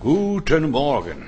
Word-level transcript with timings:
Guten 0.00 0.70
Morgen. 0.70 1.26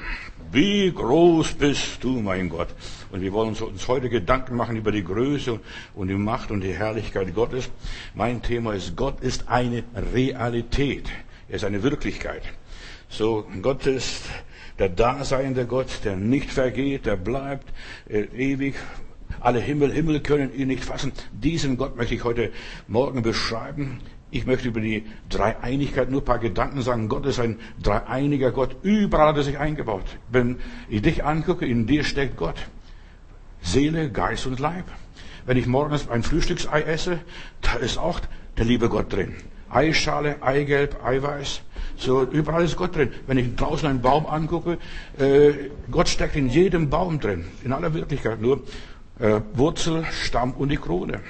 Wie 0.51 0.91
groß 0.91 1.53
bist 1.57 2.03
du, 2.03 2.23
mein 2.23 2.49
Gott? 2.49 2.69
Und 3.11 3.21
wir 3.21 3.31
wollen 3.35 3.55
uns 3.55 3.87
heute 3.87 4.09
Gedanken 4.09 4.57
machen 4.57 4.77
über 4.77 4.91
die 4.91 5.05
Größe 5.05 5.61
und 5.95 6.09
die 6.09 6.15
Macht 6.15 6.51
und 6.51 6.63
die 6.63 6.73
Herrlichkeit 6.73 7.35
Gottes. 7.35 7.69
Mein 8.15 8.41
Thema 8.41 8.73
ist, 8.73 8.97
Gott 8.97 9.21
ist 9.21 9.47
eine 9.49 9.85
Realität. 10.15 11.11
Er 11.51 11.57
ist 11.57 11.65
eine 11.65 11.83
Wirklichkeit. 11.83 12.45
So, 13.11 13.47
Gott 13.61 13.85
ist 13.85 14.23
der 14.79 14.89
daseinende 14.89 15.67
Gott, 15.67 16.01
der 16.05 16.17
nicht 16.17 16.51
vergeht, 16.51 17.05
der 17.05 17.17
bleibt 17.17 17.69
äh, 18.09 18.23
ewig. 18.23 18.77
Alle 19.41 19.61
Himmel, 19.61 19.93
Himmel 19.93 20.21
können 20.21 20.55
ihn 20.55 20.69
nicht 20.69 20.87
fassen. 20.87 21.13
Diesen 21.31 21.77
Gott 21.77 21.95
möchte 21.99 22.15
ich 22.15 22.25
heute 22.25 22.51
Morgen 22.89 23.21
beschreiben. 23.21 24.01
Ich 24.33 24.47
möchte 24.47 24.69
über 24.69 24.81
die 24.81 25.05
Dreieinigkeit 25.29 26.11
nur 26.11 26.23
ein 26.23 26.25
paar 26.25 26.39
Gedanken 26.39 26.81
sagen. 26.81 27.11
Gott 27.11 27.27
ist 27.27 27.39
ein 27.39 27.59
dreieiniger 27.83 28.51
Gott. 28.51 28.77
Überall 28.83 29.29
hat 29.29 29.37
er 29.37 29.43
sich 29.43 29.59
eingebaut. 29.59 30.07
Wenn 30.31 30.57
ich 30.89 31.03
dich 31.03 31.23
angucke, 31.23 31.67
in 31.67 31.87
dir 31.87 32.03
steckt 32.03 32.39
Gott. 32.39 32.57
Seele, 33.61 34.11
Geist 34.11 34.47
und 34.47 34.59
Leib. 34.59 34.87
Wenn 35.45 35.59
ich 35.59 35.67
morgens 35.67 36.09
ein 36.09 36.23
Frühstücksei 36.23 36.81
esse, 36.81 37.19
da 37.61 37.75
ist 37.75 37.99
auch 37.99 38.21
der 38.57 38.65
liebe 38.65 38.89
Gott 38.89 39.13
drin. 39.13 39.35
Eischale, 39.69 40.43
Eigelb, 40.43 41.05
Eiweiß. 41.05 41.61
So, 41.99 42.23
überall 42.23 42.65
ist 42.65 42.79
Gott 42.79 42.97
drin. 42.97 43.13
Wenn 43.27 43.37
ich 43.37 43.55
draußen 43.55 43.87
einen 43.87 44.01
Baum 44.01 44.25
angucke, 44.25 44.79
äh, 45.19 45.53
Gott 45.91 46.09
steckt 46.09 46.37
in 46.37 46.49
jedem 46.49 46.89
Baum 46.89 47.21
drin. 47.21 47.45
In 47.65 47.73
aller 47.73 47.93
Wirklichkeit. 47.93 48.41
Nur 48.41 48.63
äh, 49.19 49.41
Wurzel, 49.53 50.07
Stamm 50.11 50.53
und 50.53 50.71
die 50.71 50.79
Krone. 50.79 51.21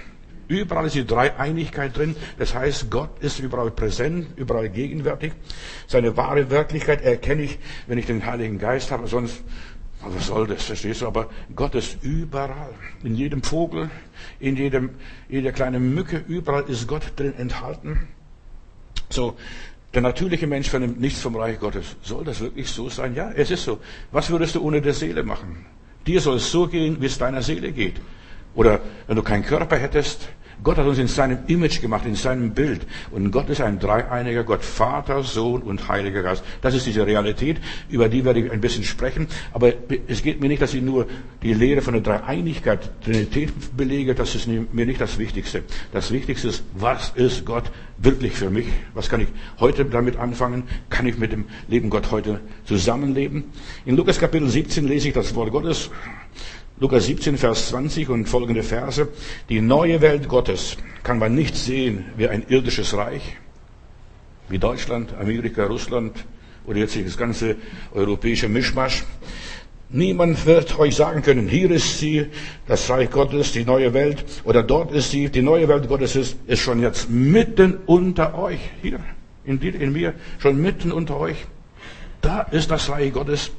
Überall 0.48 0.86
ist 0.86 0.94
die 0.94 1.06
Dreieinigkeit 1.06 1.96
drin. 1.96 2.16
Das 2.38 2.54
heißt, 2.54 2.90
Gott 2.90 3.10
ist 3.20 3.38
überall 3.38 3.70
präsent, 3.70 4.28
überall 4.36 4.68
gegenwärtig. 4.68 5.32
Seine 5.86 6.16
wahre 6.16 6.50
Wirklichkeit 6.50 7.02
erkenne 7.02 7.42
ich, 7.42 7.58
wenn 7.86 7.98
ich 7.98 8.06
den 8.06 8.24
Heiligen 8.24 8.58
Geist 8.58 8.90
habe. 8.90 9.06
Sonst, 9.06 9.42
was 10.00 10.26
soll 10.26 10.46
das, 10.46 10.64
verstehst 10.64 11.02
du? 11.02 11.06
Aber 11.06 11.30
Gott 11.54 11.74
ist 11.74 12.02
überall. 12.02 12.74
In 13.02 13.14
jedem 13.14 13.42
Vogel, 13.42 13.90
in 14.40 14.56
jedem, 14.56 14.90
jeder 15.28 15.52
kleinen 15.52 15.94
Mücke, 15.94 16.22
überall 16.26 16.64
ist 16.68 16.88
Gott 16.88 17.12
drin 17.16 17.34
enthalten. 17.36 18.08
So, 19.10 19.36
der 19.94 20.02
natürliche 20.02 20.46
Mensch 20.46 20.70
vernimmt 20.70 21.00
nichts 21.00 21.20
vom 21.20 21.36
Reich 21.36 21.60
Gottes. 21.60 21.96
Soll 22.02 22.24
das 22.24 22.40
wirklich 22.40 22.68
so 22.68 22.88
sein? 22.88 23.14
Ja, 23.14 23.30
es 23.30 23.50
ist 23.50 23.64
so. 23.64 23.78
Was 24.10 24.30
würdest 24.30 24.54
du 24.54 24.62
ohne 24.62 24.80
der 24.80 24.94
Seele 24.94 25.22
machen? 25.22 25.66
Dir 26.06 26.20
soll 26.20 26.36
es 26.36 26.50
so 26.50 26.66
gehen, 26.66 27.00
wie 27.00 27.06
es 27.06 27.18
deiner 27.18 27.42
Seele 27.42 27.72
geht. 27.72 28.00
Oder 28.54 28.80
wenn 29.06 29.16
du 29.16 29.22
keinen 29.22 29.44
Körper 29.44 29.76
hättest, 29.76 30.28
Gott 30.62 30.76
hat 30.76 30.86
uns 30.86 30.98
in 30.98 31.08
seinem 31.08 31.38
Image 31.48 31.80
gemacht, 31.80 32.06
in 32.06 32.14
seinem 32.14 32.52
Bild. 32.52 32.86
Und 33.10 33.32
Gott 33.32 33.48
ist 33.48 33.60
ein 33.60 33.80
dreieiniger 33.80 34.44
Gott, 34.44 34.64
Vater, 34.64 35.24
Sohn 35.24 35.62
und 35.62 35.88
Heiliger 35.88 36.22
Geist. 36.22 36.44
Das 36.60 36.74
ist 36.74 36.86
diese 36.86 37.04
Realität, 37.04 37.58
über 37.88 38.08
die 38.08 38.24
werde 38.24 38.40
ich 38.40 38.52
ein 38.52 38.60
bisschen 38.60 38.84
sprechen. 38.84 39.26
Aber 39.52 39.72
es 40.06 40.22
geht 40.22 40.40
mir 40.40 40.48
nicht, 40.48 40.62
dass 40.62 40.72
ich 40.74 40.82
nur 40.82 41.06
die 41.42 41.54
Lehre 41.54 41.82
von 41.82 41.94
der 41.94 42.02
Dreieinigkeit, 42.02 43.02
Trinität 43.02 43.76
belege. 43.76 44.14
Das 44.14 44.36
ist 44.36 44.46
mir 44.46 44.86
nicht 44.86 45.00
das 45.00 45.18
Wichtigste. 45.18 45.64
Das 45.92 46.12
Wichtigste 46.12 46.48
ist, 46.48 46.62
was 46.74 47.10
ist 47.16 47.44
Gott 47.44 47.64
wirklich 47.98 48.34
für 48.34 48.50
mich? 48.50 48.66
Was 48.94 49.08
kann 49.08 49.20
ich 49.20 49.28
heute 49.58 49.84
damit 49.84 50.16
anfangen? 50.16 50.64
Kann 50.90 51.06
ich 51.06 51.18
mit 51.18 51.32
dem 51.32 51.46
Leben 51.66 51.90
Gott 51.90 52.12
heute 52.12 52.40
zusammenleben? 52.66 53.44
In 53.84 53.96
Lukas 53.96 54.18
Kapitel 54.18 54.48
17 54.48 54.86
lese 54.86 55.08
ich 55.08 55.14
das 55.14 55.34
Wort 55.34 55.50
Gottes. 55.50 55.90
Lukas 56.82 57.06
17, 57.06 57.38
Vers 57.38 57.68
20 57.68 58.08
und 58.08 58.28
folgende 58.28 58.64
Verse. 58.64 59.06
Die 59.48 59.60
neue 59.60 60.00
Welt 60.00 60.26
Gottes 60.26 60.76
kann 61.04 61.20
man 61.20 61.32
nicht 61.32 61.54
sehen 61.54 62.06
wie 62.16 62.26
ein 62.26 62.42
irdisches 62.48 62.96
Reich, 62.96 63.36
wie 64.48 64.58
Deutschland, 64.58 65.14
Amerika, 65.14 65.64
Russland 65.66 66.24
oder 66.66 66.80
jetzt 66.80 66.98
das 66.98 67.16
ganze 67.16 67.54
europäische 67.94 68.48
Mischmasch. 68.48 69.04
Niemand 69.90 70.44
wird 70.44 70.76
euch 70.76 70.96
sagen 70.96 71.22
können, 71.22 71.46
hier 71.46 71.70
ist 71.70 72.00
sie, 72.00 72.26
das 72.66 72.90
Reich 72.90 73.12
Gottes, 73.12 73.52
die 73.52 73.64
neue 73.64 73.94
Welt, 73.94 74.24
oder 74.42 74.64
dort 74.64 74.90
ist 74.90 75.12
sie, 75.12 75.28
die 75.28 75.42
neue 75.42 75.68
Welt 75.68 75.86
Gottes 75.86 76.16
ist, 76.16 76.36
ist 76.48 76.62
schon 76.62 76.82
jetzt 76.82 77.08
mitten 77.08 77.78
unter 77.86 78.36
euch, 78.36 78.58
hier, 78.82 78.98
in 79.44 79.60
dir, 79.60 79.80
in 79.80 79.92
mir, 79.92 80.14
schon 80.40 80.60
mitten 80.60 80.90
unter 80.90 81.16
euch. 81.20 81.46
Da 82.22 82.40
ist 82.40 82.72
das 82.72 82.88
Reich 82.88 83.12
Gottes. 83.12 83.52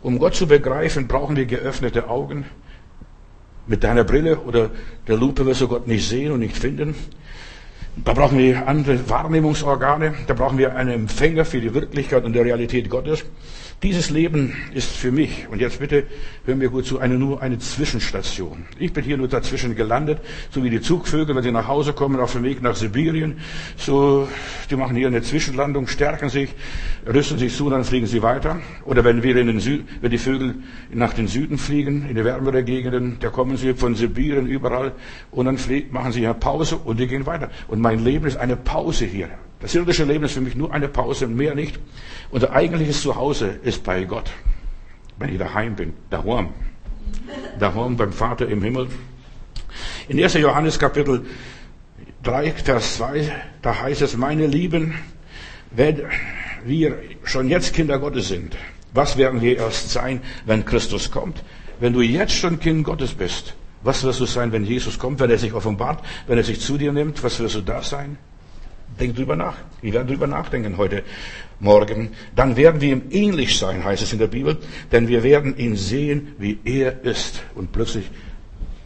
Um 0.00 0.18
Gott 0.18 0.34
zu 0.34 0.46
begreifen, 0.46 1.08
brauchen 1.08 1.36
wir 1.36 1.44
geöffnete 1.44 2.08
Augen. 2.08 2.46
Mit 3.66 3.84
deiner 3.84 4.04
Brille 4.04 4.38
oder 4.40 4.70
der 5.06 5.16
Lupe 5.16 5.46
wirst 5.46 5.60
du 5.60 5.68
Gott 5.68 5.86
nicht 5.86 6.08
sehen 6.08 6.32
und 6.32 6.40
nicht 6.40 6.56
finden. 6.56 6.94
Da 7.96 8.12
brauchen 8.12 8.38
wir 8.38 8.66
andere 8.66 9.08
Wahrnehmungsorgane. 9.08 10.14
Da 10.26 10.34
brauchen 10.34 10.58
wir 10.58 10.76
einen 10.76 10.90
Empfänger 10.90 11.44
für 11.44 11.60
die 11.60 11.74
Wirklichkeit 11.74 12.24
und 12.24 12.32
die 12.32 12.38
Realität 12.38 12.88
Gottes. 12.88 13.24
Dieses 13.82 14.10
Leben 14.10 14.54
ist 14.74 14.94
für 14.94 15.10
mich, 15.10 15.48
und 15.50 15.58
jetzt 15.58 15.78
bitte 15.78 16.04
hören 16.44 16.60
wir 16.60 16.68
gut 16.68 16.84
zu, 16.84 16.98
eine, 16.98 17.14
nur 17.14 17.40
eine 17.40 17.58
Zwischenstation. 17.58 18.66
Ich 18.78 18.92
bin 18.92 19.02
hier 19.04 19.16
nur 19.16 19.26
dazwischen 19.26 19.74
gelandet, 19.74 20.18
so 20.50 20.62
wie 20.62 20.68
die 20.68 20.82
Zugvögel, 20.82 21.34
wenn 21.34 21.42
sie 21.42 21.50
nach 21.50 21.66
Hause 21.66 21.94
kommen 21.94 22.20
auf 22.20 22.32
dem 22.32 22.42
Weg 22.42 22.60
nach 22.60 22.76
Sibirien. 22.76 23.38
So, 23.78 24.28
die 24.68 24.76
machen 24.76 24.96
hier 24.96 25.06
eine 25.06 25.22
Zwischenlandung, 25.22 25.86
stärken 25.86 26.28
sich, 26.28 26.50
rüsten 27.06 27.38
sich 27.38 27.56
zu, 27.56 27.70
dann 27.70 27.84
fliegen 27.84 28.06
sie 28.06 28.22
weiter. 28.22 28.60
Oder 28.84 29.02
wenn 29.02 29.22
wir 29.22 29.34
in 29.36 29.46
den 29.46 29.60
Süden, 29.60 29.88
wenn 30.02 30.10
die 30.10 30.18
Vögel 30.18 30.56
nach 30.92 31.14
den 31.14 31.26
Süden 31.26 31.56
fliegen, 31.56 32.06
in 32.06 32.16
die 32.16 32.24
wärmere 32.24 32.62
Gegenden, 32.62 33.16
da 33.20 33.30
kommen 33.30 33.56
sie 33.56 33.72
von 33.72 33.94
Sibirien 33.94 34.46
überall, 34.46 34.92
und 35.30 35.46
dann 35.46 35.56
fliegen, 35.56 35.90
machen 35.90 36.12
sie 36.12 36.26
eine 36.26 36.34
Pause 36.34 36.76
und 36.76 37.00
die 37.00 37.06
gehen 37.06 37.24
weiter. 37.24 37.48
Und 37.66 37.80
mein 37.80 38.04
Leben 38.04 38.26
ist 38.26 38.36
eine 38.36 38.56
Pause 38.56 39.06
hier. 39.06 39.30
Das 39.60 39.74
irdische 39.74 40.04
Leben 40.04 40.24
ist 40.24 40.32
für 40.32 40.40
mich 40.40 40.54
nur 40.54 40.72
eine 40.72 40.88
Pause, 40.88 41.26
mehr 41.26 41.54
nicht. 41.54 41.78
Unser 42.30 42.52
eigentliches 42.52 43.02
Zuhause 43.02 43.58
ist 43.62 43.84
bei 43.84 44.04
Gott. 44.04 44.30
Wenn 45.18 45.30
ich 45.32 45.38
daheim 45.38 45.76
bin, 45.76 45.92
daheim. 46.08 46.48
Daheim 47.58 47.96
beim 47.96 48.12
Vater 48.12 48.48
im 48.48 48.62
Himmel. 48.62 48.88
In 50.08 50.22
1. 50.22 50.34
Johannes 50.34 50.78
Kapitel 50.78 51.26
3, 52.22 52.52
Vers 52.52 52.96
2, 52.96 53.30
da 53.60 53.82
heißt 53.82 54.02
es, 54.02 54.16
meine 54.16 54.46
Lieben, 54.46 54.94
wenn 55.70 56.02
wir 56.64 56.98
schon 57.24 57.48
jetzt 57.48 57.74
Kinder 57.74 57.98
Gottes 57.98 58.28
sind, 58.28 58.56
was 58.92 59.16
werden 59.16 59.40
wir 59.40 59.58
erst 59.58 59.90
sein, 59.90 60.20
wenn 60.46 60.64
Christus 60.64 61.10
kommt? 61.10 61.42
Wenn 61.78 61.92
du 61.92 62.00
jetzt 62.00 62.32
schon 62.32 62.58
Kind 62.58 62.84
Gottes 62.84 63.14
bist, 63.14 63.54
was 63.82 64.02
wirst 64.04 64.20
du 64.20 64.26
sein, 64.26 64.52
wenn 64.52 64.64
Jesus 64.64 64.98
kommt, 64.98 65.20
wenn 65.20 65.30
er 65.30 65.38
sich 65.38 65.52
offenbart, 65.52 66.04
wenn 66.26 66.38
er 66.38 66.44
sich 66.44 66.60
zu 66.60 66.76
dir 66.76 66.92
nimmt, 66.92 67.22
was 67.22 67.38
wirst 67.40 67.54
du 67.54 67.60
da 67.60 67.82
sein? 67.82 68.18
Denk 69.00 69.16
drüber 69.16 69.34
nach. 69.34 69.56
Wir 69.80 69.94
werden 69.94 70.08
drüber 70.08 70.26
nachdenken 70.26 70.76
heute 70.76 71.02
Morgen. 71.58 72.10
Dann 72.36 72.56
werden 72.56 72.82
wir 72.82 72.92
ihm 72.92 73.02
ähnlich 73.10 73.58
sein, 73.58 73.82
heißt 73.82 74.02
es 74.02 74.12
in 74.12 74.18
der 74.18 74.26
Bibel, 74.26 74.58
denn 74.92 75.08
wir 75.08 75.22
werden 75.22 75.56
ihn 75.56 75.74
sehen, 75.74 76.34
wie 76.38 76.58
er 76.64 77.02
ist. 77.02 77.42
Und 77.54 77.72
plötzlich 77.72 78.10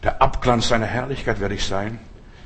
der 0.03 0.21
Abglanz 0.21 0.69
seiner 0.69 0.85
Herrlichkeit 0.85 1.41
werde 1.41 1.55
ich 1.55 1.65
sein. 1.65 1.99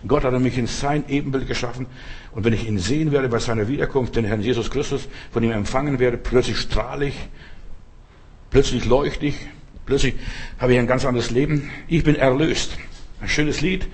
Gott 0.08 0.24
hat 0.24 0.34
mich 0.40 0.58
in 0.58 0.66
sein 0.66 1.03
Ebenbild 1.09 1.47
geschaffen. 1.47 1.85
Und 2.31 2.44
wenn 2.44 2.53
ich 2.53 2.68
ihn 2.68 2.79
sehen 2.79 3.12
werde 3.12 3.29
bei 3.29 3.40
seiner 3.40 3.68
Wiederkunft, 3.68 4.16
den 4.16 4.25
Herrn 4.25 4.41
Jesus 4.41 4.72
Christus, 4.72 5.08
von 5.31 5.44
ihm 5.44 5.52
empfangen 5.52 6.00
werde, 6.00 6.18
plötzlich 6.18 6.58
strahle 6.58 7.08
ich, 7.08 7.29
plötzlich 8.50 8.85
leuchte 8.85 9.28
ich, 9.28 9.35
plötzlich 9.85 10.16
habe 10.58 10.74
ich 10.74 10.79
ein 10.79 10.88
ganz 10.88 11.06
anderes 11.06 11.29
Leben. 11.29 11.69
Ich 11.88 12.03
bin 12.03 12.16
erlöst. 12.16 12.78
Ein 13.22 13.28
schönes 13.28 13.62
Lied 13.62 13.88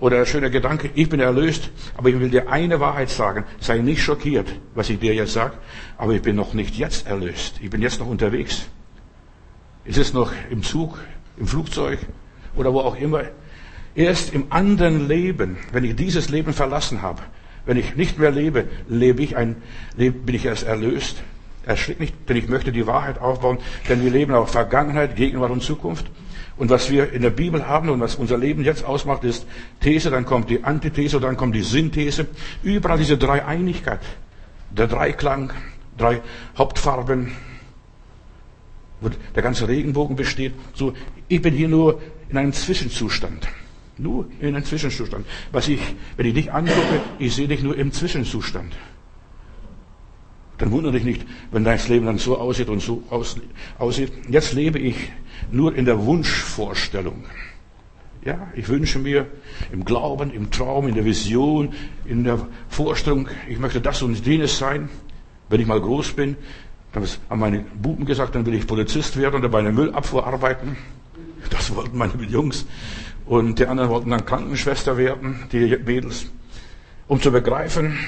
oder 0.00 0.18
ein 0.18 0.26
schöner 0.26 0.50
Gedanke, 0.50 0.90
ich 0.94 1.08
bin 1.08 1.20
erlöst, 1.20 1.70
aber 1.96 2.08
ich 2.08 2.18
will 2.18 2.30
dir 2.30 2.50
eine 2.50 2.80
Wahrheit 2.80 3.10
sagen. 3.10 3.44
Sei 3.60 3.78
nicht 3.78 4.02
schockiert, 4.02 4.48
was 4.74 4.88
ich 4.90 4.98
dir 4.98 5.14
jetzt 5.14 5.34
sage, 5.34 5.54
aber 5.98 6.14
ich 6.14 6.22
bin 6.22 6.36
noch 6.36 6.54
nicht 6.54 6.74
jetzt 6.76 7.06
erlöst. 7.06 7.60
Ich 7.62 7.70
bin 7.70 7.82
jetzt 7.82 8.00
noch 8.00 8.06
unterwegs. 8.06 8.66
Es 9.84 9.98
ist 9.98 10.14
noch 10.14 10.32
im 10.50 10.62
Zug, 10.62 10.98
im 11.36 11.46
Flugzeug 11.46 11.98
oder 12.56 12.72
wo 12.72 12.80
auch 12.80 12.96
immer. 12.96 13.24
Erst 13.94 14.32
im 14.32 14.46
anderen 14.50 15.08
Leben, 15.08 15.58
wenn 15.72 15.84
ich 15.84 15.96
dieses 15.96 16.30
Leben 16.30 16.52
verlassen 16.52 17.02
habe, 17.02 17.20
wenn 17.66 17.76
ich 17.76 17.96
nicht 17.96 18.18
mehr 18.18 18.30
lebe, 18.30 18.66
lebe 18.88 19.22
ich 19.22 19.36
ein, 19.36 19.56
bin 19.96 20.34
ich 20.34 20.46
erst 20.46 20.62
erlöst. 20.62 21.22
Erschrick 21.66 22.00
nicht, 22.00 22.14
denn 22.28 22.36
ich 22.36 22.48
möchte 22.48 22.72
die 22.72 22.86
Wahrheit 22.86 23.20
aufbauen, 23.20 23.58
denn 23.88 24.02
wir 24.02 24.10
leben 24.10 24.32
auf 24.32 24.50
Vergangenheit, 24.50 25.14
Gegenwart 25.16 25.50
und 25.50 25.62
Zukunft. 25.62 26.06
Und 26.60 26.68
was 26.68 26.90
wir 26.90 27.10
in 27.14 27.22
der 27.22 27.30
Bibel 27.30 27.66
haben 27.66 27.88
und 27.88 28.00
was 28.00 28.16
unser 28.16 28.36
Leben 28.36 28.62
jetzt 28.62 28.84
ausmacht, 28.84 29.24
ist 29.24 29.46
These, 29.80 30.10
dann 30.10 30.26
kommt 30.26 30.50
die 30.50 30.62
Antithese, 30.62 31.18
dann 31.18 31.38
kommt 31.38 31.54
die 31.54 31.62
Synthese. 31.62 32.26
Überall 32.62 32.98
diese 32.98 33.16
Dreieinigkeit, 33.16 34.00
der 34.68 34.86
Dreiklang, 34.86 35.54
drei 35.96 36.20
Hauptfarben, 36.58 37.32
wo 39.00 39.08
der 39.34 39.42
ganze 39.42 39.68
Regenbogen 39.68 40.16
besteht. 40.16 40.52
So, 40.74 40.92
ich 41.28 41.40
bin 41.40 41.54
hier 41.54 41.68
nur 41.68 42.02
in 42.28 42.36
einem 42.36 42.52
Zwischenzustand. 42.52 43.48
Nur 43.96 44.26
in 44.38 44.54
einem 44.54 44.64
Zwischenzustand. 44.66 45.26
Was 45.52 45.66
ich, 45.66 45.80
wenn 46.18 46.26
ich 46.26 46.34
dich 46.34 46.52
angucke, 46.52 47.00
ich 47.18 47.34
sehe 47.34 47.48
dich 47.48 47.62
nur 47.62 47.74
im 47.74 47.90
Zwischenzustand. 47.90 48.74
Dann 50.60 50.70
wundere 50.72 50.92
dich 50.92 51.04
nicht, 51.04 51.26
wenn 51.50 51.64
dein 51.64 51.80
Leben 51.88 52.06
dann 52.06 52.18
so 52.18 52.36
aussieht 52.38 52.68
und 52.68 52.80
so 52.80 53.02
aussieht. 53.08 54.12
Jetzt 54.28 54.52
lebe 54.52 54.78
ich 54.78 55.10
nur 55.50 55.74
in 55.74 55.86
der 55.86 56.04
Wunschvorstellung. 56.04 57.24
Ja, 58.22 58.48
ich 58.54 58.68
wünsche 58.68 58.98
mir 58.98 59.26
im 59.72 59.86
Glauben, 59.86 60.30
im 60.30 60.50
Traum, 60.50 60.86
in 60.86 60.94
der 60.94 61.06
Vision, 61.06 61.72
in 62.04 62.24
der 62.24 62.46
Vorstellung, 62.68 63.28
ich 63.48 63.58
möchte 63.58 63.80
das 63.80 64.02
und 64.02 64.26
jenes 64.26 64.58
sein, 64.58 64.90
wenn 65.48 65.60
ich 65.62 65.66
mal 65.66 65.80
groß 65.80 66.12
bin. 66.12 66.36
Dann 66.92 67.06
haben 67.30 67.40
meine 67.40 67.60
Buben 67.60 68.04
gesagt, 68.04 68.34
dann 68.34 68.44
will 68.44 68.52
ich 68.52 68.66
Polizist 68.66 69.16
werden 69.16 69.36
oder 69.36 69.48
bei 69.48 69.60
einer 69.60 69.72
Müllabfuhr 69.72 70.26
arbeiten. 70.26 70.76
Das 71.48 71.74
wollten 71.74 71.96
meine 71.96 72.12
Jungs. 72.24 72.66
Und 73.24 73.58
die 73.58 73.66
anderen 73.66 73.88
wollten 73.88 74.10
dann 74.10 74.26
Krankenschwester 74.26 74.98
werden, 74.98 75.44
die 75.52 75.78
Mädels. 75.78 76.26
Um 77.08 77.18
zu 77.18 77.32
begreifen, 77.32 77.98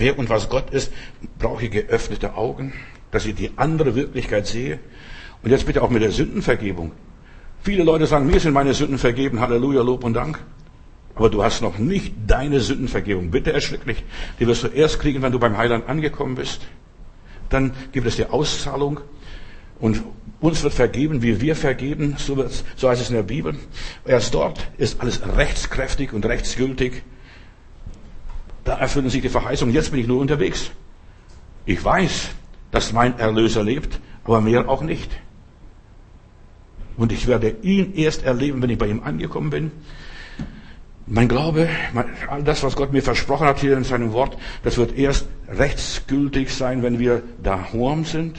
wer 0.00 0.18
und 0.18 0.28
was 0.28 0.48
Gott 0.48 0.70
ist, 0.70 0.92
brauche 1.38 1.64
ich 1.64 1.70
geöffnete 1.70 2.34
Augen, 2.34 2.72
dass 3.10 3.26
ich 3.26 3.34
die 3.34 3.52
andere 3.56 3.94
Wirklichkeit 3.94 4.46
sehe. 4.46 4.80
Und 5.42 5.50
jetzt 5.50 5.66
bitte 5.66 5.82
auch 5.82 5.90
mit 5.90 6.02
der 6.02 6.10
Sündenvergebung. 6.10 6.92
Viele 7.62 7.84
Leute 7.84 8.06
sagen, 8.06 8.26
mir 8.26 8.40
sind 8.40 8.52
meine 8.52 8.74
Sünden 8.74 8.98
vergeben, 8.98 9.40
Halleluja, 9.40 9.82
Lob 9.82 10.04
und 10.04 10.14
Dank. 10.14 10.38
Aber 11.14 11.28
du 11.28 11.42
hast 11.42 11.60
noch 11.60 11.78
nicht 11.78 12.14
deine 12.26 12.60
Sündenvergebung. 12.60 13.30
Bitte 13.30 13.52
erschrecklich. 13.52 14.02
Die 14.38 14.46
wirst 14.46 14.62
du 14.62 14.68
erst 14.68 15.00
kriegen, 15.00 15.22
wenn 15.22 15.32
du 15.32 15.38
beim 15.38 15.56
Heiland 15.56 15.88
angekommen 15.88 16.36
bist. 16.36 16.62
Dann 17.50 17.72
gibt 17.92 18.06
es 18.06 18.16
die 18.16 18.26
Auszahlung. 18.26 19.00
Und 19.78 20.02
uns 20.40 20.62
wird 20.62 20.72
vergeben, 20.72 21.22
wie 21.22 21.40
wir 21.40 21.56
vergeben. 21.56 22.16
So, 22.18 22.42
so 22.76 22.88
heißt 22.88 23.02
es 23.02 23.10
in 23.10 23.16
der 23.16 23.22
Bibel. 23.22 23.56
Erst 24.06 24.34
dort 24.34 24.66
ist 24.78 25.00
alles 25.00 25.20
rechtskräftig 25.36 26.12
und 26.12 26.24
rechtsgültig. 26.24 27.02
Da 28.64 28.78
erfüllen 28.78 29.10
sich 29.10 29.22
die 29.22 29.28
Verheißungen. 29.28 29.74
Jetzt 29.74 29.90
bin 29.90 30.00
ich 30.00 30.06
nur 30.06 30.20
unterwegs. 30.20 30.70
Ich 31.66 31.84
weiß, 31.84 32.30
dass 32.70 32.92
mein 32.92 33.18
Erlöser 33.18 33.62
lebt, 33.62 34.00
aber 34.24 34.40
mehr 34.40 34.68
auch 34.68 34.82
nicht. 34.82 35.10
Und 36.96 37.12
ich 37.12 37.26
werde 37.26 37.56
ihn 37.62 37.94
erst 37.94 38.24
erleben, 38.24 38.62
wenn 38.62 38.70
ich 38.70 38.78
bei 38.78 38.86
ihm 38.86 39.02
angekommen 39.02 39.50
bin. 39.50 39.70
Mein 41.06 41.28
Glaube, 41.28 41.68
all 42.28 42.44
das, 42.44 42.62
was 42.62 42.76
Gott 42.76 42.92
mir 42.92 43.02
versprochen 43.02 43.46
hat 43.46 43.58
hier 43.58 43.76
in 43.76 43.84
seinem 43.84 44.12
Wort, 44.12 44.36
das 44.62 44.76
wird 44.76 44.96
erst 44.96 45.26
rechtsgültig 45.48 46.54
sein, 46.54 46.82
wenn 46.82 46.98
wir 46.98 47.22
daheim 47.42 48.04
sind. 48.04 48.38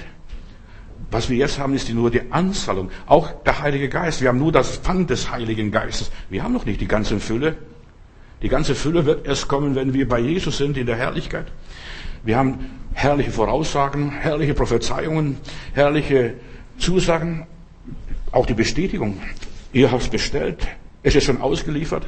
Was 1.09 1.29
wir 1.29 1.35
jetzt 1.35 1.59
haben, 1.59 1.73
ist 1.73 1.89
nur 1.89 2.09
die 2.09 2.31
Anzahlung. 2.31 2.89
Auch 3.07 3.43
der 3.43 3.61
Heilige 3.61 3.89
Geist. 3.89 4.21
Wir 4.21 4.29
haben 4.29 4.37
nur 4.37 4.53
das 4.53 4.77
Pfand 4.77 5.09
des 5.09 5.29
Heiligen 5.31 5.71
Geistes. 5.71 6.11
Wir 6.29 6.43
haben 6.43 6.53
noch 6.53 6.65
nicht 6.65 6.79
die 6.79 6.87
ganze 6.87 7.19
Fülle. 7.19 7.57
Die 8.41 8.49
ganze 8.49 8.73
Fülle 8.73 9.05
wird 9.05 9.27
erst 9.27 9.47
kommen, 9.47 9.75
wenn 9.75 9.93
wir 9.93 10.07
bei 10.07 10.19
Jesus 10.19 10.57
sind 10.57 10.77
in 10.77 10.87
der 10.87 10.95
Herrlichkeit. 10.95 11.45
Wir 12.23 12.37
haben 12.37 12.71
herrliche 12.93 13.31
Voraussagen, 13.31 14.11
herrliche 14.11 14.53
Prophezeiungen, 14.53 15.37
herrliche 15.73 16.33
Zusagen, 16.77 17.45
auch 18.31 18.45
die 18.45 18.53
Bestätigung. 18.53 19.17
Ihr 19.73 19.91
habt 19.91 20.03
es 20.03 20.09
bestellt, 20.09 20.67
es 21.03 21.15
ist 21.15 21.25
schon 21.25 21.39
ausgeliefert. 21.39 22.07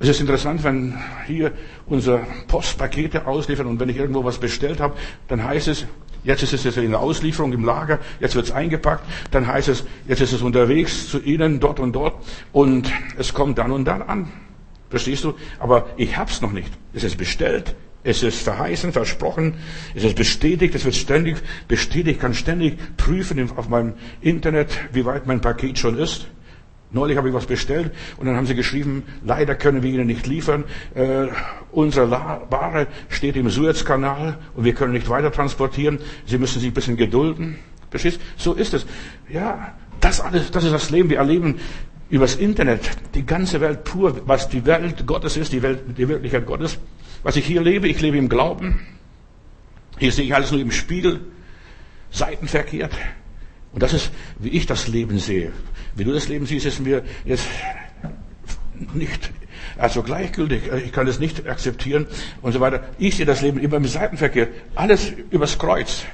Es 0.00 0.08
ist 0.08 0.20
interessant, 0.20 0.64
wenn 0.64 0.98
hier 1.26 1.52
unser 1.86 2.26
Postpakete 2.48 3.26
ausliefern 3.26 3.66
und 3.68 3.78
wenn 3.78 3.88
ich 3.88 3.96
irgendwo 3.96 4.24
was 4.24 4.38
bestellt 4.38 4.80
habe, 4.80 4.96
dann 5.28 5.44
heißt 5.44 5.68
es, 5.68 5.86
jetzt 6.24 6.42
ist 6.42 6.52
es 6.52 6.76
in 6.76 6.90
der 6.90 6.98
Auslieferung 6.98 7.52
im 7.52 7.64
Lager, 7.64 8.00
jetzt 8.18 8.34
wird 8.34 8.46
es 8.46 8.50
eingepackt, 8.50 9.04
dann 9.30 9.46
heißt 9.46 9.68
es, 9.68 9.84
jetzt 10.08 10.20
ist 10.20 10.32
es 10.32 10.42
unterwegs 10.42 11.08
zu 11.08 11.20
Ihnen 11.20 11.60
dort 11.60 11.78
und 11.78 11.92
dort 11.92 12.14
und 12.52 12.92
es 13.16 13.32
kommt 13.32 13.58
dann 13.58 13.70
und 13.70 13.84
dann 13.84 14.02
an. 14.02 14.28
Verstehst 14.92 15.24
du? 15.24 15.32
Aber 15.58 15.86
ich 15.96 16.18
hab's 16.18 16.42
noch 16.42 16.52
nicht. 16.52 16.70
Es 16.92 17.02
ist 17.02 17.16
bestellt, 17.16 17.74
es 18.04 18.22
ist 18.22 18.42
verheißen, 18.42 18.92
versprochen, 18.92 19.54
es 19.94 20.04
ist 20.04 20.16
bestätigt, 20.16 20.74
es 20.74 20.84
wird 20.84 20.94
ständig 20.94 21.38
bestätigt, 21.66 22.16
ich 22.16 22.20
kann 22.20 22.34
ständig 22.34 22.76
prüfen 22.98 23.50
auf 23.56 23.70
meinem 23.70 23.94
Internet, 24.20 24.68
wie 24.92 25.06
weit 25.06 25.26
mein 25.26 25.40
Paket 25.40 25.78
schon 25.78 25.96
ist. 25.96 26.26
Neulich 26.90 27.16
habe 27.16 27.28
ich 27.28 27.34
was 27.34 27.46
bestellt 27.46 27.90
und 28.18 28.26
dann 28.26 28.36
haben 28.36 28.44
sie 28.44 28.54
geschrieben, 28.54 29.04
leider 29.24 29.54
können 29.54 29.82
wir 29.82 29.90
Ihnen 29.90 30.08
nicht 30.08 30.26
liefern. 30.26 30.64
Äh, 30.94 31.28
unsere 31.70 32.10
Ware 32.10 32.86
steht 33.08 33.36
im 33.36 33.48
Suezkanal 33.48 34.36
und 34.54 34.66
wir 34.66 34.74
können 34.74 34.92
nicht 34.92 35.08
weiter 35.08 35.32
transportieren. 35.32 36.00
Sie 36.26 36.36
müssen 36.36 36.60
sich 36.60 36.68
ein 36.68 36.74
bisschen 36.74 36.98
gedulden. 36.98 37.56
Verstehst? 37.88 38.20
So 38.36 38.52
ist 38.52 38.74
es. 38.74 38.84
Ja, 39.30 39.74
das 40.00 40.20
alles, 40.20 40.50
das 40.50 40.64
ist 40.64 40.72
das 40.74 40.90
Leben. 40.90 41.08
Wir 41.08 41.16
erleben 41.16 41.60
übers 42.12 42.36
Internet 42.36 42.90
die 43.14 43.24
ganze 43.24 43.60
Welt 43.62 43.84
pur, 43.84 44.20
was 44.26 44.48
die 44.50 44.66
Welt 44.66 45.06
Gottes 45.06 45.38
ist, 45.38 45.50
die 45.50 45.62
Welt, 45.62 45.80
die 45.96 46.06
Wirklichkeit 46.06 46.44
Gottes. 46.44 46.78
Was 47.22 47.36
ich 47.36 47.46
hier 47.46 47.62
lebe, 47.62 47.88
ich 47.88 48.00
lebe 48.02 48.18
im 48.18 48.28
Glauben. 48.28 48.86
Hier 49.98 50.12
sehe 50.12 50.26
ich 50.26 50.34
alles 50.34 50.50
nur 50.50 50.60
im 50.60 50.70
Spiegel, 50.70 51.20
seitenverkehrt. 52.10 52.92
Und 53.72 53.82
das 53.82 53.94
ist, 53.94 54.10
wie 54.38 54.50
ich 54.50 54.66
das 54.66 54.88
Leben 54.88 55.18
sehe. 55.18 55.52
Wie 55.94 56.04
du 56.04 56.12
das 56.12 56.28
Leben 56.28 56.44
siehst, 56.44 56.66
ist 56.66 56.80
mir 56.80 57.02
jetzt 57.24 57.48
nicht, 58.92 59.30
also 59.78 60.02
gleichgültig. 60.02 60.64
Ich 60.84 60.92
kann 60.92 61.06
das 61.06 61.18
nicht 61.18 61.46
akzeptieren 61.46 62.06
und 62.42 62.52
so 62.52 62.60
weiter. 62.60 62.90
Ich 62.98 63.16
sehe 63.16 63.24
das 63.24 63.40
Leben 63.40 63.58
immer 63.58 63.78
im 63.78 63.86
Seitenverkehr. 63.86 64.48
Alles 64.74 65.12
übers 65.30 65.58
Kreuz. 65.58 66.04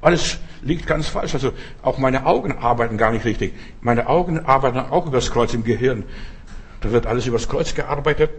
Alles 0.00 0.38
liegt 0.62 0.86
ganz 0.86 1.08
falsch. 1.08 1.34
Also 1.34 1.52
auch 1.82 1.98
meine 1.98 2.26
Augen 2.26 2.58
arbeiten 2.58 2.96
gar 2.96 3.12
nicht 3.12 3.24
richtig. 3.24 3.54
Meine 3.80 4.08
Augen 4.08 4.40
arbeiten 4.40 4.78
auch 4.78 5.06
übers 5.06 5.30
Kreuz 5.30 5.54
im 5.54 5.64
Gehirn. 5.64 6.04
Da 6.80 6.92
wird 6.92 7.06
alles 7.06 7.26
übers 7.26 7.48
Kreuz 7.48 7.74
gearbeitet. 7.74 8.30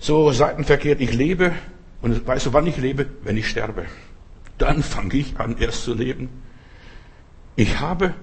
So 0.00 0.30
seitenverkehrt. 0.30 1.00
Ich 1.00 1.12
lebe. 1.12 1.52
Und 2.02 2.26
weißt 2.26 2.46
du, 2.46 2.52
wann 2.52 2.66
ich 2.66 2.76
lebe? 2.76 3.06
Wenn 3.22 3.36
ich 3.36 3.48
sterbe. 3.48 3.86
Dann 4.58 4.82
fange 4.82 5.14
ich 5.14 5.38
an, 5.38 5.56
erst 5.58 5.84
zu 5.84 5.94
leben. 5.94 6.28
Ich 7.56 7.80
habe, 7.80 8.14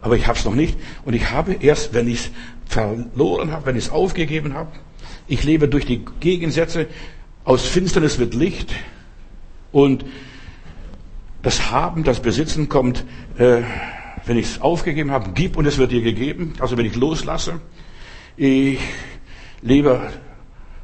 aber 0.00 0.16
ich 0.16 0.26
habe 0.26 0.38
es 0.38 0.44
noch 0.44 0.54
nicht. 0.54 0.78
Und 1.04 1.14
ich 1.14 1.30
habe 1.30 1.52
erst, 1.60 1.92
wenn 1.92 2.08
ich 2.08 2.26
es 2.26 2.30
verloren 2.66 3.52
habe, 3.52 3.66
wenn 3.66 3.76
ich 3.76 3.84
es 3.84 3.90
aufgegeben 3.90 4.54
habe. 4.54 4.70
Ich 5.28 5.44
lebe 5.44 5.68
durch 5.68 5.84
die 5.84 6.04
Gegensätze. 6.20 6.86
Aus 7.44 7.66
Finsternis 7.66 8.18
wird 8.18 8.34
Licht. 8.34 8.72
Und 9.72 10.04
das 11.42 11.70
Haben, 11.70 12.04
das 12.04 12.20
Besitzen 12.20 12.68
kommt, 12.68 13.04
äh, 13.36 13.62
wenn 14.24 14.36
ich 14.36 14.46
es 14.46 14.60
aufgegeben 14.60 15.10
habe, 15.10 15.30
gib 15.34 15.56
und 15.56 15.66
es 15.66 15.78
wird 15.78 15.90
dir 15.90 16.02
gegeben. 16.02 16.54
Also 16.60 16.76
wenn 16.78 16.86
ich 16.86 16.94
loslasse, 16.94 17.60
ich 18.36 18.78
lebe 19.60 20.00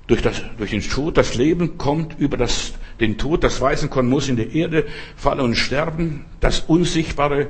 durch, 0.08 0.22
das, 0.22 0.43
durch 0.56 0.70
den 0.70 0.82
Tod. 0.82 1.16
Das 1.16 1.34
Leben 1.34 1.78
kommt 1.78 2.19
über 2.19 2.37
das, 2.37 2.72
den 2.99 3.19
Tod. 3.19 3.44
Das 3.44 3.60
Weißenkorn 3.60 4.08
muss 4.08 4.28
in 4.28 4.37
die 4.37 4.58
Erde 4.58 4.87
fallen 5.16 5.40
und 5.40 5.55
sterben. 5.55 6.25
Das 6.40 6.61
Unsichtbare 6.61 7.49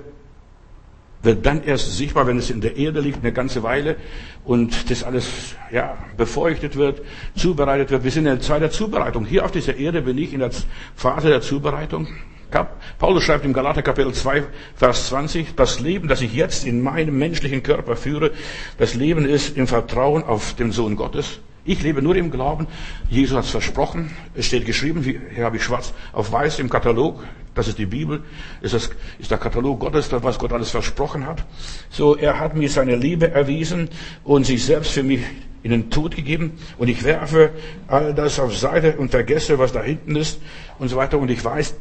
wird 1.22 1.46
dann 1.46 1.64
erst 1.64 1.96
sichtbar, 1.96 2.26
wenn 2.26 2.38
es 2.38 2.50
in 2.50 2.61
der 2.61 2.76
Erde 2.76 3.00
liegt, 3.00 3.19
eine 3.19 3.32
ganze 3.32 3.62
Weile 3.62 3.96
und 4.44 4.90
das 4.90 5.02
alles 5.02 5.56
ja, 5.72 5.96
befeuchtet 6.16 6.76
wird, 6.76 7.02
zubereitet 7.34 7.90
wird. 7.90 8.04
Wir 8.04 8.11
sind 8.11 8.26
in 8.26 8.34
der 8.34 8.40
Zeit 8.40 8.62
der 8.62 8.70
Zubereitung. 8.70 9.25
Hier 9.25 9.44
auf 9.44 9.50
dieser 9.50 9.76
Erde 9.76 10.02
bin 10.02 10.19
ich 10.19 10.32
in 10.32 10.40
der 10.40 10.50
Phase 10.94 11.28
der 11.28 11.40
Zubereitung. 11.40 12.08
Paulus 12.99 13.23
schreibt 13.25 13.45
im 13.45 13.53
Galater 13.53 13.83
Kapitel 13.83 14.12
2, 14.12 14.45
Vers 14.75 15.09
20, 15.09 15.55
das 15.55 15.81
Leben, 15.81 16.09
das 16.09 16.21
ich 16.21 16.33
jetzt 16.33 16.67
in 16.67 16.83
meinem 16.83 17.19
menschlichen 17.19 17.62
Körper 17.62 17.97
führe, 17.97 18.33
das 18.78 18.95
Leben 18.95 19.26
ist 19.26 19.57
im 19.57 19.67
Vertrauen 19.67 20.23
auf 20.23 20.55
den 20.55 20.73
Sohn 20.73 20.97
Gottes. 20.97 21.40
Ich 21.69 21.83
lebe 21.83 22.00
nur 22.00 22.17
im 22.17 22.31
Glauben. 22.31 22.67
Jesus 23.11 23.37
hat 23.37 23.45
es 23.45 23.50
versprochen. 23.50 24.11
Es 24.35 24.47
steht 24.47 24.64
geschrieben, 24.64 25.02
hier 25.02 25.45
habe 25.45 25.59
ich 25.59 25.62
schwarz 25.62 25.93
auf 26.14 26.33
weiß 26.33 26.61
im 26.61 26.71
Katalog. 26.71 27.23
Das 27.55 27.69
ist 27.69 27.76
die 27.76 27.85
Bibel. 27.85 28.23
Ist, 28.62 28.73
das, 28.73 28.88
ist 29.19 29.31
der 29.31 29.37
Katalog 29.37 29.81
Gottes, 29.81 30.11
was 30.11 30.38
Gott 30.38 30.55
alles 30.55 30.71
versprochen 30.71 31.26
hat. 31.26 31.45
So, 31.90 32.17
er 32.17 32.40
hat 32.40 32.57
mir 32.57 32.71
seine 32.71 32.97
Liebe 32.97 33.33
erwiesen 33.33 33.90
und 34.25 34.47
sich 34.47 34.64
selbst 34.64 34.93
für 34.93 35.02
mich 35.02 35.21
in 35.62 35.71
den 35.71 35.90
Tod 35.90 36.17
gegeben. 36.17 36.52
Und 36.78 36.88
ich 36.88 37.05
werfe 37.05 37.50
all 37.87 38.14
das 38.14 38.40
auf 38.40 38.57
Seite 38.57 38.97
und 38.97 39.11
vergesse, 39.11 39.59
was 39.59 39.73
da 39.73 39.83
hinten 39.83 40.17
ist 40.17 40.40
und 40.78 40.88
so 40.88 40.97
weiter. 40.97 41.19
Und 41.19 41.31
ich 41.31 41.45
weiß, 41.45 41.75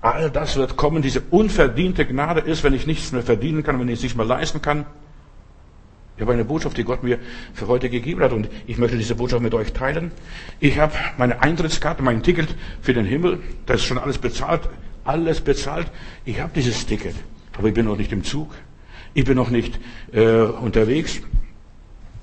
All 0.00 0.30
das 0.30 0.56
wird 0.56 0.76
kommen. 0.76 1.02
Diese 1.02 1.20
unverdiente 1.30 2.06
Gnade 2.06 2.40
ist, 2.40 2.62
wenn 2.62 2.74
ich 2.74 2.86
nichts 2.86 3.12
mehr 3.12 3.22
verdienen 3.22 3.62
kann, 3.62 3.80
wenn 3.80 3.88
ich 3.88 3.98
es 3.98 4.02
nicht 4.02 4.16
mehr 4.16 4.26
leisten 4.26 4.62
kann. 4.62 4.86
Ich 6.16 6.22
habe 6.22 6.32
eine 6.32 6.44
Botschaft, 6.44 6.76
die 6.76 6.82
Gott 6.82 7.04
mir 7.04 7.20
für 7.54 7.68
heute 7.68 7.88
gegeben 7.88 8.20
hat 8.22 8.32
und 8.32 8.48
ich 8.66 8.76
möchte 8.76 8.96
diese 8.96 9.14
Botschaft 9.14 9.40
mit 9.40 9.54
euch 9.54 9.72
teilen. 9.72 10.10
Ich 10.58 10.78
habe 10.80 10.92
meine 11.16 11.42
Eintrittskarte, 11.42 12.02
mein 12.02 12.24
Ticket 12.24 12.48
für 12.80 12.92
den 12.92 13.06
Himmel, 13.06 13.38
das 13.66 13.82
ist 13.82 13.86
schon 13.86 13.98
alles 13.98 14.18
bezahlt, 14.18 14.62
alles 15.04 15.40
bezahlt. 15.40 15.86
Ich 16.24 16.40
habe 16.40 16.50
dieses 16.56 16.86
Ticket, 16.86 17.14
aber 17.56 17.68
ich 17.68 17.74
bin 17.74 17.86
noch 17.86 17.96
nicht 17.96 18.10
im 18.10 18.24
Zug. 18.24 18.50
Ich 19.14 19.24
bin 19.24 19.36
noch 19.36 19.50
nicht 19.50 19.78
äh, 20.12 20.40
unterwegs. 20.40 21.20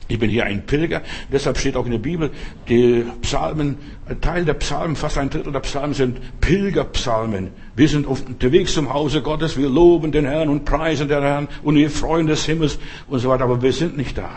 Ich 0.07 0.19
bin 0.19 0.29
hier 0.29 0.45
ein 0.45 0.65
Pilger, 0.67 1.01
deshalb 1.31 1.57
steht 1.57 1.75
auch 1.75 1.85
in 1.85 1.91
der 1.91 1.97
Bibel, 1.97 2.29
die 2.69 3.05
Psalmen, 3.21 3.77
ein 4.07 4.21
Teil 4.21 4.45
der 4.45 4.53
Psalmen, 4.53 4.95
fast 4.95 5.17
ein 5.17 5.31
Drittel 5.31 5.51
der 5.51 5.61
Psalmen 5.61 5.95
sind 5.95 6.41
Pilgerpsalmen. 6.41 7.49
Wir 7.75 7.87
sind 7.87 8.05
unterwegs 8.05 8.73
zum 8.75 8.93
Hause 8.93 9.23
Gottes, 9.23 9.57
wir 9.57 9.67
loben 9.67 10.11
den 10.11 10.25
Herrn 10.25 10.49
und 10.49 10.63
preisen 10.63 11.07
den 11.07 11.23
Herrn 11.23 11.47
und 11.63 11.75
wir 11.75 11.89
freuen 11.89 12.27
des 12.27 12.45
Himmels 12.45 12.77
und 13.07 13.19
so 13.19 13.29
weiter, 13.29 13.45
aber 13.45 13.63
wir 13.63 13.73
sind 13.73 13.97
nicht 13.97 14.15
da. 14.15 14.29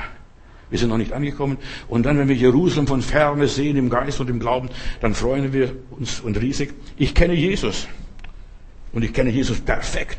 Wir 0.71 0.79
sind 0.79 0.89
noch 0.89 0.99
nicht 0.99 1.13
angekommen. 1.13 1.59
Und 1.89 2.05
dann, 2.05 2.19
wenn 2.19 2.29
wir 2.29 2.37
Jerusalem 2.37 2.87
von 2.87 3.03
ferne 3.03 3.47
sehen, 3.47 3.77
im 3.77 3.89
Geist 3.91 4.21
und 4.21 4.29
im 4.29 4.39
Glauben, 4.39 4.69
dann 5.01 5.15
freuen 5.15 5.53
wir 5.53 5.75
uns 5.91 6.21
und 6.21 6.41
riesig. 6.41 6.75
Ich 6.97 7.15
kenne 7.15 7.35
Jesus. 7.35 7.89
Und 8.93 9.03
ich 9.03 9.13
kenne 9.13 9.31
Jesus 9.31 9.61
perfekt. 9.61 10.19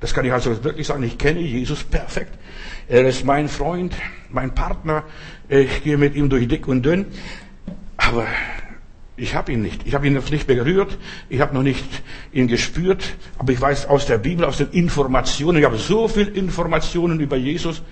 Das 0.00 0.14
kann 0.14 0.24
ich 0.24 0.32
also 0.32 0.62
wirklich 0.64 0.86
sagen. 0.86 1.02
Ich 1.02 1.18
kenne 1.18 1.40
Jesus 1.40 1.82
perfekt. 1.82 2.38
Er 2.88 3.06
ist 3.06 3.24
mein 3.24 3.48
Freund, 3.48 3.94
mein 4.30 4.54
Partner. 4.54 5.02
Ich 5.48 5.82
gehe 5.82 5.96
mit 5.96 6.14
ihm 6.14 6.28
durch 6.28 6.46
dick 6.48 6.68
und 6.68 6.82
dünn. 6.84 7.06
Aber 7.96 8.26
Ich 9.18 9.34
habe 9.34 9.52
ihn 9.52 9.62
nicht. 9.62 9.86
Ich 9.86 9.94
habe 9.94 10.06
ihn 10.06 10.12
noch 10.12 10.30
nicht 10.30 10.46
berührt. 10.46 10.98
Ich 11.30 11.40
habe 11.40 11.54
noch 11.54 11.62
nicht 11.62 11.84
ihn 12.32 12.48
gespürt. 12.48 13.02
Aber 13.38 13.50
ich 13.52 13.60
weiß 13.60 13.86
aus 13.86 14.04
der 14.04 14.18
Bibel, 14.18 14.44
aus 14.44 14.58
den 14.58 14.70
Informationen, 14.70 15.58
ich 15.58 15.64
habe 15.64 15.78
so 15.78 16.06
viel 16.06 16.28
Informationen 16.28 17.18
über 17.20 17.36
Jesus, 17.36 17.82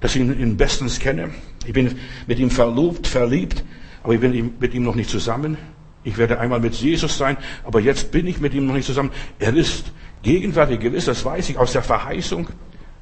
dass 0.00 0.16
ich 0.16 0.20
ihn 0.20 0.56
bestens 0.56 0.98
kenne. 0.98 1.30
Ich 1.64 1.72
bin 1.72 1.96
mit 2.26 2.40
ihm 2.40 2.50
verlobt, 2.50 3.06
verliebt, 3.06 3.64
aber 4.02 4.14
ich 4.14 4.20
bin 4.20 4.54
mit 4.58 4.74
ihm 4.74 4.82
noch 4.82 4.96
nicht 4.96 5.10
zusammen. 5.10 5.56
Ich 6.02 6.18
werde 6.18 6.40
einmal 6.40 6.60
mit 6.60 6.74
Jesus 6.74 7.16
sein, 7.18 7.36
aber 7.64 7.80
jetzt 7.80 8.10
bin 8.10 8.26
ich 8.26 8.40
mit 8.40 8.54
ihm 8.54 8.66
noch 8.66 8.74
nicht 8.74 8.86
zusammen. 8.86 9.10
Er 9.38 9.54
ist 9.54 9.92
gegenwärtig 10.22 10.80
gewiss, 10.80 11.04
das 11.04 11.24
weiß 11.24 11.50
ich 11.50 11.58
aus 11.58 11.72
der 11.72 11.82
Verheißung. 11.82 12.48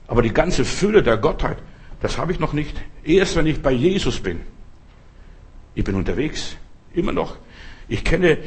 Aber 0.07 0.23
die 0.23 0.33
ganze 0.33 0.65
Fülle 0.65 1.03
der 1.03 1.17
Gottheit, 1.17 1.59
das 2.01 2.19
habe 2.19 2.33
ich 2.33 2.39
noch 2.39 2.53
nicht. 2.53 2.77
Erst 3.05 3.37
wenn 3.37 3.47
ich 3.47 3.63
bei 3.63 3.73
Jesus 3.73 4.21
bin. 4.21 4.41
Ich 5.75 5.85
bin 5.85 5.95
unterwegs, 5.95 6.57
immer 6.95 7.13
noch. 7.13 7.37
Ich 7.89 8.05
kenne 8.05 8.39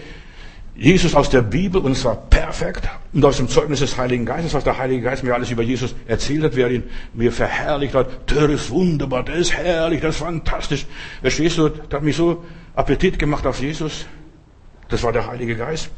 Jesus 0.75 1.13
aus 1.13 1.29
der 1.29 1.41
Bibel 1.41 1.81
und 1.81 1.95
zwar 1.95 2.15
perfekt 2.15 2.87
und 3.11 3.23
aus 3.25 3.37
dem 3.37 3.49
Zeugnis 3.49 3.79
des 3.79 3.97
Heiligen 3.97 4.25
Geistes, 4.25 4.53
was 4.53 4.63
der 4.63 4.77
Heilige 4.77 5.01
Geist 5.01 5.23
mir 5.23 5.33
alles 5.33 5.51
über 5.51 5.61
Jesus 5.61 5.93
erzählt 6.07 6.43
hat, 6.43 6.55
wer 6.55 6.71
ihn 6.71 6.83
mir 7.13 7.31
verherrlicht 7.31 7.95
hat. 7.95 8.31
Der 8.31 8.49
ist 8.49 8.69
wunderbar, 8.69 9.23
der 9.23 9.35
ist 9.35 9.53
herrlich, 9.53 9.99
das 10.01 10.15
ist 10.15 10.21
fantastisch. 10.21 10.85
Verstehst 11.21 11.57
du, 11.57 11.69
der 11.69 11.97
hat 11.97 12.03
mich 12.03 12.15
so 12.15 12.45
Appetit 12.75 13.19
gemacht 13.19 13.45
auf 13.45 13.59
Jesus. 13.59 14.05
Das 14.87 15.03
war 15.03 15.11
der 15.11 15.27
Heilige 15.27 15.55
Geist. 15.55 15.89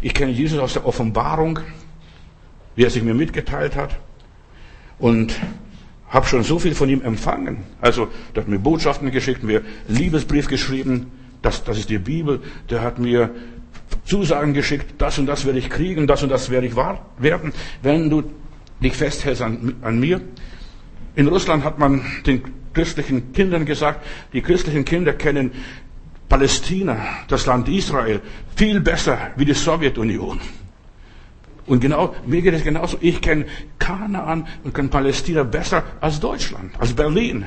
Ich 0.00 0.14
kenne 0.14 0.32
Jesus 0.32 0.58
aus 0.58 0.72
der 0.72 0.86
Offenbarung, 0.86 1.60
wie 2.74 2.84
er 2.84 2.90
sich 2.90 3.02
mir 3.02 3.14
mitgeteilt 3.14 3.76
hat 3.76 3.96
und 5.00 5.34
habe 6.08 6.26
schon 6.26 6.42
so 6.42 6.58
viel 6.58 6.74
von 6.74 6.88
ihm 6.88 7.02
empfangen. 7.02 7.58
Also, 7.80 8.08
der 8.34 8.42
hat 8.42 8.48
mir 8.48 8.58
Botschaften 8.58 9.10
geschickt, 9.10 9.42
mir 9.42 9.62
Liebesbrief 9.88 10.48
geschrieben, 10.48 11.10
das, 11.42 11.64
das 11.64 11.78
ist 11.78 11.88
die 11.88 11.98
Bibel. 11.98 12.40
Der 12.68 12.82
hat 12.82 12.98
mir 12.98 13.30
Zusagen 14.04 14.54
geschickt, 14.54 14.94
das 14.98 15.18
und 15.18 15.26
das 15.26 15.46
werde 15.46 15.58
ich 15.58 15.70
kriegen, 15.70 16.06
das 16.06 16.22
und 16.22 16.28
das 16.28 16.50
werde 16.50 16.66
ich 16.66 16.76
werden, 16.76 17.52
wenn 17.82 18.10
du 18.10 18.24
dich 18.80 18.94
festhältst 18.94 19.42
an, 19.42 19.74
an 19.82 20.00
mir. 20.00 20.20
In 21.14 21.28
Russland 21.28 21.64
hat 21.64 21.78
man 21.78 22.02
den 22.26 22.42
christlichen 22.72 23.32
Kindern 23.32 23.64
gesagt, 23.64 24.04
die 24.32 24.42
christlichen 24.42 24.84
Kinder 24.84 25.12
kennen 25.12 25.50
Palästina, 26.28 26.98
das 27.28 27.46
Land 27.46 27.68
Israel, 27.68 28.20
viel 28.54 28.80
besser 28.80 29.32
wie 29.36 29.44
die 29.44 29.54
Sowjetunion. 29.54 30.40
Und 31.66 31.80
genau, 31.80 32.14
mir 32.26 32.42
geht 32.42 32.54
es 32.54 32.64
genauso. 32.64 32.96
Ich 33.00 33.20
kenne 33.20 33.46
Kanaan 33.78 34.46
und 34.64 34.74
kenne 34.74 34.88
Palästina 34.88 35.42
besser 35.42 35.82
als 36.00 36.20
Deutschland, 36.20 36.72
als 36.78 36.92
Berlin. 36.92 37.44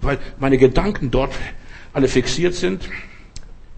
Weil 0.00 0.18
meine 0.38 0.58
Gedanken 0.58 1.10
dort 1.10 1.32
alle 1.92 2.08
fixiert 2.08 2.54
sind 2.54 2.88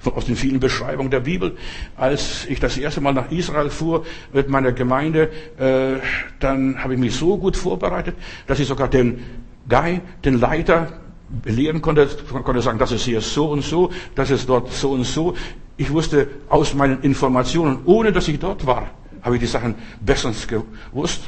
aus 0.05 0.25
den 0.25 0.37
vielen 0.37 0.61
Beschreibungen 0.61 1.11
der 1.11 1.21
Bibel. 1.21 1.57
Als 1.97 2.47
ich 2.47 2.59
das 2.59 2.79
erste 2.79 3.01
Mal 3.01 3.13
nach 3.13 3.31
Israel 3.31 3.71
fuhr 3.71 4.07
mit 4.33 4.49
meiner 4.49 4.73
Gemeinde, 4.73 5.31
äh, 5.59 6.01
dann 6.39 6.83
habe 6.83 6.95
ich 6.95 7.01
mich 7.01 7.15
so 7.15 7.37
gut 7.37 7.57
vorbereitet, 7.57 8.17
dass 8.47 8.59
ich 8.61 8.67
sogar 8.67 8.89
den 8.89 9.23
Guy, 9.69 10.01
den 10.25 10.41
Leiter, 10.41 11.01
belehren 11.29 11.81
konnte, 11.81 12.09
konnte 12.43 12.61
sagen, 12.61 12.79
das 12.79 12.93
ist 12.93 13.05
hier 13.05 13.21
so 13.21 13.51
und 13.51 13.63
so, 13.63 13.91
das 14.15 14.31
ist 14.31 14.49
dort 14.49 14.73
so 14.73 14.93
und 14.93 15.05
so. 15.05 15.35
Ich 15.81 15.91
wusste 15.91 16.29
aus 16.51 16.75
meinen 16.75 17.01
Informationen, 17.01 17.79
ohne 17.87 18.13
dass 18.13 18.29
ich 18.29 18.39
dort 18.39 18.67
war, 18.67 18.91
habe 19.23 19.37
ich 19.37 19.41
die 19.41 19.47
Sachen 19.47 19.75
bestens 19.99 20.47
gewusst. 20.47 21.23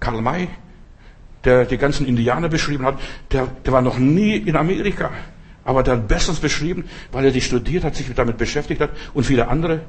Karl 0.00 0.20
May, 0.20 0.48
der 1.44 1.64
die 1.66 1.78
ganzen 1.78 2.04
Indianer 2.04 2.48
beschrieben 2.48 2.84
hat, 2.84 2.98
der, 3.30 3.46
der 3.64 3.72
war 3.72 3.80
noch 3.80 3.98
nie 3.98 4.34
in 4.34 4.56
Amerika. 4.56 5.12
Aber 5.62 5.84
der 5.84 5.94
hat 5.94 6.08
bestens 6.08 6.40
beschrieben, 6.40 6.86
weil 7.12 7.26
er 7.26 7.30
die 7.30 7.40
studiert 7.40 7.84
hat, 7.84 7.94
sich 7.94 8.12
damit 8.12 8.36
beschäftigt 8.36 8.80
hat 8.80 8.90
und 9.14 9.22
viele 9.22 9.46
andere 9.46 9.82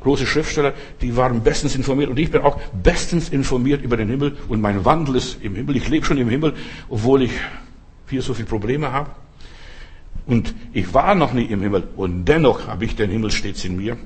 große 0.00 0.26
Schriftsteller, 0.26 0.72
die 1.02 1.14
waren 1.18 1.42
bestens 1.42 1.76
informiert 1.76 2.08
und 2.08 2.18
ich 2.18 2.30
bin 2.30 2.40
auch 2.40 2.58
bestens 2.82 3.28
informiert 3.28 3.82
über 3.82 3.98
den 3.98 4.08
Himmel 4.08 4.38
und 4.48 4.62
mein 4.62 4.86
Wandel 4.86 5.16
ist 5.16 5.42
im 5.42 5.54
Himmel. 5.54 5.76
Ich 5.76 5.90
lebe 5.90 6.06
schon 6.06 6.16
im 6.16 6.30
Himmel, 6.30 6.54
obwohl 6.88 7.24
ich 7.24 7.32
hier 8.08 8.22
so 8.22 8.32
viele 8.32 8.48
Probleme 8.48 8.90
habe. 8.90 9.10
Und 10.30 10.54
ich 10.72 10.94
war 10.94 11.16
noch 11.16 11.32
nie 11.32 11.46
im 11.46 11.60
Himmel 11.60 11.88
und 11.96 12.24
dennoch 12.24 12.68
habe 12.68 12.84
ich 12.84 12.94
den 12.94 13.10
Himmel 13.10 13.32
stets 13.32 13.64
in 13.64 13.76
mir. 13.76 13.96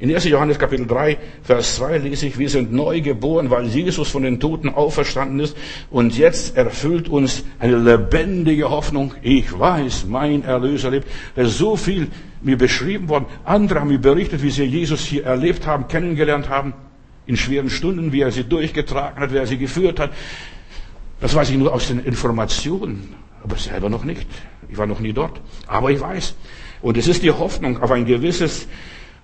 In 0.00 0.14
1. 0.14 0.24
Johannes 0.26 0.58
Kapitel 0.58 0.86
3, 0.86 1.16
Vers 1.42 1.76
2 1.76 1.96
lese 1.96 2.26
ich, 2.26 2.38
wir 2.38 2.50
sind 2.50 2.74
neu 2.74 3.00
geboren, 3.00 3.48
weil 3.48 3.64
Jesus 3.68 4.10
von 4.10 4.22
den 4.22 4.38
Toten 4.38 4.68
auferstanden 4.68 5.40
ist 5.40 5.56
und 5.90 6.18
jetzt 6.18 6.58
erfüllt 6.58 7.08
uns 7.08 7.44
eine 7.58 7.78
lebendige 7.78 8.68
Hoffnung. 8.68 9.14
Ich 9.22 9.58
weiß, 9.58 10.04
mein 10.10 10.44
Erlöser 10.44 10.90
lebt. 10.90 11.08
Da 11.36 11.40
ist 11.40 11.56
so 11.56 11.76
viel 11.76 12.08
mir 12.42 12.58
beschrieben 12.58 13.08
worden. 13.08 13.24
Andere 13.42 13.80
haben 13.80 13.88
mir 13.88 13.98
berichtet, 13.98 14.42
wie 14.42 14.50
sie 14.50 14.64
Jesus 14.64 15.00
hier 15.00 15.24
erlebt 15.24 15.66
haben, 15.66 15.88
kennengelernt 15.88 16.50
haben, 16.50 16.74
in 17.24 17.38
schweren 17.38 17.70
Stunden, 17.70 18.12
wie 18.12 18.20
er 18.20 18.30
sie 18.30 18.44
durchgetragen 18.44 19.22
hat, 19.22 19.32
wie 19.32 19.38
er 19.38 19.46
sie 19.46 19.56
geführt 19.56 20.00
hat. 20.00 20.10
Das 21.22 21.34
weiß 21.34 21.48
ich 21.48 21.56
nur 21.56 21.72
aus 21.72 21.88
den 21.88 22.04
Informationen, 22.04 23.14
aber 23.42 23.56
selber 23.56 23.88
noch 23.88 24.04
nicht. 24.04 24.26
Ich 24.72 24.78
war 24.78 24.86
noch 24.86 25.00
nie 25.00 25.12
dort. 25.12 25.38
Aber 25.66 25.90
ich 25.90 26.00
weiß. 26.00 26.34
Und 26.80 26.96
es 26.96 27.06
ist 27.06 27.22
die 27.22 27.30
Hoffnung 27.30 27.82
auf 27.82 27.90
ein 27.90 28.06
gewisses 28.06 28.66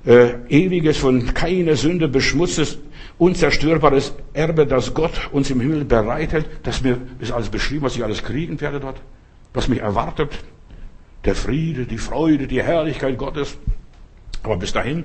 äh, 0.04 0.34
ewiges, 0.50 0.98
von 0.98 1.32
keiner 1.32 1.74
Sünde 1.74 2.06
beschmutztes, 2.06 2.76
unzerstörbares 3.16 4.12
Erbe, 4.34 4.66
das 4.66 4.92
Gott 4.92 5.30
uns 5.32 5.48
im 5.48 5.60
Himmel 5.60 5.86
bereitet. 5.86 6.44
Das 6.64 6.82
mir 6.82 6.98
ist 7.18 7.32
alles 7.32 7.48
beschrieben, 7.48 7.86
was 7.86 7.96
ich 7.96 8.04
alles 8.04 8.22
kriegen 8.22 8.60
werde 8.60 8.78
dort, 8.78 9.00
was 9.54 9.68
mich 9.68 9.80
erwartet. 9.80 10.38
Der 11.24 11.34
Friede, 11.34 11.86
die 11.86 11.96
Freude, 11.96 12.46
die 12.46 12.62
Herrlichkeit 12.62 13.16
Gottes. 13.16 13.56
Aber 14.42 14.58
bis 14.58 14.74
dahin 14.74 15.04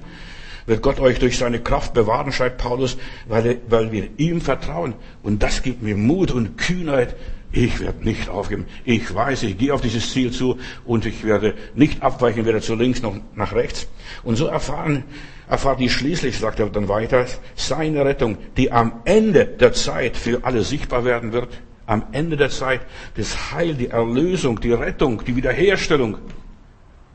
wird 0.65 0.81
Gott 0.81 0.99
euch 0.99 1.19
durch 1.19 1.37
seine 1.37 1.61
Kraft 1.61 1.93
bewahren, 1.93 2.33
schreibt 2.33 2.57
Paulus, 2.57 2.97
weil, 3.29 3.61
weil 3.69 3.93
wir 3.93 4.09
ihm 4.17 4.41
vertrauen. 4.41 4.93
Und 5.23 5.41
das 5.41 5.63
gibt 5.63 5.81
mir 5.81 5.95
Mut 5.95 6.31
und 6.31 6.57
Kühnheit, 6.57 7.15
ich 7.53 7.79
werde 7.79 8.03
nicht 8.03 8.29
aufgeben. 8.29 8.65
Ich 8.83 9.13
weiß, 9.13 9.43
ich 9.43 9.57
gehe 9.59 9.73
auf 9.73 9.81
dieses 9.81 10.11
Ziel 10.11 10.31
zu 10.31 10.57
und 10.85 11.05
ich 11.05 11.23
werde 11.23 11.53
nicht 11.75 12.01
abweichen, 12.01 12.47
weder 12.47 12.61
zu 12.61 12.73
links 12.73 13.03
noch 13.03 13.15
nach 13.35 13.53
rechts. 13.53 13.87
Und 14.23 14.37
so 14.37 14.47
erfahren, 14.47 15.03
erfahrt 15.47 15.79
ihr 15.79 15.91
schließlich, 15.91 16.39
sagt 16.39 16.59
er 16.59 16.69
dann 16.71 16.89
weiter, 16.89 17.27
seine 17.55 18.03
Rettung, 18.05 18.39
die 18.57 18.71
am 18.71 19.01
Ende 19.05 19.45
der 19.45 19.71
Zeit 19.71 20.17
für 20.17 20.43
alle 20.43 20.63
sichtbar 20.63 21.05
werden 21.05 21.31
wird. 21.31 21.49
Am 21.85 22.03
Ende 22.11 22.37
der 22.37 22.49
Zeit, 22.49 22.81
das 23.17 23.51
Heil, 23.51 23.75
die 23.75 23.89
Erlösung, 23.89 24.59
die 24.59 24.71
Rettung, 24.71 25.23
die 25.23 25.35
Wiederherstellung, 25.35 26.17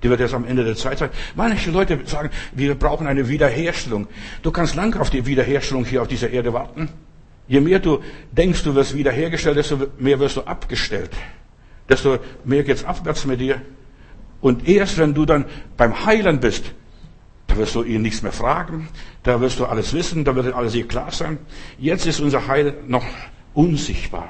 die 0.05 0.09
wird 0.09 0.21
erst 0.21 0.35
am 0.35 0.45
Ende 0.45 0.63
der 0.63 0.77
Zeit 0.77 0.99
sein. 0.99 1.11
Manche 1.35 1.73
Leute 1.73 1.99
sagen, 2.05 2.31
wir 2.53 2.77
brauchen 2.77 3.09
eine 3.09 3.29
Wiederherstellung. 3.29 4.07
Du 4.43 4.53
kannst 4.53 4.77
lang 4.77 4.95
auf 5.01 5.11
die 5.11 5.27
Wiederherstellung 5.27 5.85
hier 5.85 6.03
auf 6.03 6.09
dieser 6.09 6.31
Erde 6.31 6.53
warten. 6.53 6.91
Je 7.49 7.61
mehr 7.61 7.79
du 7.79 8.03
denkst, 8.31 8.63
du 8.63 8.75
wirst 8.75 8.95
wiederhergestellt, 8.95 9.57
desto 9.57 9.79
mehr 9.99 10.21
wirst 10.21 10.37
du 10.37 10.43
abgestellt. 10.43 11.11
Desto 11.89 12.19
mehr 12.45 12.63
geht's 12.63 12.85
abwärts 12.85 13.25
mit 13.25 13.41
dir. 13.41 13.63
Und 14.41 14.69
erst 14.69 14.99
wenn 14.99 15.15
du 15.15 15.25
dann 15.25 15.47
beim 15.77 16.05
Heiland 16.05 16.43
bist, 16.43 16.73
da 17.47 17.57
wirst 17.57 17.75
du 17.75 17.83
ihn 17.83 18.03
nichts 18.03 18.23
mehr 18.23 18.33
fragen, 18.33 18.89
da 19.23 19.41
wirst 19.41 19.59
du 19.59 19.65
alles 19.65 19.95
wissen, 19.95 20.25
da 20.25 20.37
wird 20.37 20.55
alles 20.55 20.73
dir 20.73 20.87
klar 20.87 21.11
sein. 21.11 21.39
Jetzt 21.79 22.07
ist 22.07 22.21
unser 22.21 22.47
Heil 22.47 22.75
noch 22.87 23.05
unsichtbar. 23.55 24.29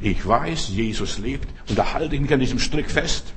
Ich 0.00 0.26
weiß, 0.26 0.68
Jesus 0.68 1.18
lebt 1.18 1.48
und 1.68 1.78
da 1.78 1.94
halte 1.94 2.16
ich 2.16 2.20
mich 2.20 2.32
an 2.32 2.40
diesem 2.40 2.58
Strick 2.58 2.90
fest. 2.90 3.32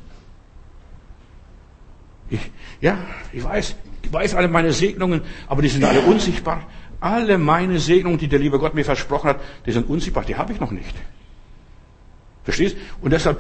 Ich, 2.32 2.40
ja, 2.82 2.98
ich 3.32 3.44
weiß, 3.44 3.76
ich 4.04 4.12
weiß 4.12 4.36
alle 4.36 4.48
meine 4.48 4.74
Segnungen, 4.74 5.22
aber 5.48 5.62
die 5.62 5.70
sind 5.70 5.84
alle 5.84 6.02
unsichtbar. 6.02 6.68
Alle 7.00 7.38
meine 7.38 7.80
Segnungen, 7.80 8.18
die 8.18 8.28
der 8.28 8.40
liebe 8.40 8.60
Gott 8.60 8.74
mir 8.76 8.84
versprochen 8.84 9.30
hat, 9.30 9.40
die 9.66 9.72
sind 9.72 9.90
unsichtbar, 9.90 10.26
die 10.26 10.36
habe 10.36 10.54
ich 10.54 10.60
noch 10.60 10.72
nicht. 10.72 10.94
Verstehst? 12.44 12.76
Und 13.02 13.12
deshalb, 13.12 13.40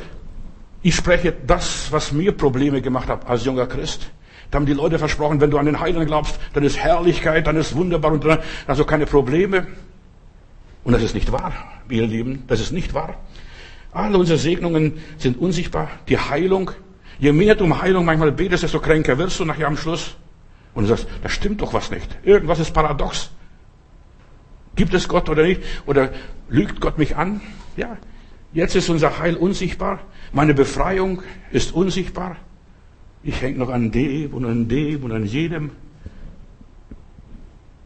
ich 0.81 0.95
spreche 0.95 1.33
das, 1.45 1.91
was 1.91 2.11
mir 2.11 2.31
Probleme 2.31 2.81
gemacht 2.81 3.09
hat 3.09 3.27
als 3.27 3.43
junger 3.43 3.67
Christ. 3.67 4.11
Da 4.49 4.57
haben 4.57 4.65
die 4.65 4.73
Leute 4.73 4.97
versprochen, 4.97 5.41
wenn 5.41 5.51
du 5.51 5.57
an 5.57 5.65
den 5.65 5.79
Heiligen 5.79 6.05
glaubst, 6.05 6.39
dann 6.53 6.63
ist 6.63 6.77
Herrlichkeit, 6.77 7.45
dann 7.47 7.55
ist 7.55 7.75
wunderbar 7.75 8.13
und 8.13 8.25
dann 8.25 8.39
du 8.67 8.85
keine 8.85 9.05
Probleme. 9.05 9.67
Und 10.83 10.93
das 10.93 11.03
ist 11.03 11.13
nicht 11.13 11.31
wahr, 11.31 11.53
ihr 11.89 12.07
Lieben, 12.07 12.43
das 12.47 12.61
ist 12.61 12.71
nicht 12.71 12.93
wahr. 12.93 13.15
Alle 13.91 14.17
unsere 14.17 14.39
Segnungen 14.39 15.01
sind 15.17 15.39
unsichtbar. 15.39 15.89
Die 16.07 16.17
Heilung, 16.17 16.71
je 17.19 17.31
mehr 17.31 17.55
du 17.55 17.65
um 17.65 17.81
Heilung 17.81 18.05
manchmal 18.05 18.31
betest, 18.31 18.63
desto 18.63 18.79
kränker 18.79 19.17
wirst 19.17 19.39
du 19.39 19.45
nachher 19.45 19.67
am 19.67 19.77
Schluss. 19.77 20.15
Und 20.73 20.83
du 20.83 20.89
sagst, 20.89 21.07
da 21.21 21.29
stimmt 21.29 21.61
doch 21.61 21.73
was 21.73 21.91
nicht. 21.91 22.07
Irgendwas 22.23 22.59
ist 22.59 22.73
paradox. 22.73 23.31
Gibt 24.79 24.93
es 24.93 25.09
Gott 25.09 25.27
oder 25.27 25.43
nicht? 25.43 25.61
Oder 25.87 26.09
lügt 26.47 26.79
Gott 26.79 26.97
mich 26.97 27.17
an? 27.17 27.41
Ja. 27.75 27.97
Jetzt 28.53 28.77
ist 28.77 28.87
unser 28.87 29.19
Heil 29.19 29.35
unsichtbar. 29.35 29.99
Meine 30.31 30.53
Befreiung 30.53 31.21
ist 31.51 31.73
unsichtbar. 31.73 32.37
Ich 33.21 33.41
hänge 33.41 33.57
noch 33.57 33.67
an 33.67 33.91
dem 33.91 34.33
und 34.33 34.45
an 34.45 34.69
dem 34.69 35.03
und 35.03 35.11
an 35.11 35.25
jedem. 35.25 35.71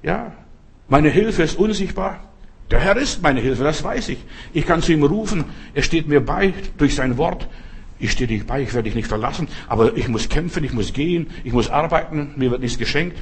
Ja. 0.04 0.34
Meine 0.88 1.10
Hilfe 1.10 1.42
ist 1.42 1.58
unsichtbar. 1.58 2.20
Der 2.70 2.80
Herr 2.80 2.96
ist 2.98 3.24
meine 3.24 3.40
Hilfe, 3.40 3.64
das 3.64 3.84
weiß 3.84 4.10
ich. 4.10 4.24
Ich 4.54 4.68
kann 4.68 4.84
zu 4.84 4.94
ihm 4.94 5.02
rufen. 5.02 5.46
Er 5.74 5.82
steht 5.82 6.08
mir 6.08 6.24
bei 6.24 6.54
durch 6.78 6.94
sein 6.94 7.18
Wort. 7.18 7.50
ich 7.98 8.12
stehe 8.12 8.28
dich 8.28 8.46
bei, 8.46 8.62
ich 8.62 8.74
werde 8.76 8.84
dich 8.84 8.96
nicht 8.96 9.08
verlassen, 9.08 9.48
aber 9.68 9.98
ich 9.98 10.10
muss 10.10 10.30
kämpfen, 10.30 10.64
ich 10.64 10.74
muss 10.74 10.94
gehen, 10.94 11.32
ich 11.44 11.54
muss 11.54 11.70
arbeiten, 11.70 12.34
mir 12.36 12.52
wird 12.52 12.62
nichts 12.62 12.78
geschenkt. 12.78 13.18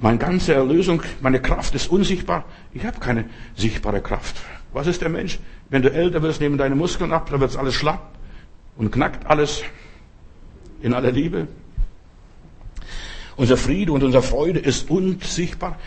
Meine 0.00 0.18
ganze 0.18 0.54
Erlösung, 0.54 1.02
meine 1.20 1.40
Kraft 1.40 1.74
ist 1.74 1.90
unsichtbar. 1.90 2.44
Ich 2.72 2.84
habe 2.84 2.98
keine 2.98 3.26
sichtbare 3.56 4.00
Kraft. 4.00 4.36
Was 4.72 4.86
ist 4.86 5.00
der 5.00 5.08
Mensch? 5.08 5.38
Wenn 5.70 5.82
du 5.82 5.92
älter 5.92 6.20
wirst, 6.22 6.40
nehmen 6.40 6.58
deine 6.58 6.74
Muskeln 6.74 7.12
ab, 7.12 7.30
dann 7.30 7.40
wird 7.40 7.56
alles 7.56 7.74
schlapp 7.74 8.12
und 8.76 8.90
knackt 8.90 9.26
alles 9.26 9.62
in 10.82 10.94
aller 10.94 11.12
Liebe. 11.12 11.46
Unser 13.36 13.56
Friede 13.56 13.92
und 13.92 14.02
unsere 14.02 14.22
Freude 14.22 14.58
ist 14.58 14.90
unsichtbar. 14.90 15.78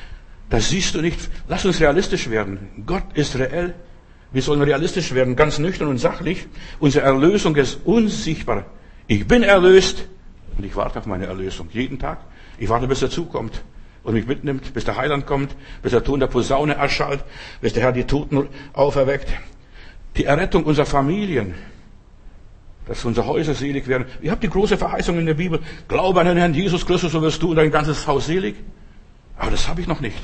Das 0.49 0.69
siehst 0.69 0.95
du 0.95 1.01
nicht. 1.01 1.19
Lass 1.49 1.65
uns 1.65 1.81
realistisch 1.81 2.29
werden. 2.29 2.83
Gott 2.85 3.03
ist 3.13 3.37
reell. 3.37 3.75
Wir 4.31 4.41
sollen 4.41 4.61
realistisch 4.61 5.13
werden, 5.13 5.35
ganz 5.35 5.59
nüchtern 5.59 5.87
und 5.87 5.97
sachlich. 5.97 6.47
Unsere 6.79 7.05
Erlösung 7.05 7.55
ist 7.55 7.79
unsichtbar. 7.85 8.65
Ich 9.07 9.27
bin 9.27 9.43
erlöst 9.43 10.07
und 10.57 10.65
ich 10.65 10.75
warte 10.75 10.99
auf 10.99 11.05
meine 11.05 11.25
Erlösung 11.25 11.69
jeden 11.71 11.99
Tag. 11.99 12.19
Ich 12.57 12.67
warte, 12.67 12.87
bis 12.87 13.01
er 13.01 13.09
zukommt 13.09 13.61
und 14.07 14.13
mich 14.13 14.25
mitnimmt, 14.25 14.73
bis 14.73 14.85
der 14.85 14.95
Heiland 14.95 15.25
kommt, 15.25 15.53
bis 15.81 15.91
der 15.91 16.01
Ton 16.01 16.21
der 16.21 16.27
Posaune 16.27 16.75
erschallt, 16.75 17.25
bis 17.59 17.73
der 17.73 17.83
Herr 17.83 17.91
die 17.91 18.05
Toten 18.05 18.47
auferweckt. 18.71 19.27
Die 20.15 20.23
Errettung 20.23 20.63
unserer 20.63 20.85
Familien, 20.85 21.55
dass 22.87 23.03
unsere 23.03 23.27
Häuser 23.27 23.53
selig 23.53 23.85
werden. 23.89 24.05
Ihr 24.21 24.31
habt 24.31 24.41
die 24.41 24.49
große 24.49 24.77
Verheißung 24.77 25.19
in 25.19 25.25
der 25.25 25.33
Bibel. 25.33 25.59
Glaube 25.89 26.21
an 26.21 26.27
den 26.27 26.37
Herrn 26.37 26.53
Jesus 26.53 26.85
Christus, 26.85 27.11
so 27.11 27.21
wirst 27.21 27.43
du 27.43 27.49
und 27.49 27.57
dein 27.57 27.69
ganzes 27.69 28.07
Haus 28.07 28.27
selig. 28.27 28.55
Aber 29.37 29.51
das 29.51 29.67
habe 29.67 29.81
ich 29.81 29.87
noch 29.87 29.99
nicht. 29.99 30.23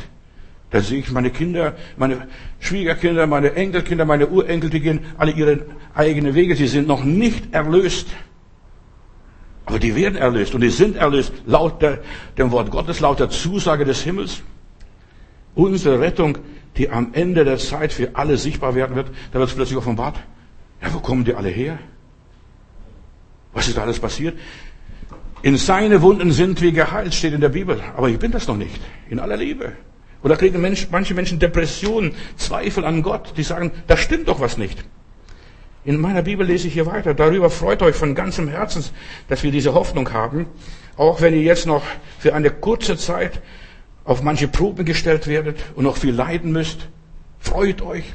Da 0.71 0.79
sehe 0.79 0.99
ich 0.99 1.11
meine 1.11 1.29
Kinder, 1.29 1.75
meine 1.97 2.29
Schwiegerkinder, 2.61 3.27
meine 3.27 3.51
Enkelkinder, 3.51 4.05
meine 4.05 4.29
Urenkel, 4.29 4.69
die 4.69 4.79
gehen 4.79 5.01
alle 5.17 5.33
ihre 5.33 5.65
eigenen 5.93 6.35
Wege. 6.35 6.55
Sie 6.55 6.67
sind 6.67 6.87
noch 6.87 7.03
nicht 7.03 7.53
erlöst. 7.53 8.07
Aber 9.65 9.79
die 9.79 9.95
werden 9.95 10.15
erlöst 10.15 10.53
und 10.53 10.61
die 10.61 10.69
sind 10.69 10.97
erlöst 10.97 11.33
laut 11.45 11.81
der, 11.81 11.99
dem 12.37 12.51
Wort 12.51 12.69
Gottes, 12.69 12.99
laut 12.99 13.19
der 13.19 13.29
Zusage 13.29 13.85
des 13.85 14.01
Himmels. 14.03 14.41
Unsere 15.55 15.99
Rettung, 15.99 16.37
die 16.77 16.89
am 16.89 17.13
Ende 17.13 17.45
der 17.45 17.57
Zeit 17.57 17.93
für 17.93 18.15
alle 18.15 18.37
sichtbar 18.37 18.75
werden 18.75 18.95
wird, 18.95 19.09
da 19.31 19.39
wird 19.39 19.49
es 19.49 19.55
plötzlich 19.55 19.77
offenbart. 19.77 20.19
Ja, 20.81 20.93
wo 20.93 20.99
kommen 20.99 21.23
die 21.23 21.33
alle 21.33 21.49
her? 21.49 21.79
Was 23.53 23.67
ist 23.67 23.77
da 23.77 23.83
alles 23.83 23.99
passiert? 23.99 24.37
In 25.43 25.57
seine 25.57 26.01
Wunden 26.01 26.31
sind 26.31 26.61
wir 26.61 26.71
geheilt, 26.71 27.13
steht 27.13 27.33
in 27.33 27.41
der 27.41 27.49
Bibel. 27.49 27.81
Aber 27.95 28.09
ich 28.09 28.17
bin 28.17 28.31
das 28.31 28.47
noch 28.47 28.57
nicht. 28.57 28.79
In 29.09 29.19
aller 29.19 29.37
Liebe. 29.37 29.73
Oder 30.23 30.37
kriegen 30.37 30.61
manche 30.61 31.13
Menschen 31.13 31.37
Depressionen, 31.37 32.15
Zweifel 32.37 32.85
an 32.85 33.03
Gott, 33.03 33.33
die 33.37 33.43
sagen, 33.43 33.71
da 33.87 33.97
stimmt 33.97 34.29
doch 34.29 34.39
was 34.39 34.57
nicht. 34.57 34.83
In 35.85 35.99
meiner 35.99 36.21
Bibel 36.21 36.47
lese 36.47 36.67
ich 36.67 36.73
hier 36.73 36.85
weiter. 36.85 37.13
Darüber 37.13 37.49
freut 37.49 37.81
euch 37.81 37.95
von 37.95 38.15
ganzem 38.15 38.47
Herzen, 38.47 38.85
dass 39.27 39.43
wir 39.43 39.51
diese 39.51 39.73
Hoffnung 39.73 40.13
haben. 40.13 40.45
Auch 40.95 41.21
wenn 41.21 41.33
ihr 41.33 41.41
jetzt 41.41 41.67
noch 41.67 41.83
für 42.19 42.33
eine 42.33 42.51
kurze 42.51 42.95
Zeit 42.95 43.41
auf 44.05 44.21
manche 44.21 44.47
Proben 44.47 44.85
gestellt 44.85 45.27
werdet 45.27 45.57
und 45.75 45.83
noch 45.83 45.97
viel 45.97 46.13
leiden 46.13 46.51
müsst. 46.51 46.87
Freut 47.39 47.81
euch. 47.81 48.05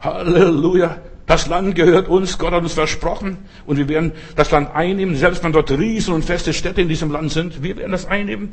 Halleluja. 0.00 0.98
Das 1.26 1.46
Land 1.46 1.76
gehört 1.76 2.08
uns, 2.08 2.38
Gott 2.38 2.52
hat 2.52 2.62
uns 2.62 2.72
versprochen 2.72 3.38
und 3.64 3.76
wir 3.76 3.88
werden 3.88 4.10
das 4.34 4.50
Land 4.50 4.74
einnehmen, 4.74 5.14
selbst 5.14 5.44
wenn 5.44 5.52
dort 5.52 5.70
Riesen 5.70 6.12
und 6.12 6.24
feste 6.24 6.52
Städte 6.52 6.80
in 6.80 6.88
diesem 6.88 7.12
Land 7.12 7.30
sind, 7.30 7.62
wir 7.62 7.76
werden 7.76 7.92
das 7.92 8.06
einnehmen. 8.06 8.52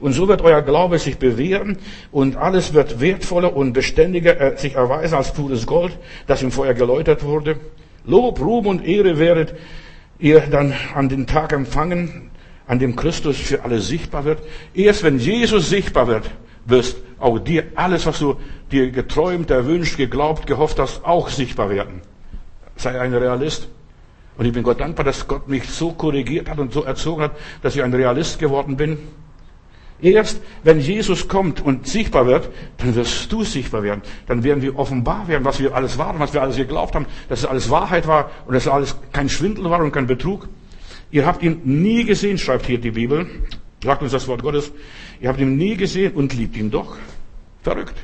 Und 0.00 0.14
so 0.14 0.26
wird 0.26 0.40
euer 0.40 0.62
Glaube 0.62 0.98
sich 0.98 1.18
bewähren 1.18 1.76
und 2.12 2.36
alles 2.36 2.72
wird 2.72 2.98
wertvoller 2.98 3.54
und 3.54 3.74
beständiger 3.74 4.40
äh, 4.40 4.56
sich 4.56 4.74
erweisen 4.74 5.16
als 5.16 5.34
pures 5.34 5.66
Gold, 5.66 5.98
das 6.26 6.42
im 6.42 6.50
Feuer 6.50 6.72
geläutert 6.72 7.24
wurde. 7.24 7.56
Lob, 8.04 8.40
Ruhm 8.40 8.66
und 8.66 8.84
Ehre 8.84 9.18
werdet 9.18 9.54
ihr 10.18 10.40
dann 10.40 10.74
an 10.94 11.08
den 11.08 11.26
Tag 11.26 11.52
empfangen, 11.52 12.30
an 12.66 12.78
dem 12.78 12.96
Christus 12.96 13.36
für 13.36 13.64
alle 13.64 13.80
sichtbar 13.80 14.24
wird. 14.24 14.40
Erst 14.74 15.02
wenn 15.02 15.18
Jesus 15.18 15.68
sichtbar 15.68 16.06
wird, 16.06 16.30
wirst 16.66 16.98
auch 17.18 17.38
dir 17.38 17.64
alles, 17.74 18.06
was 18.06 18.18
du 18.18 18.36
dir 18.70 18.90
geträumt, 18.90 19.50
erwünscht, 19.50 19.96
geglaubt, 19.96 20.46
gehofft 20.46 20.78
hast, 20.78 21.04
auch 21.04 21.28
sichtbar 21.28 21.70
werden 21.70 22.02
sei 22.76 23.00
ein 23.00 23.14
Realist. 23.14 23.68
Und 24.36 24.46
ich 24.46 24.52
bin 24.52 24.62
Gott 24.62 24.80
dankbar, 24.80 25.04
dass 25.04 25.28
Gott 25.28 25.48
mich 25.48 25.68
so 25.68 25.92
korrigiert 25.92 26.48
hat 26.48 26.58
und 26.58 26.72
so 26.72 26.82
erzogen 26.82 27.22
hat, 27.22 27.32
dass 27.62 27.76
ich 27.76 27.82
ein 27.82 27.94
Realist 27.94 28.38
geworden 28.38 28.76
bin. 28.76 28.98
Erst 30.04 30.42
wenn 30.64 30.80
Jesus 30.80 31.28
kommt 31.28 31.62
und 31.62 31.86
sichtbar 31.86 32.26
wird, 32.26 32.50
dann 32.76 32.94
wirst 32.94 33.32
du 33.32 33.42
sichtbar 33.42 33.82
werden. 33.82 34.02
Dann 34.26 34.44
werden 34.44 34.62
wir 34.62 34.78
offenbar 34.78 35.28
werden, 35.28 35.46
was 35.46 35.60
wir 35.60 35.74
alles 35.74 35.96
waren, 35.96 36.20
was 36.20 36.34
wir 36.34 36.42
alles 36.42 36.56
geglaubt 36.56 36.94
haben, 36.94 37.06
dass 37.30 37.38
es 37.38 37.46
alles 37.46 37.70
Wahrheit 37.70 38.06
war 38.06 38.30
und 38.44 38.52
dass 38.52 38.64
es 38.64 38.68
alles 38.68 38.96
kein 39.12 39.30
Schwindel 39.30 39.64
war 39.70 39.80
und 39.80 39.92
kein 39.92 40.06
Betrug. 40.06 40.46
Ihr 41.10 41.24
habt 41.24 41.42
ihn 41.42 41.62
nie 41.64 42.04
gesehen, 42.04 42.36
schreibt 42.36 42.66
hier 42.66 42.76
die 42.76 42.90
Bibel, 42.90 43.26
sagt 43.82 44.02
uns 44.02 44.12
das 44.12 44.28
Wort 44.28 44.42
Gottes. 44.42 44.72
Ihr 45.22 45.30
habt 45.30 45.40
ihn 45.40 45.56
nie 45.56 45.74
gesehen 45.74 46.12
und 46.12 46.34
liebt 46.34 46.58
ihn 46.58 46.70
doch. 46.70 46.98
Verrückt. 47.62 47.96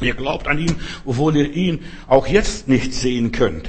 Ihr 0.00 0.14
glaubt 0.14 0.48
an 0.48 0.58
ihn, 0.58 0.74
obwohl 1.04 1.36
ihr 1.36 1.52
ihn 1.52 1.80
auch 2.06 2.26
jetzt 2.26 2.66
nicht 2.66 2.94
sehen 2.94 3.30
könnt. 3.30 3.68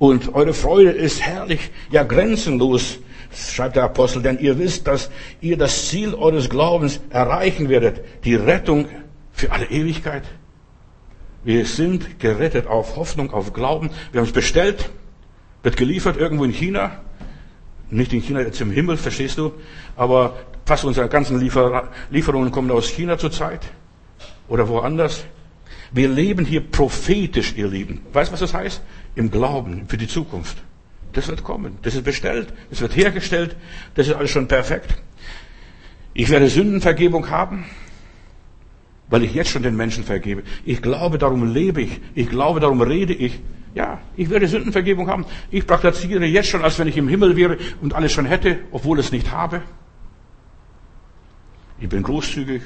Und 0.00 0.34
eure 0.34 0.52
Freude 0.52 0.90
ist 0.90 1.22
herrlich, 1.22 1.70
ja 1.92 2.02
grenzenlos, 2.02 2.98
schreibt 3.36 3.76
der 3.76 3.84
Apostel, 3.84 4.22
denn 4.22 4.38
ihr 4.38 4.58
wisst, 4.58 4.86
dass 4.86 5.10
ihr 5.40 5.56
das 5.56 5.88
Ziel 5.88 6.14
eures 6.14 6.48
Glaubens 6.48 7.00
erreichen 7.10 7.68
werdet, 7.68 8.04
die 8.24 8.34
Rettung 8.34 8.88
für 9.32 9.52
alle 9.52 9.66
Ewigkeit. 9.66 10.24
Wir 11.44 11.66
sind 11.66 12.18
gerettet 12.20 12.66
auf 12.66 12.96
Hoffnung, 12.96 13.32
auf 13.32 13.52
Glauben. 13.52 13.90
Wir 14.12 14.20
haben 14.20 14.26
es 14.26 14.32
bestellt, 14.32 14.90
wird 15.62 15.76
geliefert 15.76 16.16
irgendwo 16.16 16.44
in 16.44 16.52
China. 16.52 17.00
Nicht 17.90 18.12
in 18.12 18.22
China, 18.22 18.40
jetzt 18.40 18.60
im 18.60 18.70
Himmel, 18.70 18.96
verstehst 18.96 19.36
du? 19.36 19.52
Aber 19.94 20.36
fast 20.64 20.84
unsere 20.84 21.08
ganzen 21.08 21.38
Liefer 21.38 21.90
Lieferungen 22.10 22.50
kommen 22.50 22.70
aus 22.70 22.88
China 22.88 23.18
zurzeit 23.18 23.60
oder 24.48 24.68
woanders. 24.68 25.24
Wir 25.92 26.08
leben 26.08 26.44
hier 26.44 26.60
prophetisch, 26.60 27.54
ihr 27.56 27.68
Lieben. 27.68 28.00
Weißt 28.12 28.30
du, 28.30 28.32
was 28.32 28.40
das 28.40 28.54
heißt? 28.54 28.82
Im 29.14 29.30
Glauben 29.30 29.86
für 29.86 29.96
die 29.96 30.08
Zukunft. 30.08 30.56
Das 31.14 31.28
wird 31.28 31.44
kommen. 31.44 31.78
Das 31.82 31.94
ist 31.94 32.04
bestellt. 32.04 32.52
Das 32.70 32.80
wird 32.80 32.96
hergestellt. 32.96 33.56
Das 33.94 34.08
ist 34.08 34.14
alles 34.14 34.30
schon 34.30 34.48
perfekt. 34.48 34.94
Ich 36.12 36.28
werde 36.28 36.48
Sündenvergebung 36.48 37.30
haben, 37.30 37.64
weil 39.08 39.22
ich 39.22 39.32
jetzt 39.32 39.50
schon 39.50 39.62
den 39.62 39.76
Menschen 39.76 40.04
vergebe. 40.04 40.42
Ich 40.64 40.82
glaube, 40.82 41.18
darum 41.18 41.52
lebe 41.52 41.82
ich. 41.82 42.00
Ich 42.14 42.28
glaube, 42.28 42.60
darum 42.60 42.80
rede 42.82 43.14
ich. 43.14 43.40
Ja, 43.74 44.00
ich 44.16 44.30
werde 44.30 44.46
Sündenvergebung 44.46 45.08
haben. 45.08 45.24
Ich 45.50 45.66
praktiziere 45.66 46.24
jetzt 46.24 46.48
schon, 46.48 46.62
als 46.62 46.78
wenn 46.78 46.88
ich 46.88 46.96
im 46.96 47.08
Himmel 47.08 47.36
wäre 47.36 47.58
und 47.80 47.94
alles 47.94 48.12
schon 48.12 48.26
hätte, 48.26 48.58
obwohl 48.70 48.98
es 48.98 49.10
nicht 49.10 49.30
habe. 49.32 49.62
Ich 51.80 51.88
bin 51.88 52.02
großzügig, 52.02 52.62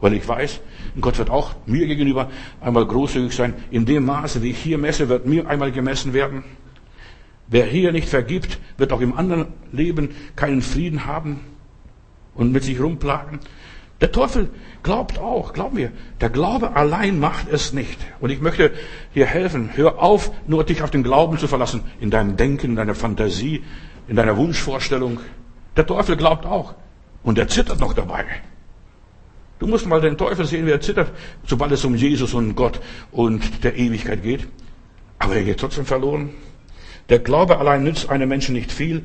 weil 0.00 0.14
ich 0.14 0.26
weiß, 0.26 0.60
Gott 1.00 1.18
wird 1.18 1.30
auch 1.30 1.54
mir 1.66 1.86
gegenüber 1.86 2.30
einmal 2.60 2.86
großzügig 2.86 3.32
sein. 3.32 3.54
In 3.70 3.86
dem 3.86 4.04
Maße, 4.04 4.42
wie 4.42 4.50
ich 4.50 4.58
hier 4.58 4.78
messe, 4.78 5.08
wird 5.08 5.26
mir 5.26 5.48
einmal 5.48 5.70
gemessen 5.70 6.12
werden. 6.12 6.44
Wer 7.48 7.64
hier 7.64 7.92
nicht 7.92 8.08
vergibt, 8.08 8.58
wird 8.76 8.92
auch 8.92 9.00
im 9.00 9.16
anderen 9.16 9.46
Leben 9.72 10.10
keinen 10.36 10.62
Frieden 10.62 11.06
haben 11.06 11.40
und 12.34 12.52
mit 12.52 12.62
sich 12.62 12.80
rumplagen. 12.80 13.40
Der 14.00 14.12
Teufel 14.12 14.50
glaubt 14.82 15.18
auch, 15.18 15.52
glaub 15.54 15.72
mir, 15.72 15.90
der 16.20 16.30
Glaube 16.30 16.76
allein 16.76 17.18
macht 17.18 17.48
es 17.50 17.72
nicht. 17.72 17.98
Und 18.20 18.30
ich 18.30 18.40
möchte 18.40 18.70
dir 19.14 19.26
helfen, 19.26 19.70
hör 19.74 20.00
auf, 20.00 20.30
nur 20.46 20.62
dich 20.62 20.82
auf 20.82 20.90
den 20.90 21.02
Glauben 21.02 21.38
zu 21.38 21.48
verlassen, 21.48 21.82
in 22.00 22.10
deinem 22.10 22.36
Denken, 22.36 22.70
in 22.70 22.76
deiner 22.76 22.94
Fantasie, 22.94 23.64
in 24.06 24.14
deiner 24.14 24.36
Wunschvorstellung. 24.36 25.18
Der 25.76 25.86
Teufel 25.86 26.16
glaubt 26.16 26.46
auch. 26.46 26.74
Und 27.24 27.38
er 27.38 27.48
zittert 27.48 27.80
noch 27.80 27.92
dabei. 27.92 28.24
Du 29.58 29.66
musst 29.66 29.86
mal 29.86 30.00
den 30.00 30.16
Teufel 30.16 30.46
sehen, 30.46 30.66
wie 30.66 30.70
er 30.70 30.80
zittert, 30.80 31.10
sobald 31.44 31.72
es 31.72 31.84
um 31.84 31.96
Jesus 31.96 32.32
und 32.34 32.54
Gott 32.54 32.80
und 33.10 33.64
der 33.64 33.76
Ewigkeit 33.76 34.22
geht. 34.22 34.46
Aber 35.18 35.34
er 35.34 35.42
geht 35.42 35.58
trotzdem 35.58 35.84
verloren. 35.84 36.30
Der 37.08 37.18
Glaube 37.18 37.58
allein 37.58 37.82
nützt 37.82 38.08
einem 38.10 38.28
Menschen 38.28 38.54
nicht 38.54 38.70
viel. 38.70 39.04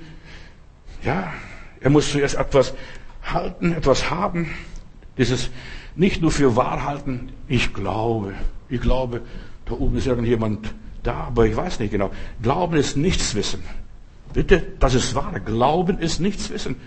Ja, 1.03 1.33
er 1.79 1.89
muss 1.89 2.11
zuerst 2.11 2.35
etwas 2.35 2.73
halten, 3.23 3.73
etwas 3.73 4.09
haben. 4.09 4.49
Dieses 5.17 5.49
nicht 5.95 6.21
nur 6.21 6.31
für 6.31 6.55
wahr 6.55 6.85
halten. 6.85 7.29
Ich 7.47 7.73
glaube, 7.73 8.33
ich 8.69 8.81
glaube, 8.81 9.21
da 9.65 9.73
oben 9.73 9.97
ist 9.97 10.07
irgendjemand 10.07 10.73
da, 11.03 11.15
aber 11.25 11.45
ich 11.45 11.55
weiß 11.55 11.79
nicht 11.79 11.91
genau. 11.91 12.11
Glauben 12.41 12.75
ist 12.75 12.97
nichts 12.97 13.35
wissen. 13.35 13.63
Bitte, 14.33 14.63
das 14.79 14.95
ist 14.95 15.15
wahr. 15.15 15.39
Glauben 15.39 15.99
ist 15.99 16.19
nichts 16.19 16.49
wissen. 16.49 16.77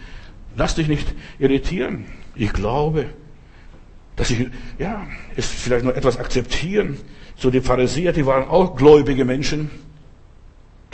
Lass 0.56 0.74
dich 0.74 0.88
nicht 0.88 1.14
irritieren. 1.38 2.06
Ich 2.34 2.52
glaube 2.52 3.06
dass 4.16 4.30
ich, 4.30 4.48
ja, 4.78 5.06
es 5.36 5.46
vielleicht 5.46 5.84
noch 5.84 5.94
etwas 5.94 6.18
akzeptieren. 6.18 6.96
So 7.36 7.50
die 7.50 7.60
Pharisäer, 7.60 8.12
die 8.12 8.24
waren 8.24 8.48
auch 8.48 8.74
gläubige 8.74 9.26
Menschen. 9.26 9.70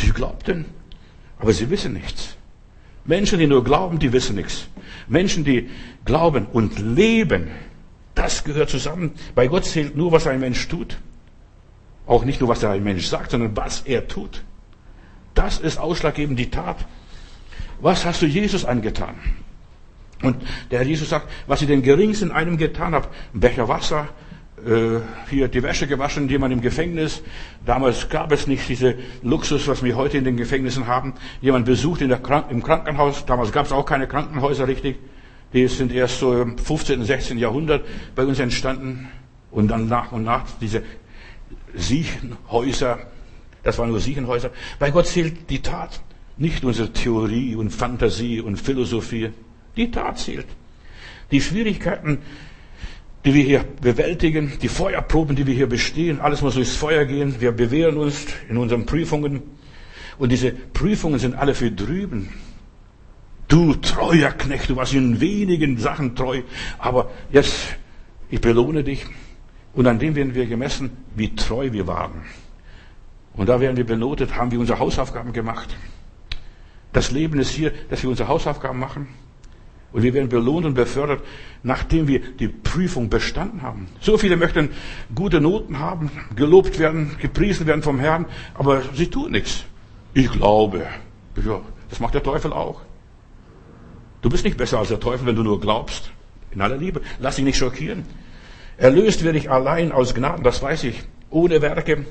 Die 0.00 0.10
glaubten, 0.12 0.66
aber 1.38 1.52
sie 1.52 1.70
wissen 1.70 1.92
nichts. 1.92 2.36
Menschen, 3.04 3.38
die 3.38 3.46
nur 3.46 3.64
glauben, 3.64 3.98
die 3.98 4.12
wissen 4.12 4.36
nichts. 4.36 4.66
Menschen, 5.08 5.44
die 5.44 5.68
glauben 6.04 6.46
und 6.46 6.78
leben, 6.78 7.50
das 8.14 8.44
gehört 8.44 8.70
zusammen. 8.70 9.12
Bei 9.34 9.48
Gott 9.48 9.64
zählt 9.64 9.96
nur, 9.96 10.12
was 10.12 10.26
ein 10.26 10.40
Mensch 10.40 10.68
tut. 10.68 10.98
Auch 12.06 12.24
nicht 12.24 12.40
nur, 12.40 12.48
was 12.48 12.64
ein 12.64 12.84
Mensch 12.84 13.06
sagt, 13.06 13.30
sondern 13.30 13.56
was 13.56 13.82
er 13.82 14.06
tut. 14.06 14.42
Das 15.34 15.58
ist 15.58 15.78
ausschlaggebend, 15.78 16.38
die 16.38 16.50
Tat. 16.50 16.84
Was 17.80 18.04
hast 18.04 18.22
du 18.22 18.26
Jesus 18.26 18.64
angetan? 18.64 19.14
Und 20.22 20.36
der 20.70 20.80
Herr 20.80 20.86
Jesus 20.86 21.08
sagt, 21.08 21.28
was 21.46 21.62
ihr 21.62 21.68
den 21.68 21.82
Geringsten 21.82 22.30
einem 22.30 22.56
getan 22.56 22.94
habt, 22.94 23.08
Becher 23.32 23.68
Wasser, 23.68 24.08
hier 25.28 25.48
die 25.48 25.62
Wäsche 25.62 25.86
gewaschen, 25.86 26.28
jemand 26.28 26.52
im 26.52 26.60
Gefängnis. 26.60 27.22
Damals 27.66 28.08
gab 28.08 28.30
es 28.30 28.46
nicht 28.46 28.68
diese 28.68 28.94
Luxus, 29.22 29.66
was 29.66 29.82
wir 29.82 29.96
heute 29.96 30.18
in 30.18 30.24
den 30.24 30.36
Gefängnissen 30.36 30.86
haben. 30.86 31.14
Jemand 31.40 31.66
besucht 31.66 32.00
in 32.00 32.08
der 32.08 32.18
Krank 32.18 32.46
im 32.50 32.62
Krankenhaus. 32.62 33.26
Damals 33.26 33.50
gab 33.50 33.66
es 33.66 33.72
auch 33.72 33.84
keine 33.84 34.06
Krankenhäuser 34.06 34.68
richtig. 34.68 34.98
Die 35.52 35.66
sind 35.66 35.92
erst 35.92 36.20
so 36.20 36.40
im 36.40 36.58
15., 36.58 37.04
16. 37.04 37.38
Jahrhundert 37.38 37.84
bei 38.14 38.24
uns 38.24 38.38
entstanden. 38.38 39.08
Und 39.50 39.68
dann 39.68 39.88
nach 39.88 40.12
und 40.12 40.24
nach 40.24 40.44
diese 40.60 40.82
Siechenhäuser. 41.74 43.00
Das 43.64 43.78
waren 43.78 43.90
nur 43.90 44.00
Siechenhäuser. 44.00 44.50
Bei 44.78 44.90
Gott 44.90 45.06
zählt 45.06 45.50
die 45.50 45.60
Tat. 45.60 46.00
Nicht 46.36 46.64
unsere 46.64 46.92
Theorie 46.92 47.56
und 47.56 47.70
Fantasie 47.70 48.40
und 48.40 48.56
Philosophie. 48.56 49.30
Die 49.76 49.90
Tat 49.90 50.18
zählt. 50.18 50.46
Die 51.30 51.40
Schwierigkeiten, 51.40 52.18
die 53.24 53.34
wir 53.34 53.44
hier 53.44 53.64
bewältigen, 53.80 54.52
die 54.60 54.68
Feuerproben, 54.68 55.36
die 55.36 55.46
wir 55.46 55.54
hier 55.54 55.68
bestehen, 55.68 56.20
alles 56.20 56.42
muss 56.42 56.54
durchs 56.54 56.74
Feuer 56.74 57.04
gehen. 57.04 57.40
Wir 57.40 57.52
bewähren 57.52 57.96
uns 57.96 58.26
in 58.48 58.56
unseren 58.56 58.84
Prüfungen. 58.84 59.42
Und 60.18 60.32
diese 60.32 60.50
Prüfungen 60.50 61.18
sind 61.18 61.34
alle 61.34 61.54
für 61.54 61.70
drüben. 61.70 62.28
Du 63.48 63.74
treuer 63.74 64.30
Knecht, 64.30 64.70
du 64.70 64.76
warst 64.76 64.94
in 64.94 65.20
wenigen 65.20 65.76
Sachen 65.76 66.16
treu, 66.16 66.42
aber 66.78 67.10
jetzt, 67.30 67.76
ich 68.30 68.40
belohne 68.40 68.82
dich. 68.82 69.06
Und 69.74 69.86
an 69.86 69.98
dem 69.98 70.14
werden 70.14 70.34
wir 70.34 70.46
gemessen, 70.46 70.90
wie 71.14 71.34
treu 71.34 71.72
wir 71.72 71.86
waren. 71.86 72.22
Und 73.34 73.48
da 73.48 73.60
werden 73.60 73.76
wir 73.76 73.84
benotet, 73.84 74.36
haben 74.36 74.50
wir 74.50 74.58
unsere 74.58 74.78
Hausaufgaben 74.78 75.32
gemacht. 75.32 75.76
Das 76.92 77.10
Leben 77.10 77.38
ist 77.40 77.50
hier, 77.50 77.72
dass 77.88 78.02
wir 78.02 78.10
unsere 78.10 78.28
Hausaufgaben 78.28 78.78
machen. 78.78 79.08
Und 79.92 80.02
wir 80.02 80.14
werden 80.14 80.28
belohnt 80.28 80.64
und 80.64 80.74
befördert, 80.74 81.22
nachdem 81.62 82.08
wir 82.08 82.20
die 82.20 82.48
Prüfung 82.48 83.10
bestanden 83.10 83.62
haben. 83.62 83.88
So 84.00 84.16
viele 84.16 84.36
möchten 84.36 84.70
gute 85.14 85.40
Noten 85.40 85.78
haben, 85.78 86.10
gelobt 86.34 86.78
werden, 86.78 87.16
gepriesen 87.20 87.66
werden 87.66 87.82
vom 87.82 88.00
Herrn, 88.00 88.26
aber 88.54 88.82
sie 88.94 89.08
tun 89.08 89.32
nichts. 89.32 89.64
Ich 90.14 90.30
glaube. 90.30 90.86
Ja, 91.44 91.60
das 91.90 92.00
macht 92.00 92.14
der 92.14 92.22
Teufel 92.22 92.52
auch. 92.52 92.80
Du 94.22 94.30
bist 94.30 94.44
nicht 94.44 94.56
besser 94.56 94.78
als 94.78 94.88
der 94.88 95.00
Teufel, 95.00 95.26
wenn 95.26 95.36
du 95.36 95.42
nur 95.42 95.60
glaubst. 95.60 96.10
In 96.52 96.60
aller 96.60 96.76
Liebe. 96.76 97.00
Lass 97.18 97.36
dich 97.36 97.44
nicht 97.44 97.58
schockieren. 97.58 98.04
Erlöst 98.76 99.24
werde 99.24 99.38
ich 99.38 99.50
allein 99.50 99.92
aus 99.92 100.14
Gnaden, 100.14 100.44
das 100.44 100.62
weiß 100.62 100.84
ich. 100.84 101.02
Ohne 101.30 101.60
Werke. 101.60 102.06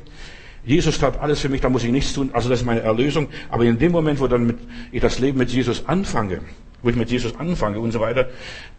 Jesus 0.64 1.00
tat 1.00 1.20
alles 1.20 1.40
für 1.40 1.50
mich, 1.50 1.62
da 1.62 1.70
muss 1.70 1.84
ich 1.84 1.92
nichts 1.92 2.14
tun. 2.14 2.30
Also 2.34 2.50
das 2.50 2.60
ist 2.60 2.66
meine 2.66 2.82
Erlösung. 2.82 3.28
Aber 3.50 3.64
in 3.64 3.80
dem 3.80 3.92
Moment, 3.92 4.20
wo 4.20 4.28
dann 4.28 4.46
mit, 4.46 4.58
ich 4.92 5.02
das 5.02 5.20
Leben 5.20 5.38
mit 5.38 5.50
Jesus 5.50 5.88
anfange, 5.88 6.42
wo 6.84 6.90
ich 6.90 6.96
mit 6.96 7.12
Jesus 7.12 7.36
anfange 7.36 7.80
und 7.80 7.92
so 7.92 8.00
weiter, 8.00 8.30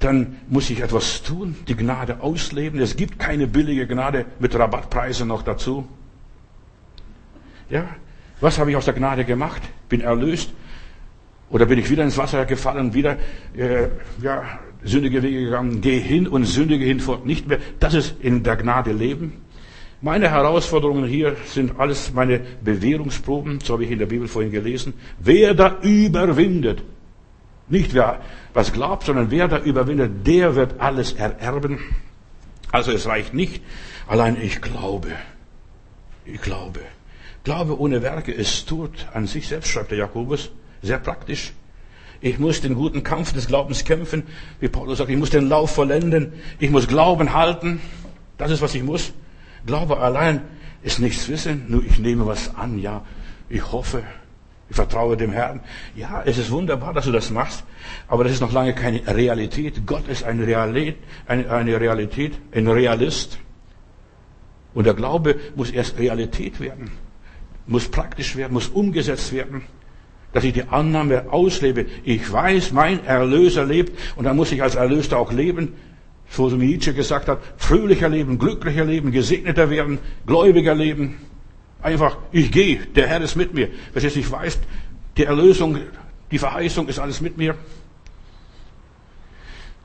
dann 0.00 0.36
muss 0.48 0.70
ich 0.70 0.80
etwas 0.80 1.22
tun, 1.22 1.56
die 1.68 1.76
Gnade 1.76 2.20
ausleben. 2.20 2.80
Es 2.80 2.96
gibt 2.96 3.18
keine 3.18 3.46
billige 3.46 3.86
Gnade 3.86 4.26
mit 4.38 4.54
Rabattpreisen 4.54 5.28
noch 5.28 5.42
dazu. 5.42 5.86
Ja, 7.70 7.86
was 8.40 8.58
habe 8.58 8.70
ich 8.70 8.76
aus 8.76 8.84
der 8.84 8.94
Gnade 8.94 9.24
gemacht? 9.24 9.62
Bin 9.88 10.00
erlöst? 10.00 10.52
Oder 11.48 11.66
bin 11.66 11.78
ich 11.78 11.90
wieder 11.90 12.02
ins 12.02 12.16
Wasser 12.16 12.44
gefallen, 12.46 12.94
wieder 12.94 13.18
äh, 13.56 13.88
ja, 14.22 14.42
sündige 14.82 15.22
Wege 15.22 15.44
gegangen? 15.44 15.80
Gehe 15.80 16.00
hin 16.00 16.26
und 16.26 16.44
sündige 16.44 16.84
hinfort 16.84 17.24
nicht 17.26 17.46
mehr. 17.46 17.58
Das 17.78 17.94
ist 17.94 18.16
in 18.20 18.42
der 18.42 18.56
Gnade 18.56 18.92
leben. 18.92 19.34
Meine 20.00 20.30
Herausforderungen 20.30 21.04
hier 21.04 21.36
sind 21.46 21.78
alles 21.78 22.12
meine 22.12 22.40
Bewährungsproben, 22.64 23.60
so 23.62 23.74
habe 23.74 23.84
ich 23.84 23.90
in 23.92 24.00
der 24.00 24.06
Bibel 24.06 24.26
vorhin 24.26 24.50
gelesen. 24.50 24.94
Wer 25.20 25.54
da 25.54 25.78
überwindet, 25.82 26.82
nicht 27.72 27.94
wer 27.94 28.20
was 28.54 28.72
glaubt, 28.72 29.04
sondern 29.04 29.30
wer 29.30 29.48
da 29.48 29.58
überwindet, 29.58 30.26
der 30.26 30.54
wird 30.54 30.78
alles 30.78 31.12
ererben. 31.12 31.78
Also 32.70 32.92
es 32.92 33.06
reicht 33.06 33.34
nicht, 33.34 33.62
allein 34.06 34.40
ich 34.40 34.60
glaube. 34.60 35.08
Ich 36.24 36.40
glaube. 36.40 36.80
Glaube 37.44 37.80
ohne 37.80 38.02
Werke 38.02 38.30
ist 38.30 38.68
tot 38.68 39.08
an 39.12 39.26
sich 39.26 39.48
selbst, 39.48 39.70
schreibt 39.70 39.90
der 39.90 39.98
Jakobus. 39.98 40.50
Sehr 40.82 40.98
praktisch. 40.98 41.52
Ich 42.20 42.38
muss 42.38 42.60
den 42.60 42.74
guten 42.74 43.02
Kampf 43.02 43.32
des 43.32 43.48
Glaubens 43.48 43.84
kämpfen. 43.84 44.22
Wie 44.60 44.68
Paulus 44.68 44.98
sagt, 44.98 45.10
ich 45.10 45.16
muss 45.16 45.30
den 45.30 45.48
Lauf 45.48 45.72
vollenden. 45.72 46.34
Ich 46.60 46.70
muss 46.70 46.86
Glauben 46.86 47.32
halten. 47.32 47.80
Das 48.38 48.50
ist, 48.50 48.62
was 48.62 48.74
ich 48.74 48.82
muss. 48.84 49.12
Glaube 49.66 49.98
allein 49.98 50.42
ist 50.82 51.00
nichts 51.00 51.28
wissen. 51.28 51.64
Nur 51.68 51.84
ich 51.84 51.98
nehme 51.98 52.26
was 52.26 52.54
an. 52.54 52.78
Ja, 52.78 53.04
ich 53.48 53.72
hoffe. 53.72 54.04
Ich 54.72 54.76
vertraue 54.76 55.18
dem 55.18 55.32
Herrn. 55.32 55.60
Ja, 55.94 56.22
es 56.24 56.38
ist 56.38 56.50
wunderbar, 56.50 56.94
dass 56.94 57.04
du 57.04 57.12
das 57.12 57.30
machst, 57.30 57.62
aber 58.08 58.24
das 58.24 58.32
ist 58.32 58.40
noch 58.40 58.52
lange 58.52 58.74
keine 58.74 59.06
Realität. 59.06 59.86
Gott 59.86 60.08
ist 60.08 60.24
eine 60.24 60.46
Realität, 60.46 60.96
eine, 61.26 61.78
Realität, 61.78 62.32
ein 62.52 62.66
Realist. 62.66 63.38
Und 64.72 64.86
der 64.86 64.94
Glaube 64.94 65.36
muss 65.56 65.70
erst 65.70 65.98
Realität 65.98 66.58
werden, 66.58 66.90
muss 67.66 67.86
praktisch 67.86 68.34
werden, 68.34 68.54
muss 68.54 68.68
umgesetzt 68.68 69.34
werden, 69.34 69.60
dass 70.32 70.42
ich 70.42 70.54
die 70.54 70.64
Annahme 70.64 71.30
auslebe. 71.30 71.84
Ich 72.04 72.32
weiß, 72.32 72.72
mein 72.72 73.04
Erlöser 73.04 73.66
lebt 73.66 73.92
und 74.16 74.24
dann 74.24 74.36
muss 74.36 74.52
ich 74.52 74.62
als 74.62 74.76
Erlöster 74.76 75.18
auch 75.18 75.32
leben. 75.32 75.74
So 76.30 76.50
wie 76.58 76.64
Nietzsche 76.64 76.94
gesagt 76.94 77.28
hat, 77.28 77.40
fröhlicher 77.58 78.08
leben, 78.08 78.38
glücklicher 78.38 78.86
leben, 78.86 79.12
gesegneter 79.12 79.68
werden, 79.68 79.98
gläubiger 80.24 80.74
leben. 80.74 81.18
Einfach, 81.82 82.16
ich 82.30 82.52
gehe, 82.52 82.86
der 82.86 83.08
Herr 83.08 83.20
ist 83.20 83.34
mit 83.34 83.54
mir. 83.54 83.68
Wer 83.92 84.02
jetzt 84.02 84.16
nicht 84.16 84.30
weiß, 84.30 84.58
die 85.16 85.24
Erlösung, 85.24 85.78
die 86.30 86.38
Verheißung 86.38 86.88
ist 86.88 86.98
alles 86.98 87.20
mit 87.20 87.36
mir. 87.36 87.56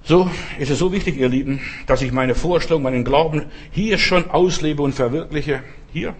So 0.04 0.30
ist 0.58 0.70
es 0.70 0.80
so 0.80 0.94
wichtig, 0.94 1.18
ihr 1.18 1.28
Lieben, 1.28 1.60
dass 1.86 2.02
ich 2.02 2.14
meine 2.14 2.34
Vorstellung, 2.34 2.84
meinen 2.84 3.04
Glauben 3.04 3.48
hier 3.72 3.98
schon 3.98 4.30
auslebe 4.30 4.82
und 4.82 4.94
verwirkliche. 4.94 5.64
Hier. 5.92 6.16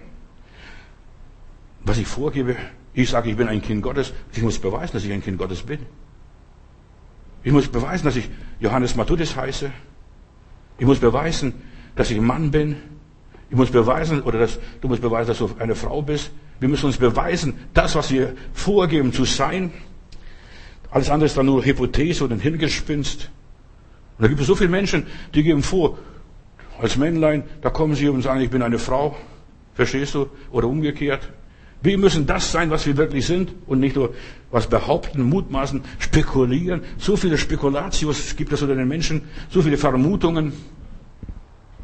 Was 1.86 1.98
ich 1.98 2.08
vorgebe, 2.08 2.58
ich 2.94 3.10
sage, 3.10 3.30
ich 3.30 3.38
bin 3.38 3.48
ein 3.48 3.62
Kind 3.62 3.84
Gottes. 3.84 4.12
Ich 4.34 4.42
muss 4.42 4.60
beweisen, 4.60 4.94
dass 4.94 5.06
ich 5.06 5.12
ein 5.12 5.24
Kind 5.24 5.38
Gottes 5.38 5.62
bin. 5.62 5.86
Ich 7.44 7.54
muss 7.54 7.68
beweisen, 7.68 8.04
dass 8.04 8.16
ich 8.16 8.30
Johannes 8.60 8.96
Matthäus 8.96 9.36
heiße. 9.38 9.72
Ich 10.80 10.86
muss 10.86 11.00
beweisen, 11.00 11.54
dass 11.96 12.12
ich 12.12 12.18
ein 12.18 12.26
Mann 12.26 12.52
bin. 12.52 12.76
Ich 13.50 13.56
muss 13.56 13.72
beweisen, 13.72 14.22
oder 14.24 14.40
dass, 14.40 14.60
du 14.82 14.88
musst 14.88 15.02
beweisen, 15.02 15.30
dass 15.30 15.38
du 15.38 15.50
eine 15.60 15.76
Frau 15.76 16.02
bist. 16.02 16.32
Wir 16.60 16.68
müssen 16.68 16.88
uns 16.88 16.98
beweisen, 16.98 17.54
das, 17.74 17.96
was 17.96 18.12
wir 18.12 18.34
vorgeben 18.54 19.14
zu 19.14 19.24
sein. 19.26 19.72
Alles 20.92 21.10
andere 21.10 21.28
ist 21.28 21.38
dann 21.38 21.46
nur 21.46 21.64
Hypothese 21.64 22.26
oder 22.26 22.36
ein 22.36 22.40
Hirngespinst. 22.42 23.30
Und 24.18 24.24
da 24.24 24.28
gibt 24.28 24.42
es 24.42 24.48
so 24.48 24.56
viele 24.56 24.70
Menschen, 24.70 25.06
die 25.34 25.44
geben 25.44 25.64
vor, 25.64 25.98
als 26.80 26.98
Männlein, 26.98 27.44
da 27.62 27.70
kommen 27.70 27.96
sie 27.96 28.10
und 28.10 28.22
sagen, 28.22 28.42
ich 28.42 28.50
bin 28.50 28.62
eine 28.62 28.80
Frau. 28.80 29.16
Verstehst 29.74 30.16
du? 30.16 30.28
Oder 30.52 30.68
umgekehrt. 30.68 31.30
Wir 31.82 31.98
müssen 31.98 32.26
das 32.26 32.52
sein, 32.52 32.72
was 32.72 32.86
wir 32.88 32.98
wirklich 32.98 33.28
sind 33.28 33.54
und 33.68 33.80
nicht 33.80 33.96
nur 33.96 34.14
was 34.50 34.68
behaupten, 34.68 35.22
mutmaßen, 35.22 35.84
spekulieren. 36.00 36.82
So 36.98 37.16
viele 37.16 37.38
Spekulatius 37.38 38.36
gibt 38.36 38.52
es 38.52 38.62
unter 38.62 38.76
den 38.76 38.88
Menschen, 38.88 39.22
so 39.50 39.62
viele 39.62 39.78
Vermutungen. 39.78 40.54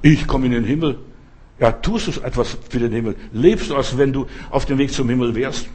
Ich 0.02 0.26
komme 0.26 0.48
in 0.48 0.52
den 0.52 0.66
Himmel. 0.66 0.98
Ja, 1.60 1.72
tust 1.72 2.08
du 2.08 2.22
etwas 2.22 2.58
für 2.70 2.80
den 2.80 2.92
Himmel? 2.92 3.16
Lebst 3.32 3.70
du, 3.70 3.76
als 3.76 3.98
wenn 3.98 4.12
du 4.12 4.28
auf 4.50 4.66
dem 4.66 4.78
Weg 4.78 4.92
zum 4.92 5.10
Himmel 5.10 5.36
wärst? 5.36 5.68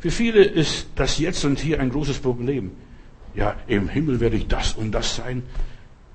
Für 0.00 0.10
viele 0.10 0.44
ist 0.44 0.88
das 0.96 1.18
jetzt 1.18 1.44
und 1.44 1.58
hier 1.58 1.80
ein 1.80 1.90
großes 1.90 2.18
Problem. 2.18 2.72
Ja, 3.34 3.56
im 3.66 3.88
Himmel 3.88 4.20
werde 4.20 4.36
ich 4.36 4.48
das 4.48 4.74
und 4.74 4.92
das 4.92 5.16
sein. 5.16 5.42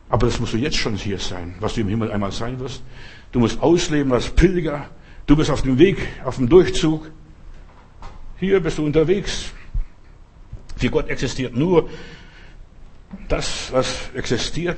Aber 0.09 0.27
das 0.27 0.39
musst 0.39 0.53
du 0.53 0.57
jetzt 0.57 0.77
schon 0.77 0.95
hier 0.95 1.19
sein, 1.19 1.55
was 1.59 1.73
du 1.73 1.81
im 1.81 1.87
Himmel 1.87 2.11
einmal 2.11 2.31
sein 2.31 2.59
wirst. 2.59 2.83
Du 3.31 3.39
musst 3.39 3.61
ausleben 3.61 4.13
als 4.13 4.29
Pilger. 4.29 4.89
Du 5.25 5.35
bist 5.35 5.49
auf 5.49 5.61
dem 5.61 5.77
Weg, 5.77 5.97
auf 6.23 6.37
dem 6.37 6.47
Durchzug. 6.47 7.09
Hier 8.39 8.59
bist 8.59 8.77
du 8.77 8.85
unterwegs. 8.85 9.51
Für 10.77 10.89
Gott 10.89 11.09
existiert 11.09 11.55
nur 11.55 11.89
das, 13.27 13.71
was 13.71 14.09
existiert. 14.13 14.77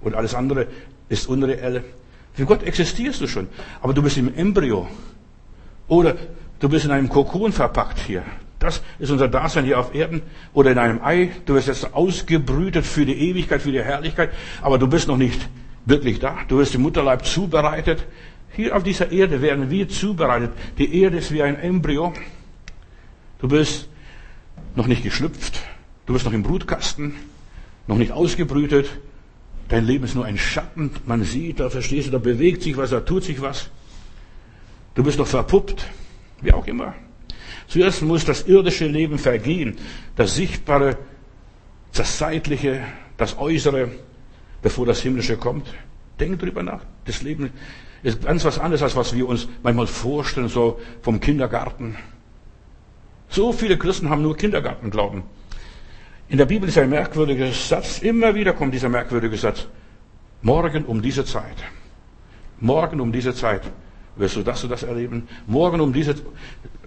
Und 0.00 0.14
alles 0.14 0.34
andere 0.34 0.66
ist 1.08 1.28
unreell. 1.28 1.84
Für 2.32 2.44
Gott 2.46 2.62
existierst 2.62 3.20
du 3.20 3.26
schon, 3.26 3.48
aber 3.80 3.92
du 3.92 4.02
bist 4.02 4.16
im 4.16 4.34
Embryo. 4.34 4.88
Oder 5.88 6.16
du 6.60 6.68
bist 6.68 6.84
in 6.84 6.90
einem 6.90 7.08
Kokon 7.08 7.52
verpackt 7.52 7.98
hier. 7.98 8.22
Das 8.60 8.82
ist 8.98 9.10
unser 9.10 9.26
Dasein 9.26 9.64
hier 9.64 9.80
auf 9.80 9.94
Erden. 9.94 10.22
Oder 10.52 10.70
in 10.72 10.78
einem 10.78 11.02
Ei. 11.02 11.30
Du 11.46 11.54
wirst 11.54 11.66
jetzt 11.66 11.94
ausgebrütet 11.94 12.84
für 12.84 13.06
die 13.06 13.30
Ewigkeit, 13.30 13.62
für 13.62 13.72
die 13.72 13.82
Herrlichkeit. 13.82 14.30
Aber 14.60 14.78
du 14.78 14.86
bist 14.86 15.08
noch 15.08 15.16
nicht 15.16 15.48
wirklich 15.86 16.20
da. 16.20 16.36
Du 16.46 16.58
wirst 16.58 16.74
im 16.74 16.82
Mutterleib 16.82 17.24
zubereitet. 17.24 18.04
Hier 18.52 18.76
auf 18.76 18.82
dieser 18.82 19.10
Erde 19.10 19.40
werden 19.40 19.70
wir 19.70 19.88
zubereitet. 19.88 20.52
Die 20.76 21.00
Erde 21.00 21.16
ist 21.16 21.32
wie 21.32 21.42
ein 21.42 21.56
Embryo. 21.58 22.12
Du 23.38 23.48
bist 23.48 23.88
noch 24.76 24.86
nicht 24.86 25.02
geschlüpft. 25.02 25.58
Du 26.04 26.12
bist 26.12 26.26
noch 26.26 26.32
im 26.32 26.42
Brutkasten. 26.42 27.14
Noch 27.86 27.96
nicht 27.96 28.12
ausgebrütet. 28.12 28.90
Dein 29.70 29.86
Leben 29.86 30.04
ist 30.04 30.16
nur 30.16 30.24
ein 30.24 30.36
Schatten. 30.36 30.90
Man 31.06 31.22
sieht, 31.22 31.60
da 31.60 31.70
verstehst 31.70 32.08
du, 32.08 32.10
da 32.10 32.18
bewegt 32.18 32.62
sich 32.62 32.76
was, 32.76 32.90
da 32.90 33.00
tut 33.00 33.24
sich 33.24 33.40
was. 33.40 33.70
Du 34.94 35.04
bist 35.04 35.18
noch 35.18 35.28
verpuppt. 35.28 35.86
Wie 36.42 36.52
auch 36.52 36.66
immer. 36.66 36.94
Zuerst 37.68 38.02
muss 38.02 38.24
das 38.24 38.48
irdische 38.48 38.86
Leben 38.86 39.18
vergehen, 39.18 39.76
das 40.16 40.34
Sichtbare, 40.34 40.98
das 41.94 42.18
Zeitliche, 42.18 42.82
das 43.16 43.38
Äußere, 43.38 43.90
bevor 44.60 44.86
das 44.86 45.00
Himmlische 45.02 45.36
kommt. 45.36 45.72
Denk 46.18 46.40
drüber 46.40 46.64
nach. 46.64 46.80
Das 47.04 47.22
Leben 47.22 47.50
ist 48.02 48.22
ganz 48.22 48.44
was 48.44 48.58
anderes, 48.58 48.82
als 48.82 48.96
was 48.96 49.14
wir 49.14 49.28
uns 49.28 49.46
manchmal 49.62 49.86
vorstellen, 49.86 50.48
so 50.48 50.80
vom 51.02 51.20
Kindergarten. 51.20 51.96
So 53.28 53.52
viele 53.52 53.78
Christen 53.78 54.10
haben 54.10 54.22
nur 54.22 54.36
Kindergartenglauben. 54.36 55.22
In 56.30 56.38
der 56.38 56.46
Bibel 56.46 56.68
ist 56.68 56.78
ein 56.78 56.90
merkwürdiger 56.90 57.50
Satz, 57.50 57.98
immer 57.98 58.32
wieder 58.36 58.52
kommt 58.52 58.72
dieser 58.72 58.88
merkwürdige 58.88 59.36
Satz. 59.36 59.66
Morgen 60.42 60.84
um 60.84 61.02
diese 61.02 61.24
Zeit. 61.24 61.56
Morgen 62.60 63.00
um 63.00 63.10
diese 63.10 63.34
Zeit 63.34 63.62
wirst 64.14 64.36
du 64.36 64.42
das 64.42 64.62
und 64.62 64.70
das 64.70 64.84
erleben. 64.84 65.26
Morgen 65.48 65.80
um 65.80 65.92
diese 65.92 66.14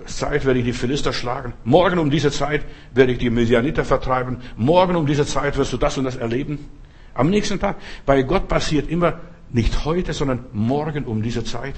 Zeit 0.06 0.46
werde 0.46 0.60
ich 0.60 0.66
die 0.66 0.72
Philister 0.72 1.12
schlagen. 1.12 1.52
Morgen 1.66 2.00
um 2.00 2.10
diese 2.10 2.32
Zeit 2.32 2.64
werde 2.94 3.12
ich 3.12 3.18
die 3.18 3.30
Medianiter 3.30 3.84
vertreiben. 3.84 4.38
Morgen 4.56 4.96
um 4.96 5.06
diese 5.06 5.26
Zeit 5.26 5.58
wirst 5.58 5.74
du 5.74 5.78
das 5.78 5.98
und 5.98 6.06
das 6.06 6.16
erleben. 6.16 6.70
Am 7.14 7.30
nächsten 7.30 7.60
Tag. 7.60 7.76
Bei 8.06 8.24
Gott 8.24 8.48
passiert 8.48 8.90
immer 8.90 9.20
nicht 9.50 9.84
heute, 9.84 10.14
sondern 10.14 10.46
morgen 10.54 11.04
um 11.04 11.22
diese 11.22 11.44
Zeit. 11.44 11.76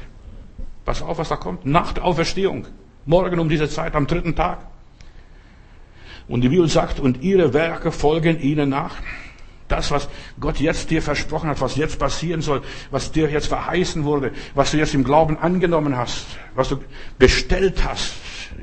Pass 0.85 1.01
auf, 1.01 1.17
was 1.17 1.29
da 1.29 1.35
kommt. 1.35 1.65
Nach 1.65 1.93
der 1.93 2.05
Auferstehung. 2.05 2.67
Morgen 3.07 3.39
um 3.39 3.49
diese 3.49 3.67
Zeit, 3.67 3.95
am 3.95 4.05
dritten 4.05 4.35
Tag. 4.35 4.74
Und 6.27 6.41
die 6.41 6.49
Bibel 6.49 6.67
sagt, 6.67 6.99
und 6.99 7.21
ihre 7.21 7.53
Werke 7.53 7.91
folgen 7.91 8.39
ihnen 8.39 8.69
nach. 8.69 8.95
Das, 9.67 9.89
was 9.89 10.07
Gott 10.39 10.59
jetzt 10.59 10.91
dir 10.91 11.01
versprochen 11.01 11.49
hat, 11.49 11.59
was 11.59 11.75
jetzt 11.75 11.97
passieren 11.97 12.41
soll, 12.41 12.61
was 12.91 13.11
dir 13.11 13.29
jetzt 13.29 13.47
verheißen 13.47 14.03
wurde, 14.03 14.31
was 14.53 14.71
du 14.71 14.77
jetzt 14.77 14.93
im 14.93 15.03
Glauben 15.03 15.37
angenommen 15.37 15.97
hast, 15.97 16.25
was 16.53 16.69
du 16.69 16.77
bestellt 17.17 17.83
hast 17.83 18.13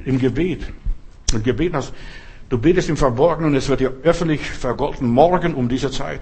im 0.04 0.18
Gebet 0.20 0.72
und 1.32 1.42
gebeten 1.42 1.76
hast. 1.76 1.92
Du 2.48 2.58
betest 2.58 2.88
im 2.88 2.96
Verborgenen 2.96 3.50
und 3.50 3.56
es 3.56 3.68
wird 3.68 3.80
dir 3.80 3.94
öffentlich 4.04 4.42
vergolten, 4.42 5.08
morgen 5.08 5.54
um 5.54 5.68
diese 5.68 5.90
Zeit. 5.90 6.20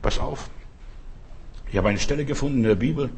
Pass 0.00 0.18
auf. 0.18 0.48
Ich 1.70 1.76
habe 1.76 1.88
eine 1.88 1.98
Stelle 1.98 2.24
gefunden 2.24 2.58
in 2.58 2.64
der 2.64 2.74
Bibel, 2.76 3.10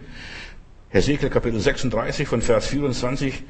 Hesekiel 0.88 1.30
Kapitel 1.30 1.60
36 1.60 2.26
von 2.26 2.42
Vers 2.42 2.66
24. 2.66 3.42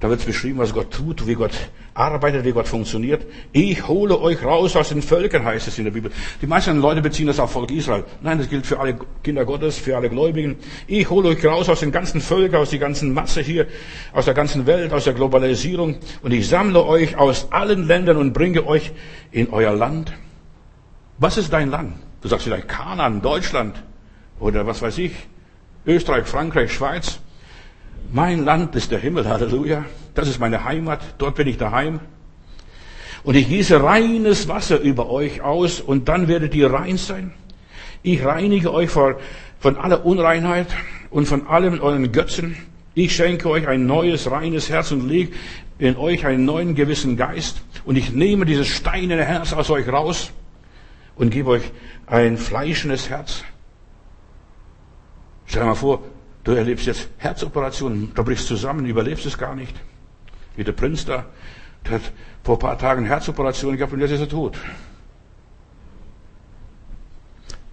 Da 0.00 0.10
wird 0.10 0.24
beschrieben, 0.26 0.58
was 0.58 0.74
Gott 0.74 0.90
tut, 0.90 1.26
wie 1.26 1.34
Gott 1.34 1.52
arbeitet, 1.94 2.44
wie 2.44 2.52
Gott 2.52 2.68
funktioniert. 2.68 3.24
Ich 3.52 3.86
hole 3.86 4.20
euch 4.20 4.44
raus 4.44 4.76
aus 4.76 4.88
den 4.88 5.00
Völkern, 5.00 5.44
heißt 5.44 5.68
es 5.68 5.78
in 5.78 5.84
der 5.84 5.92
Bibel. 5.92 6.10
Die 6.42 6.46
meisten 6.46 6.78
Leute 6.80 7.00
beziehen 7.00 7.28
das 7.28 7.38
auf 7.38 7.52
Volk 7.52 7.70
Israel. 7.70 8.04
Nein, 8.20 8.38
das 8.38 8.50
gilt 8.50 8.66
für 8.66 8.80
alle 8.80 8.98
Kinder 9.22 9.44
Gottes, 9.44 9.78
für 9.78 9.96
alle 9.96 10.10
Gläubigen. 10.10 10.56
Ich 10.86 11.08
hole 11.08 11.28
euch 11.28 11.44
raus 11.44 11.68
aus 11.68 11.80
den 11.80 11.92
ganzen 11.92 12.20
Völkern, 12.20 12.60
aus 12.60 12.70
der 12.70 12.80
ganzen 12.80 13.14
Masse 13.14 13.40
hier, 13.40 13.66
aus 14.12 14.24
der 14.24 14.34
ganzen 14.34 14.66
Welt, 14.66 14.92
aus 14.92 15.04
der 15.04 15.14
Globalisierung. 15.14 15.96
Und 16.22 16.32
ich 16.32 16.48
sammle 16.48 16.84
euch 16.84 17.16
aus 17.16 17.52
allen 17.52 17.86
Ländern 17.86 18.16
und 18.16 18.32
bringe 18.32 18.66
euch 18.66 18.92
in 19.30 19.50
euer 19.50 19.74
Land. 19.74 20.12
Was 21.18 21.38
ist 21.38 21.52
dein 21.52 21.70
Land? 21.70 21.94
Du 22.20 22.28
sagst 22.28 22.44
vielleicht 22.44 22.68
Kanan, 22.68 23.22
Deutschland 23.22 23.82
oder 24.40 24.66
was 24.66 24.82
weiß 24.82 24.98
ich, 24.98 25.12
Österreich, 25.86 26.26
Frankreich, 26.26 26.72
Schweiz. 26.72 27.20
Mein 28.14 28.44
Land 28.44 28.76
ist 28.76 28.92
der 28.92 29.00
Himmel, 29.00 29.28
Halleluja. 29.28 29.86
Das 30.14 30.28
ist 30.28 30.38
meine 30.38 30.62
Heimat, 30.62 31.00
dort 31.18 31.34
bin 31.34 31.48
ich 31.48 31.58
daheim. 31.58 31.98
Und 33.24 33.34
ich 33.34 33.48
gieße 33.48 33.82
reines 33.82 34.46
Wasser 34.46 34.78
über 34.78 35.10
euch 35.10 35.42
aus 35.42 35.80
und 35.80 36.08
dann 36.08 36.28
werdet 36.28 36.54
ihr 36.54 36.72
rein 36.72 36.96
sein. 36.96 37.32
Ich 38.04 38.24
reinige 38.24 38.72
euch 38.72 38.88
von, 38.88 39.16
von 39.58 39.76
aller 39.76 40.06
Unreinheit 40.06 40.68
und 41.10 41.26
von 41.26 41.48
allem 41.48 41.80
euren 41.80 42.12
Götzen. 42.12 42.54
Ich 42.94 43.16
schenke 43.16 43.50
euch 43.50 43.66
ein 43.66 43.84
neues, 43.86 44.30
reines 44.30 44.70
Herz 44.70 44.92
und 44.92 45.08
lege 45.08 45.32
in 45.80 45.96
euch 45.96 46.24
einen 46.24 46.44
neuen 46.44 46.76
gewissen 46.76 47.16
Geist. 47.16 47.62
Und 47.84 47.96
ich 47.96 48.12
nehme 48.12 48.44
dieses 48.44 48.68
steinerne 48.68 49.24
Herz 49.24 49.52
aus 49.52 49.70
euch 49.70 49.88
raus 49.88 50.30
und 51.16 51.30
gebe 51.30 51.50
euch 51.50 51.72
ein 52.06 52.38
fleischendes 52.38 53.10
Herz. 53.10 53.42
Stell 55.46 55.62
dir 55.62 55.66
mal 55.66 55.74
vor, 55.74 56.13
du 56.44 56.52
erlebst 56.52 56.86
jetzt 56.86 57.08
Herzoperationen, 57.18 58.12
da 58.14 58.22
brichst 58.22 58.46
zusammen, 58.46 58.86
überlebst 58.86 59.26
es 59.26 59.36
gar 59.36 59.54
nicht. 59.54 59.74
Wie 60.56 60.64
der 60.64 60.72
Prinz 60.72 61.04
da, 61.04 61.26
der 61.84 61.92
hat 61.94 62.12
vor 62.42 62.56
ein 62.56 62.60
paar 62.60 62.78
Tagen 62.78 63.06
Herzoperationen 63.06 63.76
gehabt 63.76 63.92
und 63.92 64.00
jetzt 64.00 64.12
ist 64.12 64.20
er 64.20 64.28
tot. 64.28 64.58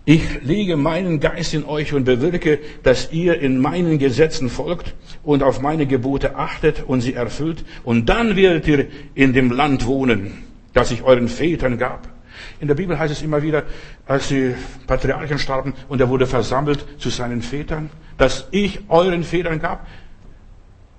Ich 0.04 0.42
lege 0.42 0.78
meinen 0.78 1.20
Geist 1.20 1.54
in 1.54 1.64
euch 1.64 1.94
und 1.94 2.06
bewirke, 2.06 2.60
dass 2.82 3.12
ihr 3.12 3.40
in 3.40 3.60
meinen 3.60 4.00
Gesetzen 4.00 4.50
folgt 4.50 4.96
und 5.22 5.44
auf 5.44 5.62
meine 5.62 5.86
Gebote 5.86 6.36
achtet 6.36 6.84
und 6.88 7.02
sie 7.02 7.14
erfüllt. 7.14 7.64
Und 7.84 8.10
dann 8.10 8.36
werdet 8.36 8.68
ihr 8.68 8.88
in 9.14 9.34
dem 9.34 9.52
Land 9.52 9.86
wohnen, 9.86 10.44
das 10.74 10.90
ich 10.90 11.04
euren 11.04 11.28
Vätern 11.28 11.78
gab. 11.78 12.10
In 12.62 12.68
der 12.68 12.76
Bibel 12.76 12.98
heißt 12.98 13.12
es 13.12 13.24
immer 13.24 13.42
wieder, 13.42 13.64
als 14.06 14.28
die 14.28 14.54
Patriarchen 14.86 15.40
starben 15.40 15.74
und 15.90 16.00
er 16.00 16.10
wurde 16.10 16.28
versammelt 16.28 16.86
zu 17.00 17.10
seinen 17.10 17.42
Vätern, 17.42 17.90
dass 18.20 18.48
ich 18.52 18.82
euren 18.88 19.24
Vätern 19.24 19.60
gab. 19.60 19.88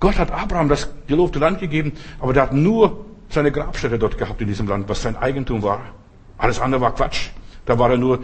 Gott 0.01 0.19
hat 0.19 0.29
Abraham 0.29 0.67
das 0.67 0.89
gelobte 1.07 1.39
Land 1.39 1.61
gegeben, 1.61 1.93
aber 2.19 2.33
der 2.33 2.43
hat 2.43 2.53
nur 2.53 3.05
seine 3.29 3.49
Grabstätte 3.49 3.97
dort 3.97 4.17
gehabt 4.17 4.41
in 4.41 4.47
diesem 4.49 4.67
Land, 4.67 4.89
was 4.89 5.01
sein 5.03 5.15
Eigentum 5.15 5.63
war. 5.63 5.79
Alles 6.37 6.59
andere 6.59 6.81
war 6.81 6.93
Quatsch. 6.93 7.29
Da 7.65 7.79
war 7.79 7.91
er 7.91 7.97
nur 7.97 8.19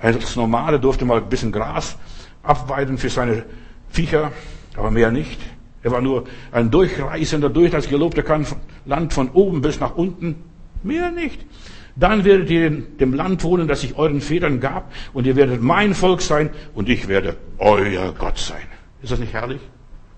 als 0.00 0.36
Normale, 0.36 0.78
durfte 0.78 1.04
mal 1.04 1.18
ein 1.18 1.28
bisschen 1.28 1.50
Gras 1.50 1.96
abweiden 2.44 2.98
für 2.98 3.10
seine 3.10 3.46
Viecher, 3.90 4.30
aber 4.76 4.92
mehr 4.92 5.10
nicht. 5.10 5.40
Er 5.82 5.90
war 5.90 6.00
nur 6.00 6.22
ein 6.52 6.70
Durchreisender 6.70 7.48
durch 7.50 7.72
das 7.72 7.88
gelobte 7.88 8.24
Land 8.84 9.12
von 9.12 9.30
oben 9.30 9.60
bis 9.60 9.80
nach 9.80 9.96
unten. 9.96 10.36
Mehr 10.84 11.10
nicht. 11.10 11.44
Dann 11.96 12.24
werdet 12.24 12.50
ihr 12.50 12.66
in 12.66 12.98
dem 12.98 13.14
Land 13.14 13.42
wohnen, 13.42 13.68
das 13.68 13.82
ich 13.82 13.96
euren 13.96 14.20
Vätern 14.20 14.60
gab, 14.60 14.92
und 15.14 15.26
ihr 15.26 15.34
werdet 15.34 15.62
mein 15.62 15.94
Volk 15.94 16.20
sein, 16.20 16.50
und 16.74 16.88
ich 16.90 17.08
werde 17.08 17.36
euer 17.58 18.12
Gott 18.12 18.38
sein. 18.38 18.62
Ist 19.02 19.12
das 19.12 19.18
nicht 19.18 19.32
herrlich? 19.32 19.60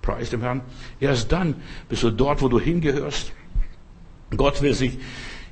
Preis 0.02 0.30
dem 0.30 0.40
Herrn. 0.40 0.62
Erst 0.98 1.30
dann 1.30 1.54
bist 1.88 2.02
du 2.02 2.10
dort, 2.10 2.42
wo 2.42 2.48
du 2.48 2.58
hingehörst. 2.58 3.32
Gott 4.36 4.60
will 4.60 4.74
sich 4.74 4.98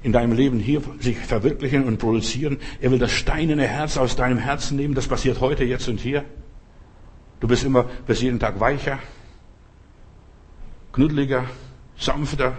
in 0.03 0.13
deinem 0.13 0.33
Leben 0.33 0.59
hier 0.59 0.83
sich 0.99 1.19
verwirklichen 1.19 1.85
und 1.85 1.99
produzieren. 1.99 2.59
Er 2.81 2.91
will 2.91 2.99
das 2.99 3.13
steinerne 3.13 3.67
Herz 3.67 3.97
aus 3.97 4.17
deinem 4.17 4.39
Herzen 4.39 4.77
nehmen. 4.77 4.95
Das 4.95 5.07
passiert 5.07 5.41
heute, 5.41 5.65
jetzt 5.65 5.89
und 5.89 6.01
hier. 6.01 6.25
Du 7.41 7.49
bist 7.49 7.65
immer, 7.65 7.85
bist 8.07 8.23
jeden 8.23 8.41
Tag 8.41 8.59
weicher, 8.61 8.99
knuddeliger, 10.93 11.45
sanfter, 11.97 12.57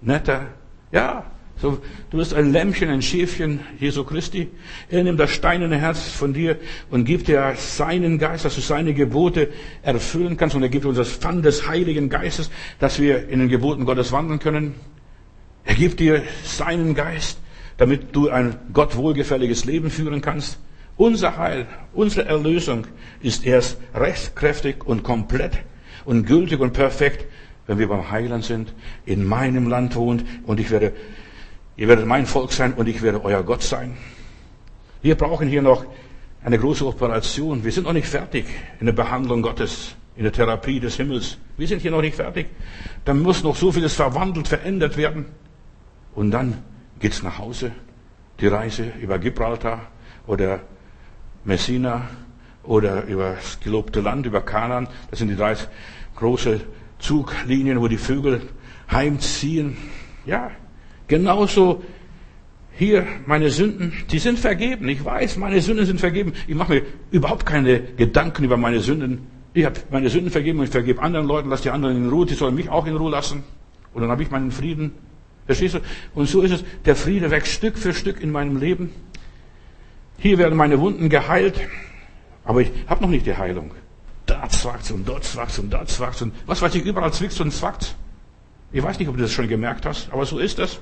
netter. 0.00 0.46
Ja, 0.92 1.24
so, 1.64 1.78
du 2.10 2.18
bist 2.18 2.34
ein 2.34 2.52
Lämmchen, 2.52 2.90
ein 2.90 3.00
Schäfchen 3.00 3.60
Jesu 3.80 4.04
Christi. 4.04 4.48
Er 4.90 5.02
nimmt 5.02 5.18
das 5.18 5.30
steinerne 5.30 5.78
Herz 5.78 6.10
von 6.10 6.34
dir 6.34 6.58
und 6.90 7.06
gibt 7.06 7.26
dir 7.26 7.54
seinen 7.56 8.18
Geist, 8.18 8.44
dass 8.44 8.54
du 8.54 8.60
seine 8.60 8.92
Gebote 8.92 9.48
erfüllen 9.82 10.36
kannst. 10.36 10.54
Und 10.54 10.62
er 10.62 10.68
gibt 10.68 10.84
uns 10.84 10.98
das 10.98 11.08
Pfand 11.08 11.42
des 11.42 11.66
Heiligen 11.66 12.10
Geistes, 12.10 12.50
dass 12.80 13.00
wir 13.00 13.30
in 13.30 13.38
den 13.38 13.48
Geboten 13.48 13.86
Gottes 13.86 14.12
wandeln 14.12 14.40
können. 14.40 14.74
Er 15.64 15.74
gibt 15.74 16.00
dir 16.00 16.22
seinen 16.42 16.94
Geist, 16.94 17.38
damit 17.78 18.14
du 18.14 18.28
ein 18.28 18.56
Gott 18.74 18.94
wohlgefälliges 18.96 19.64
Leben 19.64 19.88
führen 19.88 20.20
kannst. 20.20 20.58
Unser 20.98 21.38
Heil, 21.38 21.66
unsere 21.94 22.26
Erlösung 22.28 22.86
ist 23.22 23.46
erst 23.46 23.78
rechtskräftig 23.94 24.84
und 24.84 25.02
komplett 25.02 25.60
und 26.04 26.26
gültig 26.26 26.60
und 26.60 26.74
perfekt, 26.74 27.24
wenn 27.66 27.78
wir 27.78 27.88
beim 27.88 28.10
Heiland 28.10 28.44
sind, 28.44 28.74
in 29.06 29.24
meinem 29.24 29.66
Land 29.66 29.96
wohnt 29.96 30.26
und 30.44 30.60
ich 30.60 30.70
werde 30.70 30.92
Ihr 31.76 31.88
werdet 31.88 32.06
mein 32.06 32.26
Volk 32.26 32.52
sein 32.52 32.74
und 32.74 32.88
ich 32.88 33.02
werde 33.02 33.24
euer 33.24 33.42
Gott 33.42 33.62
sein. 33.62 33.96
Wir 35.02 35.16
brauchen 35.16 35.48
hier 35.48 35.62
noch 35.62 35.84
eine 36.44 36.58
große 36.58 36.86
Operation. 36.86 37.64
Wir 37.64 37.72
sind 37.72 37.84
noch 37.84 37.92
nicht 37.92 38.06
fertig 38.06 38.46
in 38.78 38.86
der 38.86 38.92
Behandlung 38.92 39.42
Gottes, 39.42 39.96
in 40.16 40.22
der 40.22 40.32
Therapie 40.32 40.78
des 40.78 40.96
Himmels. 40.96 41.38
Wir 41.56 41.66
sind 41.66 41.82
hier 41.82 41.90
noch 41.90 42.00
nicht 42.00 42.16
fertig. 42.16 42.46
Da 43.04 43.12
muss 43.12 43.42
noch 43.42 43.56
so 43.56 43.72
vieles 43.72 43.94
verwandelt, 43.94 44.46
verändert 44.46 44.96
werden. 44.96 45.26
Und 46.14 46.30
dann 46.30 46.62
geht's 47.00 47.22
nach 47.22 47.38
Hause. 47.38 47.72
Die 48.40 48.46
Reise 48.46 48.92
über 49.00 49.18
Gibraltar 49.18 49.88
oder 50.26 50.60
Messina 51.44 52.08
oder 52.62 53.04
über 53.04 53.32
das 53.34 53.58
gelobte 53.60 54.00
Land, 54.00 54.26
über 54.26 54.42
Kanaan. 54.42 54.88
Das 55.10 55.18
sind 55.18 55.28
die 55.28 55.36
drei 55.36 55.56
große 56.16 56.60
Zuglinien, 56.98 57.80
wo 57.80 57.88
die 57.88 57.98
Vögel 57.98 58.42
heimziehen. 58.90 59.76
Ja, 60.24 60.50
Genauso 61.08 61.82
hier 62.76 63.06
meine 63.26 63.50
Sünden, 63.50 63.92
die 64.10 64.18
sind 64.18 64.38
vergeben. 64.38 64.88
Ich 64.88 65.04
weiß, 65.04 65.36
meine 65.36 65.60
Sünden 65.60 65.86
sind 65.86 66.00
vergeben. 66.00 66.32
Ich 66.46 66.54
mache 66.54 66.74
mir 66.74 66.82
überhaupt 67.10 67.46
keine 67.46 67.80
Gedanken 67.80 68.44
über 68.44 68.56
meine 68.56 68.80
Sünden. 68.80 69.26
Ich 69.52 69.64
habe 69.64 69.80
meine 69.90 70.10
Sünden 70.10 70.30
vergeben 70.30 70.58
und 70.58 70.64
ich 70.64 70.70
vergebe 70.70 71.00
anderen 71.00 71.26
Leuten, 71.26 71.48
lass 71.48 71.62
die 71.62 71.70
anderen 71.70 71.96
in 71.96 72.08
Ruhe, 72.08 72.26
die 72.26 72.34
sollen 72.34 72.56
mich 72.56 72.68
auch 72.68 72.86
in 72.86 72.96
Ruhe 72.96 73.10
lassen. 73.10 73.44
Und 73.92 74.02
dann 74.02 74.10
habe 74.10 74.22
ich 74.24 74.30
meinen 74.30 74.50
Frieden. 74.50 74.92
Verstehst 75.46 75.74
du? 75.74 75.80
Und 76.14 76.28
so 76.28 76.42
ist 76.42 76.50
es. 76.50 76.64
Der 76.84 76.96
Friede 76.96 77.30
wächst 77.30 77.52
Stück 77.52 77.78
für 77.78 77.94
Stück 77.94 78.20
in 78.20 78.32
meinem 78.32 78.56
Leben. 78.56 78.90
Hier 80.18 80.38
werden 80.38 80.56
meine 80.56 80.80
Wunden 80.80 81.08
geheilt, 81.08 81.60
aber 82.44 82.62
ich 82.62 82.72
habe 82.86 83.02
noch 83.02 83.10
nicht 83.10 83.26
die 83.26 83.36
Heilung. 83.36 83.72
Da 84.26 84.48
zwackt's 84.48 84.90
und 84.90 85.06
dort 85.06 85.24
zwackt's 85.24 85.58
und 85.58 85.70
da 85.70 85.84
zwackt's 85.86 86.22
und 86.22 86.32
was 86.46 86.62
weiß 86.62 86.74
ich, 86.74 86.84
überall 86.84 87.12
zwickt's 87.12 87.40
und 87.40 87.52
zwackt's. 87.52 87.94
Ich 88.74 88.82
weiß 88.82 88.98
nicht, 88.98 89.08
ob 89.08 89.16
du 89.16 89.22
das 89.22 89.32
schon 89.32 89.46
gemerkt 89.46 89.86
hast, 89.86 90.12
aber 90.12 90.26
so 90.26 90.40
ist 90.40 90.58
das. 90.58 90.80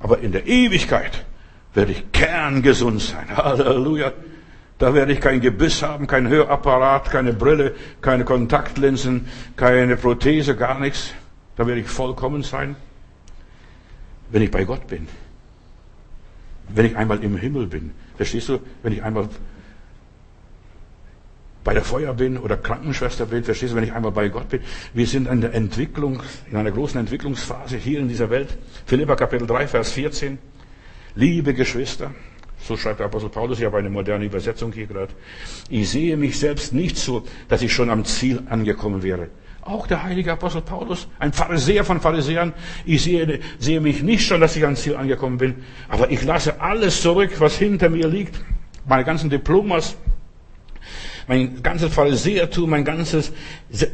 Aber 0.00 0.18
in 0.18 0.32
der 0.32 0.48
Ewigkeit 0.48 1.24
werde 1.72 1.92
ich 1.92 2.10
kerngesund 2.10 3.00
sein. 3.00 3.24
Halleluja. 3.36 4.12
Da 4.78 4.94
werde 4.94 5.12
ich 5.12 5.20
kein 5.20 5.40
Gebiss 5.40 5.82
haben, 5.82 6.08
kein 6.08 6.28
Hörapparat, 6.28 7.08
keine 7.10 7.32
Brille, 7.32 7.76
keine 8.00 8.24
Kontaktlinsen, 8.24 9.28
keine 9.56 9.96
Prothese, 9.96 10.56
gar 10.56 10.80
nichts. 10.80 11.14
Da 11.56 11.68
werde 11.68 11.80
ich 11.80 11.88
vollkommen 11.88 12.42
sein, 12.42 12.74
wenn 14.30 14.42
ich 14.42 14.50
bei 14.50 14.64
Gott 14.64 14.88
bin. 14.88 15.06
Wenn 16.68 16.84
ich 16.84 16.96
einmal 16.96 17.22
im 17.22 17.36
Himmel 17.36 17.66
bin. 17.66 17.92
Verstehst 18.16 18.48
du? 18.48 18.58
Wenn 18.82 18.92
ich 18.92 19.04
einmal 19.04 19.28
bei 21.68 21.74
der 21.74 21.84
Feuer 21.84 22.14
bin 22.14 22.38
oder 22.38 22.56
Krankenschwester 22.56 23.26
bin, 23.26 23.44
verstehst 23.44 23.72
du, 23.72 23.76
wenn 23.76 23.84
ich 23.84 23.92
einmal 23.92 24.10
bei 24.10 24.30
Gott 24.30 24.48
bin. 24.48 24.62
Wir 24.94 25.06
sind 25.06 25.28
in 25.28 25.42
der 25.42 25.52
Entwicklung, 25.52 26.22
in 26.50 26.56
einer 26.56 26.70
großen 26.70 26.98
Entwicklungsphase 26.98 27.76
hier 27.76 28.00
in 28.00 28.08
dieser 28.08 28.30
Welt. 28.30 28.56
Philippa 28.86 29.16
Kapitel 29.16 29.46
3, 29.46 29.68
Vers 29.68 29.92
14. 29.92 30.38
Liebe 31.14 31.52
Geschwister, 31.52 32.12
so 32.58 32.74
schreibt 32.78 33.00
der 33.00 33.06
Apostel 33.08 33.28
Paulus, 33.28 33.58
ich 33.58 33.66
habe 33.66 33.76
eine 33.76 33.90
moderne 33.90 34.24
Übersetzung 34.24 34.72
hier 34.72 34.86
gerade. 34.86 35.12
Ich 35.68 35.90
sehe 35.90 36.16
mich 36.16 36.38
selbst 36.38 36.72
nicht 36.72 36.96
so, 36.96 37.24
dass 37.48 37.60
ich 37.60 37.70
schon 37.70 37.90
am 37.90 38.06
Ziel 38.06 38.44
angekommen 38.48 39.02
wäre. 39.02 39.28
Auch 39.60 39.86
der 39.86 40.02
heilige 40.02 40.32
Apostel 40.32 40.62
Paulus, 40.62 41.06
ein 41.18 41.34
Pharisäer 41.34 41.84
von 41.84 42.00
Pharisäern. 42.00 42.54
Ich 42.86 43.02
sehe, 43.02 43.40
sehe 43.58 43.82
mich 43.82 44.02
nicht 44.02 44.26
schon, 44.26 44.40
dass 44.40 44.56
ich 44.56 44.64
am 44.64 44.74
Ziel 44.74 44.96
angekommen 44.96 45.36
bin. 45.36 45.56
Aber 45.90 46.10
ich 46.10 46.22
lasse 46.24 46.62
alles 46.62 47.02
zurück, 47.02 47.32
was 47.40 47.58
hinter 47.58 47.90
mir 47.90 48.08
liegt. 48.08 48.40
Meine 48.86 49.04
ganzen 49.04 49.28
Diplomas, 49.28 49.98
mein 51.28 51.62
ganzes 51.62 51.92
Pharisäertum, 51.92 52.70
mein 52.70 52.84
ganzes, 52.84 53.32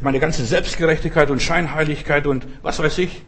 meine 0.01 0.19
ganze 0.19 0.45
Selbstgerechtigkeit 0.45 1.29
und 1.29 1.41
Scheinheiligkeit 1.41 2.25
und 2.25 2.47
was 2.63 2.79
weiß 2.79 2.97
ich. 2.99 3.23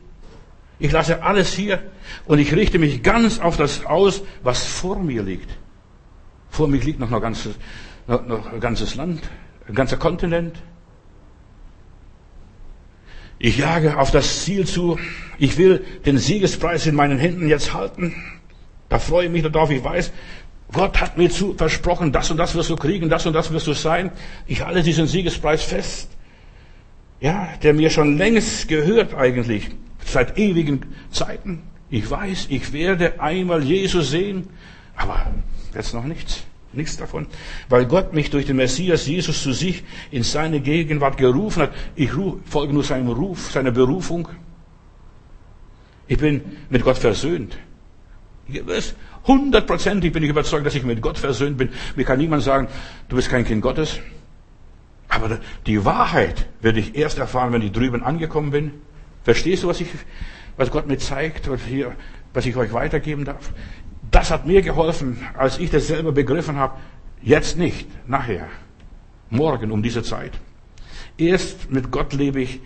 Ich 0.80 0.92
lasse 0.92 1.24
alles 1.24 1.54
hier 1.54 1.82
und 2.26 2.40
ich 2.40 2.54
richte 2.56 2.80
mich 2.80 3.04
ganz 3.04 3.40
auf 3.40 3.58
das 3.58 3.86
aus, 3.86 4.24
was 4.44 4.64
vor 4.64 4.98
mir 5.00 5.24
liegt. 5.24 5.50
Vor 6.50 6.68
mir 6.68 6.80
liegt 6.80 7.00
noch 7.00 7.12
ein 7.12 7.22
ganzes, 7.22 7.56
noch, 8.08 8.26
noch 8.26 8.54
ein 8.54 8.60
ganzes 8.62 8.96
Land, 8.96 9.22
ein 9.68 9.76
ganzer 9.76 9.98
Kontinent. 9.98 10.56
Ich 13.40 13.58
jage 13.58 13.98
auf 13.98 14.10
das 14.12 14.44
Ziel 14.46 14.66
zu. 14.66 14.98
Ich 15.38 15.58
will 15.58 15.84
den 16.06 16.18
Siegespreis 16.18 16.88
in 16.88 16.96
meinen 16.96 17.20
Händen 17.20 17.50
jetzt 17.50 17.74
halten. 17.74 18.16
Da 18.90 19.00
freue 19.00 19.26
ich 19.26 19.32
mich 19.32 19.44
darauf. 19.44 19.70
Ich 19.70 19.84
weiß, 19.84 20.12
Gott 20.74 21.00
hat 21.00 21.18
mir 21.18 21.30
zu 21.30 21.54
versprochen, 21.54 22.12
das 22.12 22.30
und 22.30 22.38
das 22.38 22.54
wirst 22.56 22.70
du 22.70 22.76
kriegen, 22.76 23.10
das 23.10 23.26
und 23.26 23.34
das 23.34 23.52
wirst 23.52 23.68
du 23.68 23.74
sein. 23.74 24.12
Ich 24.48 24.66
halte 24.66 24.84
diesen 24.84 25.08
Siegespreis 25.08 25.64
fest. 25.64 26.10
Ja, 27.20 27.50
der 27.64 27.74
mir 27.74 27.90
schon 27.90 28.18
längst 28.18 28.68
gehört 28.68 29.14
eigentlich 29.14 29.70
seit 30.06 30.38
ewigen 30.38 30.82
Zeiten. 31.12 31.64
Ich 31.90 32.10
weiß, 32.10 32.48
ich 32.50 32.74
werde 32.74 33.20
einmal 33.22 33.64
Jesus 33.64 34.12
sehen, 34.12 34.50
aber 34.96 35.28
jetzt 35.74 35.94
noch 35.94 36.04
nichts. 36.04 36.44
Nichts 36.74 36.98
davon. 36.98 37.28
Weil 37.70 37.86
Gott 37.86 38.14
mich 38.14 38.30
durch 38.30 38.46
den 38.46 38.58
Messias 38.58 39.08
Jesus 39.08 39.42
zu 39.42 39.54
sich 39.54 39.84
in 40.12 40.24
seine 40.24 40.60
Gegenwart 40.60 41.18
gerufen 41.18 41.64
hat. 41.64 41.72
Ich 41.96 42.12
folge 42.46 42.74
nur 42.74 42.84
seinem 42.84 43.08
Ruf, 43.08 43.52
seiner 43.52 43.72
Berufung. 43.72 44.28
Ich 46.08 46.18
bin 46.18 46.42
mit 46.70 46.84
Gott 46.84 46.98
versöhnt. 46.98 47.58
Hundertprozentig 49.28 50.14
bin 50.14 50.24
ich 50.24 50.30
überzeugt, 50.30 50.66
dass 50.66 50.76
ich 50.76 50.84
mit 50.84 51.02
Gott 51.02 51.18
versöhnt 51.18 51.58
bin. 51.58 51.70
Mir 51.96 52.06
kann 52.06 52.18
niemand 52.18 52.44
sagen, 52.44 52.70
du 53.10 53.18
bist 53.18 53.30
kein 53.30 53.46
Kind 53.46 53.62
Gottes. 53.62 54.00
Aber 55.10 55.40
die 55.66 55.84
Wahrheit 55.84 56.48
werde 56.62 56.80
ich 56.80 56.96
erst 56.96 57.18
erfahren, 57.18 57.54
wenn 57.54 57.62
ich 57.62 57.72
drüben 57.72 58.04
angekommen 58.04 58.52
bin. 58.52 58.72
Verstehst 59.24 59.64
du, 59.64 59.68
was, 59.68 59.82
ich, 59.82 59.88
was 60.56 60.72
Gott 60.72 60.88
mir 60.88 60.98
zeigt 60.98 61.48
und 61.48 61.60
hier, 61.60 61.94
was 62.34 62.46
ich 62.46 62.56
euch 62.56 62.72
weitergeben 62.74 63.26
darf? 63.26 63.52
Das 64.12 64.32
hat 64.32 64.48
mir 64.48 64.62
geholfen, 64.62 65.18
als 65.38 65.60
ich 65.60 65.70
das 65.70 65.88
selber 65.88 66.14
begriffen 66.14 66.56
habe. 66.56 66.78
Jetzt 67.22 67.58
nicht, 67.58 67.88
nachher, 68.08 68.48
morgen 69.30 69.72
um 69.72 69.84
diese 69.84 70.04
Zeit. 70.04 70.40
Erst 71.18 71.72
mit 71.72 71.92
Gott 71.92 72.14
lebe 72.14 72.42
ich 72.42 72.62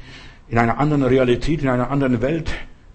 in 0.50 0.58
einer 0.58 0.78
anderen 0.78 1.04
Realität, 1.04 1.64
in 1.64 1.70
einer 1.70 1.90
anderen 1.90 2.22
Welt, 2.22 2.52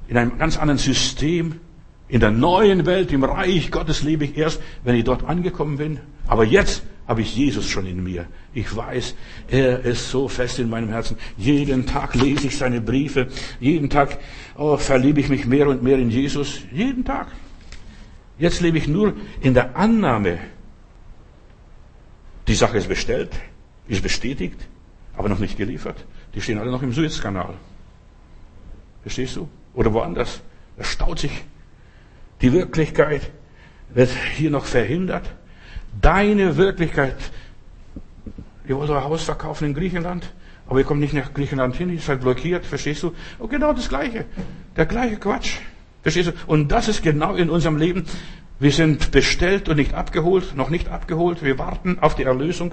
in 0.06 0.16
einem 0.16 0.38
ganz 0.38 0.58
anderen 0.58 0.78
System. 0.78 1.60
In 2.08 2.20
der 2.20 2.30
neuen 2.30 2.86
Welt, 2.86 3.12
im 3.12 3.24
Reich 3.24 3.70
Gottes 3.70 4.02
lebe 4.02 4.24
ich 4.24 4.36
erst, 4.36 4.60
wenn 4.84 4.94
ich 4.94 5.04
dort 5.04 5.24
angekommen 5.24 5.76
bin. 5.76 5.98
Aber 6.28 6.44
jetzt 6.44 6.82
habe 7.08 7.20
ich 7.20 7.36
Jesus 7.36 7.68
schon 7.68 7.86
in 7.86 8.02
mir. 8.02 8.26
Ich 8.54 8.74
weiß, 8.74 9.14
er 9.48 9.80
ist 9.80 10.10
so 10.10 10.28
fest 10.28 10.58
in 10.58 10.68
meinem 10.68 10.88
Herzen. 10.88 11.16
Jeden 11.36 11.86
Tag 11.86 12.14
lese 12.14 12.46
ich 12.46 12.56
seine 12.56 12.80
Briefe. 12.80 13.28
Jeden 13.60 13.90
Tag 13.90 14.18
oh, 14.56 14.76
verliebe 14.76 15.20
ich 15.20 15.28
mich 15.28 15.46
mehr 15.46 15.68
und 15.68 15.82
mehr 15.82 15.98
in 15.98 16.10
Jesus. 16.10 16.62
Jeden 16.72 17.04
Tag. 17.04 17.28
Jetzt 18.38 18.60
lebe 18.60 18.78
ich 18.78 18.86
nur 18.86 19.14
in 19.40 19.54
der 19.54 19.76
Annahme. 19.76 20.38
Die 22.48 22.54
Sache 22.54 22.78
ist 22.78 22.88
bestellt, 22.88 23.30
ist 23.88 24.02
bestätigt, 24.02 24.68
aber 25.16 25.28
noch 25.28 25.38
nicht 25.38 25.56
geliefert. 25.56 26.04
Die 26.34 26.40
stehen 26.40 26.58
alle 26.58 26.70
noch 26.70 26.82
im 26.82 26.92
Suezkanal. 26.92 27.54
Verstehst 29.02 29.36
du? 29.36 29.48
Oder 29.74 29.92
woanders. 29.92 30.40
Das 30.76 30.88
staut 30.88 31.18
sich. 31.18 31.44
Die 32.42 32.52
Wirklichkeit 32.52 33.30
wird 33.94 34.10
hier 34.34 34.50
noch 34.50 34.64
verhindert. 34.64 35.30
Deine 36.00 36.56
Wirklichkeit. 36.56 37.16
Ihr 38.68 38.76
wollt 38.76 38.90
euer 38.90 39.04
Haus 39.04 39.22
verkaufen 39.22 39.66
in 39.66 39.74
Griechenland, 39.74 40.32
aber 40.66 40.80
ihr 40.80 40.84
kommt 40.84 41.00
nicht 41.00 41.14
nach 41.14 41.32
Griechenland 41.32 41.76
hin, 41.76 41.90
ihr 41.90 42.00
seid 42.00 42.20
blockiert, 42.20 42.66
verstehst 42.66 43.02
du? 43.02 43.12
Und 43.38 43.50
genau 43.50 43.72
das 43.72 43.88
Gleiche. 43.88 44.24
Der 44.76 44.86
gleiche 44.86 45.16
Quatsch. 45.16 45.58
Verstehst 46.02 46.28
du? 46.28 46.32
Und 46.46 46.68
das 46.72 46.88
ist 46.88 47.02
genau 47.02 47.34
in 47.34 47.48
unserem 47.48 47.76
Leben. 47.76 48.04
Wir 48.58 48.72
sind 48.72 49.10
bestellt 49.10 49.68
und 49.68 49.76
nicht 49.76 49.94
abgeholt, 49.94 50.56
noch 50.56 50.70
nicht 50.70 50.88
abgeholt. 50.88 51.42
Wir 51.42 51.58
warten 51.58 51.98
auf 52.00 52.14
die 52.14 52.24
Erlösung. 52.24 52.72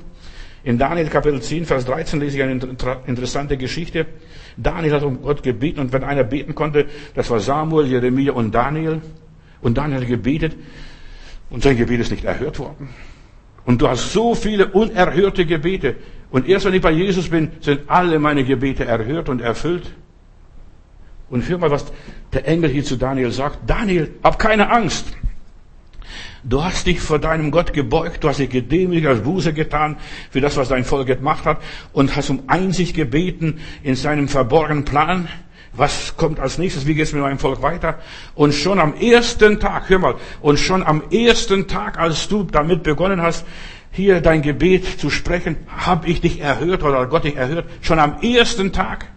In 0.63 0.77
Daniel 0.77 1.07
Kapitel 1.07 1.41
10, 1.41 1.65
Vers 1.65 1.85
13 1.85 2.21
lese 2.21 2.37
ich 2.37 2.43
eine 2.43 2.53
interessante 3.05 3.57
Geschichte. 3.57 4.05
Daniel 4.55 4.93
hat 4.93 5.03
um 5.03 5.21
Gott 5.21 5.43
gebeten 5.43 5.81
und 5.81 5.91
wenn 5.91 6.03
einer 6.03 6.23
beten 6.23 6.55
konnte, 6.55 6.87
das 7.15 7.29
war 7.29 7.39
Samuel, 7.39 7.87
Jeremia 7.87 8.31
und 8.31 8.55
Daniel. 8.55 9.01
Und 9.63 9.77
Daniel 9.77 10.01
hat 10.01 10.07
gebetet 10.07 10.55
und 11.49 11.63
sein 11.63 11.77
Gebet 11.77 12.01
ist 12.01 12.11
nicht 12.11 12.25
erhört 12.25 12.59
worden. 12.59 12.89
Und 13.65 13.81
du 13.81 13.87
hast 13.87 14.11
so 14.11 14.35
viele 14.35 14.67
unerhörte 14.67 15.45
Gebete. 15.45 15.95
Und 16.29 16.47
erst 16.47 16.65
wenn 16.65 16.73
ich 16.73 16.81
bei 16.81 16.91
Jesus 16.91 17.29
bin, 17.29 17.51
sind 17.61 17.81
alle 17.87 18.19
meine 18.19 18.43
Gebete 18.43 18.85
erhört 18.85 19.29
und 19.29 19.41
erfüllt. 19.41 19.93
Und 21.29 21.47
hör 21.47 21.57
mal, 21.57 21.71
was 21.71 21.85
der 22.33 22.47
Engel 22.47 22.69
hier 22.69 22.83
zu 22.83 22.97
Daniel 22.97 23.31
sagt. 23.31 23.59
Daniel, 23.65 24.11
hab 24.21 24.37
keine 24.37 24.69
Angst. 24.69 25.15
Du 26.43 26.61
hast 26.61 26.87
dich 26.87 26.99
vor 26.99 27.19
deinem 27.19 27.51
Gott 27.51 27.71
gebeugt, 27.71 28.23
du 28.23 28.27
hast 28.27 28.39
dich 28.39 28.49
gedemütigt, 28.49 29.07
als 29.07 29.21
Buße 29.21 29.53
getan 29.53 29.95
für 30.29 30.41
das, 30.41 30.57
was 30.57 30.67
dein 30.67 30.83
Volk 30.83 31.07
gemacht 31.07 31.45
hat 31.45 31.61
und 31.93 32.17
hast 32.17 32.29
um 32.29 32.43
Einsicht 32.47 32.95
gebeten 32.95 33.61
in 33.81 33.95
seinem 33.95 34.27
verborgenen 34.27 34.83
Plan. 34.83 35.29
Was 35.71 36.17
kommt 36.17 36.39
als 36.39 36.57
nächstes? 36.57 36.85
Wie 36.85 36.93
geht 36.93 37.05
es 37.05 37.13
mit 37.13 37.21
meinem 37.21 37.39
Volk 37.39 37.61
weiter? 37.61 37.99
Und 38.35 38.53
schon 38.53 38.79
am 38.79 38.93
ersten 38.93 39.59
Tag, 39.59 39.89
hör 39.89 39.99
mal, 39.99 40.15
und 40.41 40.59
schon 40.59 40.83
am 40.83 41.01
ersten 41.09 41.67
Tag, 41.67 41.97
als 41.97 42.27
du 42.27 42.43
damit 42.43 42.83
begonnen 42.83 43.21
hast, 43.21 43.45
hier 43.91 44.21
dein 44.21 44.41
Gebet 44.41 44.99
zu 44.99 45.09
sprechen, 45.09 45.55
habe 45.67 46.07
ich 46.07 46.21
dich 46.21 46.41
erhört 46.41 46.83
oder 46.83 47.05
Gott 47.07 47.23
dich 47.23 47.35
erhört. 47.35 47.65
Schon 47.81 47.99
am 47.99 48.21
ersten 48.21 48.71
Tag. 48.73 49.07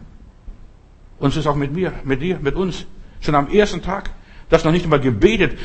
Und 1.18 1.30
es 1.30 1.36
ist 1.36 1.46
auch 1.46 1.56
mit 1.56 1.72
mir, 1.72 1.92
mit 2.04 2.20
dir, 2.22 2.38
mit 2.40 2.54
uns. 2.54 2.86
Schon 3.20 3.34
am 3.34 3.50
ersten 3.50 3.82
Tag. 3.82 4.10
Das 4.48 4.64
noch 4.64 4.72
nicht 4.72 4.84
einmal 4.84 5.00
gebetet. 5.00 5.58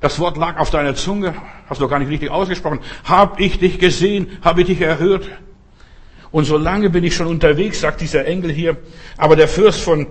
Das 0.00 0.18
Wort 0.18 0.36
lag 0.36 0.58
auf 0.58 0.70
deiner 0.70 0.94
Zunge. 0.94 1.34
Hast 1.68 1.80
du 1.80 1.88
gar 1.88 1.98
nicht 1.98 2.08
richtig 2.08 2.30
ausgesprochen. 2.30 2.80
Hab 3.04 3.38
ich 3.38 3.58
dich 3.58 3.78
gesehen? 3.78 4.38
Habe 4.42 4.62
ich 4.62 4.68
dich 4.68 4.80
erhört? 4.80 5.28
Und 6.30 6.44
so 6.44 6.56
lange 6.56 6.90
bin 6.90 7.04
ich 7.04 7.14
schon 7.14 7.26
unterwegs, 7.26 7.80
sagt 7.80 8.00
dieser 8.00 8.26
Engel 8.26 8.50
hier. 8.50 8.76
Aber 9.16 9.36
der 9.36 9.48
Fürst 9.48 9.80
von 9.80 10.06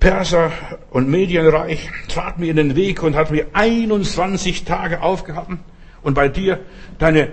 Perser 0.00 0.52
und 0.90 1.08
Medienreich 1.08 1.90
trat 2.08 2.38
mir 2.38 2.50
in 2.50 2.56
den 2.56 2.76
Weg 2.76 3.02
und 3.02 3.16
hat 3.16 3.30
mir 3.30 3.46
21 3.52 4.64
Tage 4.64 5.02
aufgehalten. 5.02 5.60
Und 6.02 6.14
bei 6.14 6.28
dir, 6.28 6.60
deine 6.98 7.32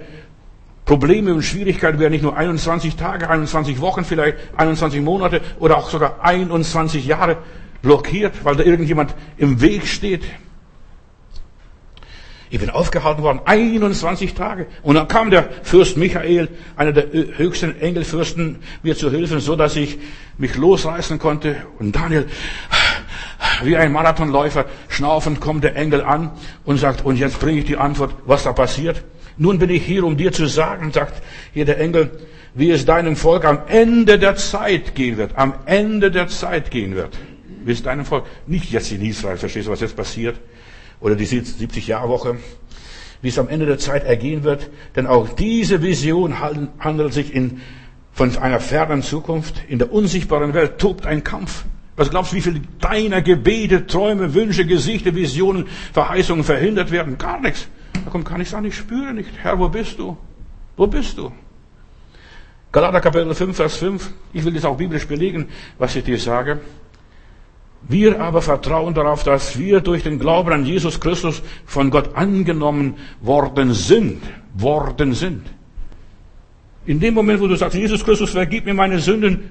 Probleme 0.85 1.33
und 1.33 1.43
Schwierigkeiten 1.43 1.99
werden 1.99 2.11
nicht 2.11 2.23
nur 2.23 2.35
21 2.35 2.95
Tage, 2.95 3.29
21 3.29 3.81
Wochen, 3.81 4.03
vielleicht 4.03 4.37
21 4.57 5.01
Monate 5.01 5.41
oder 5.59 5.77
auch 5.77 5.89
sogar 5.89 6.23
21 6.23 7.05
Jahre 7.05 7.37
blockiert, 7.81 8.33
weil 8.43 8.55
da 8.55 8.63
irgendjemand 8.63 9.15
im 9.37 9.61
Weg 9.61 9.87
steht. 9.87 10.23
Ich 12.49 12.59
bin 12.59 12.69
aufgehalten 12.69 13.23
worden, 13.23 13.39
21 13.43 14.33
Tage. 14.35 14.67
Und 14.83 14.95
dann 14.95 15.07
kam 15.07 15.31
der 15.31 15.49
Fürst 15.63 15.97
Michael, 15.97 16.47
einer 16.75 16.91
der 16.91 17.07
höchsten 17.37 17.79
Engelfürsten, 17.79 18.57
mir 18.83 18.95
zu 18.95 19.11
helfen, 19.11 19.39
so 19.39 19.55
dass 19.55 19.75
ich 19.75 19.97
mich 20.37 20.55
losreißen 20.55 21.17
konnte. 21.17 21.55
Und 21.79 21.95
Daniel, 21.95 22.27
wie 23.63 23.75
ein 23.75 23.91
Marathonläufer, 23.91 24.65
schnaufend 24.89 25.41
kommt 25.41 25.63
der 25.63 25.75
Engel 25.75 26.03
an 26.03 26.31
und 26.65 26.77
sagt, 26.77 27.03
und 27.03 27.17
jetzt 27.17 27.39
bringe 27.39 27.59
ich 27.59 27.65
die 27.65 27.77
Antwort, 27.77 28.13
was 28.25 28.43
da 28.43 28.53
passiert. 28.53 29.03
Nun 29.37 29.59
bin 29.59 29.69
ich 29.69 29.83
hier, 29.83 30.03
um 30.03 30.15
dir 30.15 30.31
zu 30.31 30.45
sagen, 30.45 30.91
sagt 30.91 31.21
hier 31.53 31.65
der 31.65 31.79
Engel, 31.79 32.11
wie 32.53 32.71
es 32.71 32.85
deinem 32.85 33.15
Volk 33.15 33.43
am 33.43 33.59
Ende 33.67 34.17
der 34.19 34.35
Zeit 34.35 34.95
gehen 34.95 35.17
wird. 35.17 35.35
Am 35.35 35.53
Ende 35.65 36.11
der 36.11 36.27
Zeit 36.27 36.71
gehen 36.71 36.95
wird. 36.95 37.17
wie 37.65 37.71
es 37.71 37.81
deinem 37.81 38.05
Volk, 38.05 38.25
nicht 38.45 38.71
jetzt 38.71 38.91
in 38.91 39.01
Israel, 39.01 39.37
verstehst 39.37 39.67
du, 39.67 39.71
was 39.71 39.81
jetzt 39.81 39.95
passiert? 39.95 40.35
Oder 40.99 41.15
die 41.15 41.27
70-Jahr-Woche, 41.27 42.37
wie 43.21 43.29
es 43.29 43.39
am 43.39 43.49
Ende 43.49 43.65
der 43.65 43.77
Zeit 43.77 44.03
ergehen 44.03 44.43
wird. 44.43 44.69
Denn 44.95 45.07
auch 45.07 45.29
diese 45.29 45.81
Vision 45.81 46.39
handelt 46.39 47.13
sich 47.13 47.33
in, 47.33 47.61
von 48.13 48.37
einer 48.37 48.59
fernen 48.59 49.03
Zukunft. 49.03 49.63
In 49.67 49.79
der 49.79 49.91
unsichtbaren 49.91 50.53
Welt 50.53 50.79
tobt 50.79 51.05
ein 51.05 51.23
Kampf. 51.23 51.65
Was 51.97 52.09
glaubst 52.09 52.31
du, 52.31 52.35
wie 52.35 52.41
viele 52.41 52.61
deiner 52.79 53.21
Gebete, 53.21 53.87
Träume, 53.87 54.33
Wünsche, 54.33 54.65
Gesichter, 54.65 55.15
Visionen, 55.15 55.67
Verheißungen 55.93 56.43
verhindert 56.43 56.91
werden? 56.91 57.17
Gar 57.17 57.39
nichts. 57.39 57.67
Da 57.93 58.11
kommt 58.11 58.25
gar 58.25 58.37
nichts 58.37 58.53
an, 58.53 58.65
ich 58.65 58.75
spüre 58.75 59.13
nicht. 59.13 59.29
Herr, 59.41 59.57
wo 59.59 59.69
bist 59.69 59.97
du? 59.97 60.17
Wo 60.75 60.87
bist 60.87 61.17
du? 61.17 61.31
Galater 62.73 62.99
Kapitel 62.99 63.33
5, 63.33 63.55
Vers 63.55 63.77
5. 63.77 64.11
Ich 64.33 64.43
will 64.43 64.53
das 64.53 64.65
auch 64.65 64.75
biblisch 64.75 65.07
belegen, 65.07 65.47
was 65.77 65.95
ich 65.95 66.03
dir 66.03 66.19
sage. 66.19 66.59
Wir 67.87 68.19
aber 68.19 68.41
vertrauen 68.41 68.93
darauf, 68.93 69.23
dass 69.23 69.59
wir 69.59 69.81
durch 69.81 70.03
den 70.03 70.17
Glauben 70.17 70.51
an 70.51 70.65
Jesus 70.65 70.99
Christus 70.99 71.43
von 71.65 71.91
Gott 71.91 72.15
angenommen 72.15 72.95
worden 73.21 73.73
sind. 73.73 74.21
Worden 74.55 75.13
sind. 75.13 75.45
In 76.85 76.99
dem 76.99 77.13
Moment, 77.13 77.41
wo 77.41 77.47
du 77.47 77.55
sagst, 77.55 77.75
Jesus 77.75 78.03
Christus, 78.03 78.31
vergib 78.31 78.65
mir 78.65 78.73
meine 78.73 78.99
Sünden, 78.99 79.49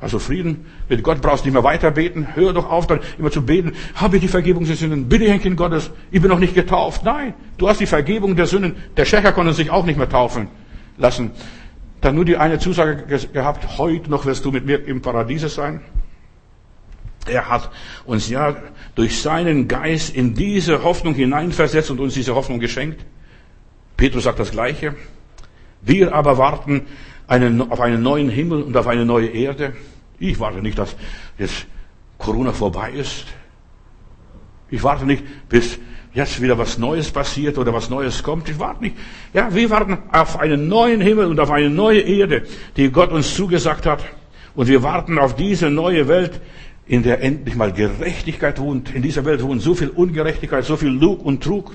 also 0.00 0.18
Frieden 0.18 0.66
mit 0.90 1.02
Gott 1.02 1.22
brauchst 1.22 1.44
du 1.44 1.48
nicht 1.48 1.54
mehr 1.54 1.64
weiter 1.64 1.90
beten. 1.90 2.28
Hör 2.34 2.52
doch 2.52 2.68
auf, 2.68 2.86
dann 2.86 3.00
immer 3.18 3.30
zu 3.30 3.40
beten. 3.40 3.72
Habe 3.94 4.16
ich 4.16 4.22
die 4.22 4.28
Vergebung 4.28 4.66
der 4.66 4.76
Sünden? 4.76 5.08
Bitte, 5.08 5.32
ein 5.32 5.40
Kind 5.40 5.56
Gottes. 5.56 5.90
Ich 6.10 6.20
bin 6.20 6.30
noch 6.30 6.38
nicht 6.38 6.54
getauft. 6.54 7.04
Nein, 7.04 7.32
du 7.56 7.68
hast 7.68 7.80
die 7.80 7.86
Vergebung 7.86 8.36
der 8.36 8.46
Sünden. 8.46 8.76
Der 8.98 9.06
Schächer 9.06 9.32
konnte 9.32 9.54
sich 9.54 9.70
auch 9.70 9.86
nicht 9.86 9.96
mehr 9.96 10.08
taufen 10.08 10.48
lassen. 10.98 11.30
Dann 12.02 12.16
nur 12.16 12.26
die 12.26 12.36
eine 12.36 12.58
Zusage 12.58 13.18
gehabt, 13.32 13.78
heute 13.78 14.10
noch 14.10 14.26
wirst 14.26 14.44
du 14.44 14.50
mit 14.50 14.66
mir 14.66 14.86
im 14.86 15.00
Paradiese 15.00 15.48
sein. 15.48 15.80
Er 17.28 17.48
hat 17.48 17.70
uns 18.04 18.28
ja 18.28 18.56
durch 18.94 19.20
seinen 19.20 19.68
Geist 19.68 20.14
in 20.14 20.34
diese 20.34 20.82
Hoffnung 20.82 21.14
hineinversetzt 21.14 21.90
und 21.90 22.00
uns 22.00 22.14
diese 22.14 22.34
Hoffnung 22.34 22.60
geschenkt. 22.60 23.04
Petrus 23.96 24.24
sagt 24.24 24.38
das 24.38 24.50
Gleiche. 24.50 24.94
Wir 25.82 26.14
aber 26.14 26.38
warten 26.38 26.82
einen, 27.26 27.60
auf 27.70 27.80
einen 27.80 28.02
neuen 28.02 28.28
Himmel 28.28 28.62
und 28.62 28.76
auf 28.76 28.86
eine 28.86 29.04
neue 29.04 29.28
Erde. 29.28 29.74
Ich 30.18 30.38
warte 30.40 30.60
nicht, 30.60 30.78
dass 30.78 30.96
jetzt 31.38 31.66
Corona 32.18 32.52
vorbei 32.52 32.92
ist. 32.92 33.26
Ich 34.70 34.82
warte 34.82 35.04
nicht, 35.04 35.24
bis 35.48 35.78
jetzt 36.14 36.40
wieder 36.40 36.56
was 36.56 36.78
Neues 36.78 37.10
passiert 37.10 37.58
oder 37.58 37.74
was 37.74 37.90
Neues 37.90 38.22
kommt. 38.22 38.48
Ich 38.48 38.58
warte 38.58 38.82
nicht. 38.82 38.96
Ja, 39.32 39.52
wir 39.54 39.68
warten 39.70 39.98
auf 40.12 40.38
einen 40.38 40.68
neuen 40.68 41.00
Himmel 41.00 41.26
und 41.26 41.38
auf 41.40 41.50
eine 41.50 41.70
neue 41.70 42.00
Erde, 42.00 42.44
die 42.76 42.90
Gott 42.90 43.10
uns 43.10 43.34
zugesagt 43.34 43.84
hat. 43.84 44.04
Und 44.54 44.68
wir 44.68 44.82
warten 44.82 45.18
auf 45.18 45.34
diese 45.34 45.68
neue 45.68 46.06
Welt, 46.08 46.40
in 46.86 47.02
der 47.02 47.22
endlich 47.22 47.54
mal 47.54 47.72
Gerechtigkeit 47.72 48.58
wohnt. 48.58 48.94
In 48.94 49.02
dieser 49.02 49.24
Welt 49.24 49.42
wohnt 49.42 49.62
so 49.62 49.74
viel 49.74 49.88
Ungerechtigkeit, 49.88 50.64
so 50.64 50.76
viel 50.76 50.90
Lug 50.90 51.24
und 51.24 51.42
Trug. 51.42 51.74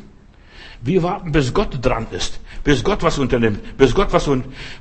Wir 0.82 1.04
warten, 1.04 1.32
bis 1.32 1.54
Gott 1.54 1.80
dran 1.82 2.08
ist, 2.12 2.40
bis 2.64 2.84
Gott 2.84 3.04
was 3.04 3.20
unternimmt, 3.20 3.78
bis 3.78 3.94
Gott 3.94 4.14
was, 4.14 4.30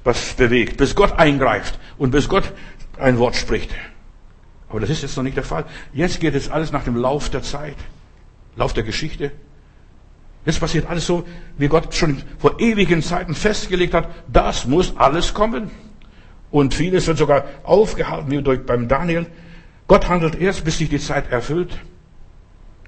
was 0.04 0.34
bewegt, 0.34 0.76
bis 0.76 0.94
Gott 0.94 1.18
eingreift 1.18 1.78
und 1.96 2.10
bis 2.10 2.28
Gott 2.28 2.52
ein 2.98 3.18
Wort 3.18 3.34
spricht. 3.34 3.70
Aber 4.68 4.80
das 4.80 4.90
ist 4.90 5.02
jetzt 5.02 5.16
noch 5.16 5.24
nicht 5.24 5.36
der 5.36 5.44
Fall. 5.44 5.64
Jetzt 5.92 6.20
geht 6.20 6.34
es 6.34 6.50
alles 6.50 6.72
nach 6.72 6.84
dem 6.84 6.96
Lauf 6.96 7.30
der 7.30 7.42
Zeit, 7.42 7.76
Lauf 8.54 8.74
der 8.74 8.84
Geschichte. 8.84 9.32
Jetzt 10.44 10.60
passiert 10.60 10.88
alles 10.88 11.06
so, 11.06 11.24
wie 11.56 11.68
Gott 11.68 11.94
schon 11.94 12.22
vor 12.38 12.60
ewigen 12.60 13.02
Zeiten 13.02 13.34
festgelegt 13.34 13.94
hat. 13.94 14.08
Das 14.32 14.66
muss 14.66 14.96
alles 14.96 15.34
kommen. 15.34 15.70
Und 16.50 16.74
vieles 16.74 17.06
wird 17.06 17.18
sogar 17.18 17.44
aufgehalten, 17.64 18.30
wie 18.30 18.42
durch 18.42 18.64
beim 18.64 18.88
Daniel. 18.88 19.26
Gott 19.88 20.08
handelt 20.08 20.36
erst, 20.36 20.64
bis 20.64 20.78
sich 20.78 20.90
die 20.90 21.00
Zeit 21.00 21.32
erfüllt. 21.32 21.76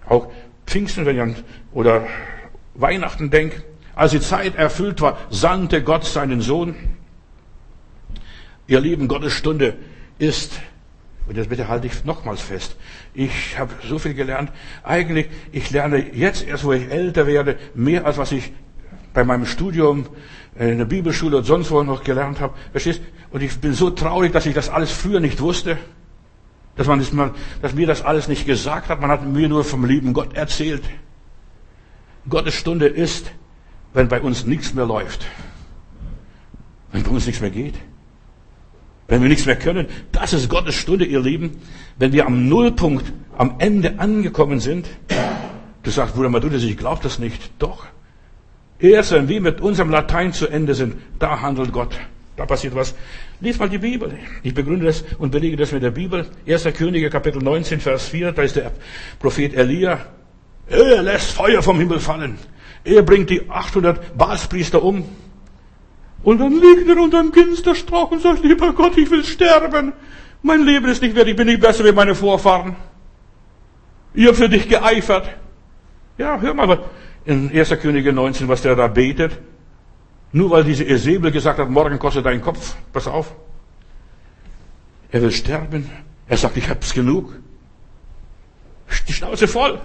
Auch 0.06 0.28
Pfingsten, 0.66 1.06
wenn 1.06 1.18
an, 1.18 1.36
oder 1.72 2.06
Weihnachten 2.74 3.30
denke, 3.30 3.64
als 3.94 4.12
die 4.12 4.20
Zeit 4.20 4.54
erfüllt 4.54 5.00
war, 5.00 5.18
sandte 5.30 5.82
Gott 5.82 6.04
seinen 6.04 6.42
Sohn. 6.42 6.74
Ihr 8.66 8.80
Lieben, 8.80 9.08
Gottes 9.08 9.32
Stunde 9.32 9.76
ist, 10.18 10.60
und 11.26 11.36
das 11.36 11.48
bitte 11.48 11.68
halte 11.68 11.86
ich 11.86 12.04
nochmals 12.04 12.40
fest, 12.40 12.76
ich 13.14 13.58
habe 13.58 13.72
so 13.88 13.98
viel 13.98 14.14
gelernt. 14.14 14.52
Eigentlich, 14.82 15.28
ich 15.52 15.70
lerne 15.70 16.14
jetzt 16.14 16.46
erst, 16.46 16.64
wo 16.64 16.72
ich 16.72 16.90
älter 16.90 17.26
werde, 17.26 17.58
mehr 17.74 18.04
als 18.04 18.18
was 18.18 18.30
ich 18.30 18.52
bei 19.12 19.24
meinem 19.24 19.46
Studium 19.46 20.06
in 20.56 20.78
der 20.78 20.84
Bibelschule 20.84 21.38
und 21.38 21.44
sonst 21.44 21.70
wo 21.70 21.82
noch 21.82 22.04
gelernt 22.04 22.40
habe. 22.40 22.54
Verstehst? 22.72 23.00
Und 23.30 23.42
ich 23.42 23.58
bin 23.58 23.72
so 23.72 23.90
traurig, 23.90 24.32
dass 24.32 24.46
ich 24.46 24.54
das 24.54 24.68
alles 24.68 24.92
früher 24.92 25.20
nicht 25.20 25.40
wusste. 25.40 25.78
Dass 26.76 26.86
man, 26.86 27.32
dass 27.62 27.74
mir 27.74 27.86
das 27.86 28.02
alles 28.02 28.28
nicht 28.28 28.46
gesagt 28.46 28.88
hat. 28.88 29.00
Man 29.00 29.10
hat 29.10 29.26
mir 29.26 29.48
nur 29.48 29.64
vom 29.64 29.84
lieben 29.84 30.12
Gott 30.12 30.34
erzählt. 30.34 30.82
Gottes 32.28 32.54
Stunde 32.54 32.86
ist, 32.86 33.30
wenn 33.92 34.08
bei 34.08 34.20
uns 34.20 34.46
nichts 34.46 34.74
mehr 34.74 34.86
läuft. 34.86 35.26
Wenn 36.92 37.02
bei 37.02 37.10
uns 37.10 37.26
nichts 37.26 37.40
mehr 37.40 37.50
geht. 37.50 37.74
Wenn 39.08 39.22
wir 39.22 39.28
nichts 39.28 39.46
mehr 39.46 39.56
können. 39.56 39.88
Das 40.12 40.32
ist 40.32 40.48
Gottes 40.48 40.76
Stunde, 40.76 41.04
ihr 41.04 41.20
Lieben. 41.20 41.60
Wenn 41.98 42.12
wir 42.12 42.26
am 42.26 42.48
Nullpunkt, 42.48 43.12
am 43.36 43.56
Ende 43.58 43.98
angekommen 43.98 44.60
sind. 44.60 44.86
Du 45.82 45.90
sagst, 45.90 46.14
Bruder 46.14 46.28
Madudis, 46.28 46.62
ich 46.62 46.76
glaube 46.76 47.00
das 47.02 47.18
nicht. 47.18 47.50
Doch. 47.58 47.86
Erst 48.78 49.12
wenn 49.12 49.28
wir 49.28 49.40
mit 49.40 49.60
unserem 49.60 49.90
Latein 49.90 50.32
zu 50.32 50.46
Ende 50.46 50.74
sind, 50.74 50.94
da 51.18 51.40
handelt 51.40 51.72
Gott. 51.72 51.98
Da 52.36 52.46
passiert 52.46 52.74
was. 52.74 52.94
Lies 53.40 53.58
mal 53.58 53.68
die 53.68 53.78
Bibel. 53.78 54.18
Ich 54.42 54.54
begründe 54.54 54.86
das 54.86 55.04
und 55.18 55.30
belege 55.30 55.56
das 55.56 55.72
mit 55.72 55.82
der 55.82 55.90
Bibel. 55.90 56.26
1. 56.46 56.64
Könige, 56.76 57.10
Kapitel 57.10 57.42
19, 57.42 57.80
Vers 57.80 58.08
4. 58.08 58.32
Da 58.32 58.42
ist 58.42 58.56
der 58.56 58.72
Prophet 59.18 59.54
Elia. 59.54 60.06
Er 60.68 61.02
lässt 61.02 61.32
Feuer 61.32 61.62
vom 61.62 61.78
Himmel 61.78 61.98
fallen. 61.98 62.38
Er 62.84 63.02
bringt 63.02 63.28
die 63.30 63.50
800 63.50 64.16
Balspriester 64.16 64.82
um. 64.82 65.04
Und 66.22 66.38
dann 66.38 66.52
liegt 66.52 66.88
er 66.88 66.98
unter 66.98 67.22
dem 67.22 67.32
Ginsterstrauch 67.32 68.10
und 68.10 68.22
sagt, 68.22 68.44
lieber 68.44 68.72
Gott, 68.72 68.96
ich 68.96 69.10
will 69.10 69.24
sterben. 69.24 69.92
Mein 70.42 70.64
Leben 70.64 70.86
ist 70.88 71.02
nicht 71.02 71.14
wert, 71.14 71.28
ich 71.28 71.36
bin 71.36 71.46
nicht 71.46 71.60
besser 71.60 71.84
wie 71.84 71.92
meine 71.92 72.14
Vorfahren. 72.14 72.76
Ich 74.14 74.26
habe 74.26 74.36
für 74.36 74.48
dich 74.48 74.68
geeifert. 74.68 75.28
Ja, 76.18 76.40
hör 76.40 76.54
mal 76.54 76.84
in 77.24 77.50
1. 77.50 77.70
Könige 77.80 78.12
19, 78.12 78.48
was 78.48 78.62
der 78.62 78.76
da 78.76 78.86
betet. 78.86 79.38
Nur 80.32 80.50
weil 80.50 80.64
diese 80.64 80.84
Esebel 80.84 81.32
gesagt 81.32 81.58
hat, 81.58 81.68
morgen 81.70 81.98
kostet 81.98 82.24
dein 82.24 82.40
Kopf. 82.40 82.76
Pass 82.92 83.08
auf. 83.08 83.34
Er 85.10 85.22
will 85.22 85.32
sterben. 85.32 85.90
Er 86.28 86.36
sagt, 86.36 86.56
ich 86.56 86.68
hab's 86.68 86.94
genug. 86.94 87.34
Die 89.08 89.12
Schnauze 89.12 89.48
voll. 89.48 89.80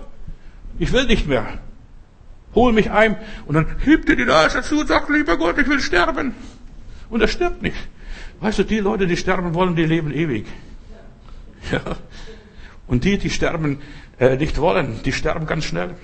Ich 0.78 0.92
will 0.92 1.06
nicht 1.06 1.28
mehr. 1.28 1.60
Hol 2.54 2.74
mich 2.74 2.92
ein. 2.92 3.18
Und 3.46 3.56
dann 3.56 3.68
hebt 3.84 4.08
er 4.10 4.16
die 4.16 4.26
Nase 4.26 4.62
zu 4.62 4.80
und 4.80 4.88
sagt, 4.88 5.10
lieber 5.10 5.38
Gott, 5.38 5.58
ich 5.58 5.68
will 5.68 5.80
sterben. 5.80 6.36
Und 7.10 7.22
er 7.22 7.28
stirbt 7.28 7.62
nicht. 7.62 7.78
Weißt 8.40 8.60
du, 8.60 8.64
die 8.64 8.80
Leute, 8.80 9.08
die 9.08 9.18
sterben 9.18 9.54
wollen, 9.54 9.76
die 9.76 9.86
leben 9.86 10.12
ewig. 10.12 10.46
Ja. 11.72 11.82
Und 12.88 13.04
die, 13.04 13.18
die 13.18 13.32
sterben 13.32 13.80
äh, 14.20 14.36
nicht 14.36 14.60
wollen, 14.60 15.02
die 15.04 15.12
sterben 15.12 15.48
ganz 15.48 15.66
schnell. 15.66 15.96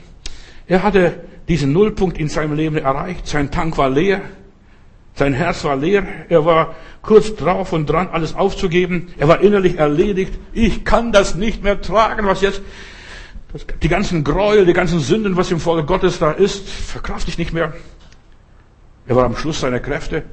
Er 0.71 0.83
hatte 0.83 1.19
diesen 1.49 1.73
Nullpunkt 1.73 2.17
in 2.17 2.29
seinem 2.29 2.53
Leben 2.53 2.77
erreicht. 2.77 3.27
Sein 3.27 3.51
Tank 3.51 3.77
war 3.77 3.89
leer. 3.89 4.21
Sein 5.15 5.33
Herz 5.33 5.65
war 5.65 5.75
leer. 5.75 6.07
Er 6.29 6.45
war 6.45 6.75
kurz 7.01 7.35
drauf 7.35 7.73
und 7.73 7.89
dran, 7.89 8.07
alles 8.09 8.33
aufzugeben. 8.35 9.09
Er 9.17 9.27
war 9.27 9.41
innerlich 9.41 9.77
erledigt. 9.77 10.33
Ich 10.53 10.85
kann 10.85 11.11
das 11.11 11.35
nicht 11.35 11.61
mehr 11.61 11.81
tragen, 11.81 12.25
was 12.25 12.39
jetzt 12.39 12.61
die 13.83 13.89
ganzen 13.89 14.23
Gräuel, 14.23 14.65
die 14.65 14.71
ganzen 14.71 15.01
Sünden, 15.01 15.35
was 15.35 15.51
im 15.51 15.59
Volk 15.59 15.87
Gottes 15.87 16.19
da 16.19 16.31
ist, 16.31 16.69
verkraft 16.69 17.27
ich 17.27 17.37
nicht 17.37 17.51
mehr. 17.51 17.73
Er 19.07 19.17
war 19.17 19.25
am 19.25 19.35
Schluss 19.35 19.59
seiner 19.59 19.81
Kräfte. 19.81 20.23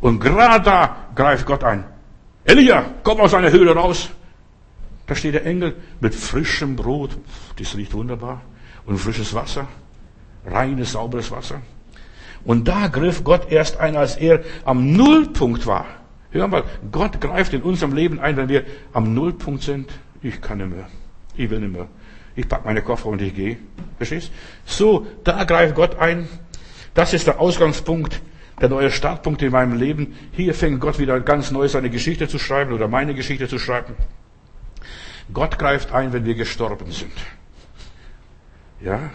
Und 0.00 0.20
gerade 0.20 0.62
da 0.62 0.96
greift 1.16 1.46
Gott 1.46 1.64
ein. 1.64 1.82
Elia, 2.44 2.94
komm 3.02 3.18
aus 3.18 3.32
seiner 3.32 3.50
Höhle 3.50 3.74
raus. 3.74 4.08
Da 5.08 5.16
steht 5.16 5.34
der 5.34 5.44
Engel 5.44 5.74
mit 5.98 6.14
frischem 6.14 6.76
Brot. 6.76 7.18
Das 7.56 7.76
riecht 7.76 7.92
wunderbar. 7.92 8.40
Und 8.88 8.98
frisches 8.98 9.32
Wasser. 9.32 9.68
Reines, 10.44 10.92
sauberes 10.92 11.30
Wasser. 11.30 11.62
Und 12.44 12.66
da 12.66 12.88
griff 12.88 13.22
Gott 13.22 13.52
erst 13.52 13.78
ein, 13.78 13.96
als 13.96 14.16
er 14.16 14.42
am 14.64 14.92
Nullpunkt 14.92 15.66
war. 15.66 15.86
Hör 16.32 16.48
mal, 16.48 16.64
Gott 16.90 17.20
greift 17.20 17.52
in 17.52 17.62
unserem 17.62 17.92
Leben 17.94 18.18
ein, 18.18 18.36
wenn 18.36 18.48
wir 18.48 18.64
am 18.92 19.14
Nullpunkt 19.14 19.62
sind. 19.62 19.88
Ich 20.22 20.40
kann 20.40 20.58
nicht 20.58 20.70
mehr. 20.70 20.88
Ich 21.36 21.48
will 21.48 21.60
nicht 21.60 21.72
mehr 21.72 21.88
ich 22.38 22.48
pack 22.48 22.64
meine 22.64 22.82
Koffer 22.82 23.08
und 23.08 23.20
ich 23.20 23.34
gehe. 23.34 23.56
Verstehst? 23.96 24.30
So, 24.64 25.06
da 25.24 25.42
greift 25.42 25.74
Gott 25.74 25.98
ein. 25.98 26.28
Das 26.94 27.12
ist 27.12 27.26
der 27.26 27.40
Ausgangspunkt, 27.40 28.22
der 28.60 28.68
neue 28.68 28.92
Startpunkt 28.92 29.42
in 29.42 29.50
meinem 29.50 29.76
Leben. 29.76 30.14
Hier 30.30 30.54
fängt 30.54 30.80
Gott 30.80 31.00
wieder 31.00 31.18
ganz 31.18 31.50
neu 31.50 31.66
seine 31.66 31.90
Geschichte 31.90 32.28
zu 32.28 32.38
schreiben 32.38 32.72
oder 32.72 32.86
meine 32.86 33.14
Geschichte 33.14 33.48
zu 33.48 33.58
schreiben. 33.58 33.94
Gott 35.32 35.58
greift 35.58 35.90
ein, 35.90 36.12
wenn 36.12 36.24
wir 36.24 36.36
gestorben 36.36 36.92
sind. 36.92 37.12
Ja? 38.80 39.10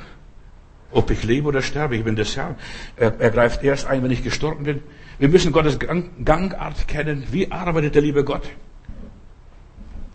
Ob 0.92 1.10
ich 1.10 1.24
lebe 1.24 1.48
oder 1.48 1.62
sterbe, 1.62 1.96
ich 1.96 2.04
bin 2.04 2.16
des 2.16 2.36
Herrn. 2.38 2.56
Er, 2.96 3.20
er 3.20 3.32
greift 3.32 3.64
erst 3.64 3.88
ein, 3.88 4.04
wenn 4.04 4.12
ich 4.12 4.24
gestorben 4.24 4.64
bin. 4.64 4.84
Wir 5.20 5.30
müssen 5.30 5.52
Gottes 5.52 5.80
Gang, 5.80 6.26
Gangart 6.26 6.88
kennen. 6.88 7.26
Wie 7.32 7.52
arbeitet 7.52 7.96
der 7.96 8.02
liebe 8.02 8.24
Gott? 8.24 8.44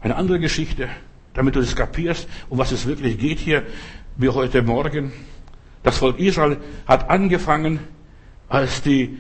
Eine 0.01 0.17
andere 0.17 0.39
Geschichte 0.39 0.89
damit 1.39 1.55
du 1.55 1.61
das 1.61 1.77
kapierst, 1.77 2.29
um 2.49 2.59
was 2.59 2.73
es 2.73 2.85
wirklich 2.85 3.17
geht 3.17 3.39
hier, 3.39 3.63
wie 4.17 4.29
heute 4.29 4.61
Morgen. 4.61 5.13
Das 5.85 5.99
Volk 5.99 6.19
Israel 6.19 6.57
hat 6.85 7.09
angefangen, 7.11 7.79
als 8.49 8.83
die 8.83 9.19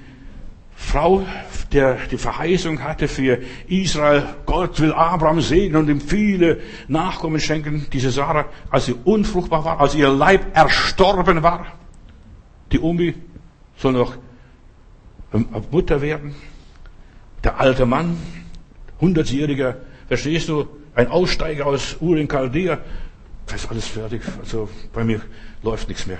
Frau, 0.80 1.26
der 1.72 1.98
die 2.10 2.16
Verheißung 2.16 2.82
hatte 2.82 3.08
für 3.08 3.40
Israel, 3.66 4.22
Gott 4.46 4.80
will 4.80 4.92
Abraham 4.92 5.40
segnen 5.40 5.82
und 5.82 5.90
ihm 5.90 6.00
viele 6.00 6.60
Nachkommen 6.86 7.40
schenken, 7.40 7.86
diese 7.92 8.10
Sarah, 8.10 8.46
als 8.70 8.86
sie 8.86 8.94
unfruchtbar 9.04 9.64
war, 9.64 9.80
als 9.80 9.94
ihr 9.94 10.08
Leib 10.08 10.56
erstorben 10.56 11.42
war. 11.42 11.66
Die 12.72 12.78
Umi 12.78 13.14
soll 13.76 13.92
noch 13.92 14.16
Mutter 15.70 16.00
werden. 16.00 16.34
Der 17.44 17.60
alte 17.60 17.84
Mann, 17.84 18.16
hundertjähriger, 19.00 19.76
verstehst 20.06 20.48
du, 20.48 20.68
ein 20.94 21.08
Aussteiger 21.08 21.66
aus 21.66 21.96
Ur 22.00 22.16
in 22.16 22.28
Chaldea, 22.28 22.78
das 23.46 23.64
ist 23.64 23.70
alles 23.70 23.88
fertig. 23.88 24.22
Also 24.40 24.70
bei 24.92 25.04
mir 25.04 25.20
läuft 25.62 25.88
nichts 25.88 26.06
mehr. 26.06 26.18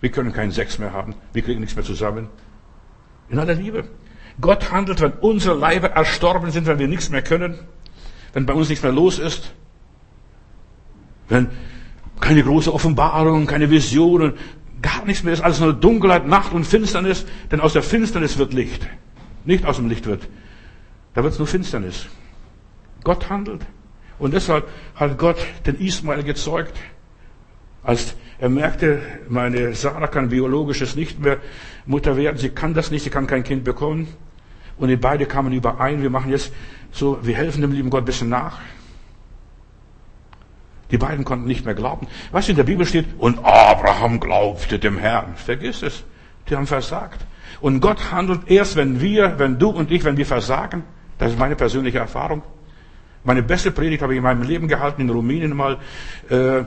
Wir 0.00 0.10
können 0.10 0.32
keinen 0.32 0.52
Sex 0.52 0.78
mehr 0.78 0.92
haben. 0.92 1.14
Wir 1.32 1.42
kriegen 1.42 1.60
nichts 1.60 1.76
mehr 1.76 1.84
zusammen. 1.84 2.28
In 3.30 3.38
aller 3.38 3.54
Liebe. 3.54 3.84
Gott 4.40 4.70
handelt, 4.70 5.00
wenn 5.00 5.12
unsere 5.12 5.56
Leiber 5.56 5.90
erstorben 5.90 6.50
sind, 6.50 6.66
wenn 6.66 6.78
wir 6.78 6.88
nichts 6.88 7.10
mehr 7.10 7.22
können, 7.22 7.58
wenn 8.32 8.46
bei 8.46 8.52
uns 8.52 8.68
nichts 8.68 8.82
mehr 8.82 8.92
los 8.92 9.18
ist, 9.18 9.52
wenn 11.28 11.48
keine 12.20 12.42
große 12.42 12.72
Offenbarung, 12.72 13.46
keine 13.46 13.70
Visionen, 13.70 14.34
gar 14.80 15.04
nichts 15.04 15.24
mehr 15.24 15.32
ist, 15.32 15.42
alles 15.42 15.60
nur 15.60 15.72
Dunkelheit, 15.72 16.26
Nacht 16.26 16.52
und 16.52 16.64
Finsternis, 16.64 17.26
denn 17.50 17.60
aus 17.60 17.72
der 17.72 17.82
Finsternis 17.82 18.38
wird 18.38 18.52
Licht. 18.52 18.86
Nicht 19.44 19.64
aus 19.64 19.76
dem 19.76 19.88
Licht 19.88 20.06
wird. 20.06 20.28
Da 21.14 21.22
wird 21.22 21.32
es 21.32 21.38
nur 21.38 21.48
Finsternis. 21.48 22.06
Gott 23.02 23.28
handelt. 23.28 23.62
Und 24.18 24.34
deshalb 24.34 24.68
hat 24.94 25.18
Gott 25.18 25.38
den 25.66 25.76
Ismael 25.76 26.22
gezeugt, 26.22 26.76
als 27.88 28.14
er 28.38 28.50
merkte, 28.50 29.00
meine 29.30 29.74
Sarah 29.74 30.08
kann 30.08 30.28
biologisches 30.28 30.94
nicht 30.94 31.20
mehr 31.20 31.38
Mutter 31.86 32.18
werden, 32.18 32.36
sie 32.36 32.50
kann 32.50 32.74
das 32.74 32.90
nicht, 32.90 33.02
sie 33.02 33.08
kann 33.08 33.26
kein 33.26 33.44
Kind 33.44 33.64
bekommen. 33.64 34.08
Und 34.76 34.88
die 34.88 34.96
beide 34.96 35.24
kamen 35.24 35.54
überein, 35.54 36.02
wir 36.02 36.10
machen 36.10 36.30
jetzt 36.30 36.52
so, 36.92 37.18
wir 37.22 37.34
helfen 37.34 37.62
dem 37.62 37.72
lieben 37.72 37.88
Gott 37.88 38.02
ein 38.02 38.04
bisschen 38.04 38.28
nach. 38.28 38.58
Die 40.90 40.98
beiden 40.98 41.24
konnten 41.24 41.46
nicht 41.46 41.64
mehr 41.64 41.74
glauben. 41.74 42.08
Was 42.30 42.46
in 42.50 42.56
der 42.56 42.64
Bibel 42.64 42.84
steht, 42.84 43.06
und 43.16 43.38
Abraham 43.38 44.20
glaubte 44.20 44.78
dem 44.78 44.98
Herrn. 44.98 45.34
Vergiss 45.36 45.82
es. 45.82 46.04
Die 46.50 46.56
haben 46.56 46.66
versagt. 46.66 47.24
Und 47.62 47.80
Gott 47.80 48.12
handelt 48.12 48.50
erst, 48.50 48.76
wenn 48.76 49.00
wir, 49.00 49.38
wenn 49.38 49.58
du 49.58 49.70
und 49.70 49.90
ich, 49.90 50.04
wenn 50.04 50.18
wir 50.18 50.26
versagen. 50.26 50.82
Das 51.16 51.32
ist 51.32 51.38
meine 51.38 51.56
persönliche 51.56 51.98
Erfahrung. 51.98 52.42
Meine 53.24 53.42
beste 53.42 53.70
Predigt 53.70 54.02
habe 54.02 54.12
ich 54.12 54.18
in 54.18 54.22
meinem 54.22 54.42
Leben 54.42 54.68
gehalten 54.68 55.00
in 55.00 55.10
Rumänien 55.10 55.56
mal. 55.56 55.78
Äh, 56.28 56.64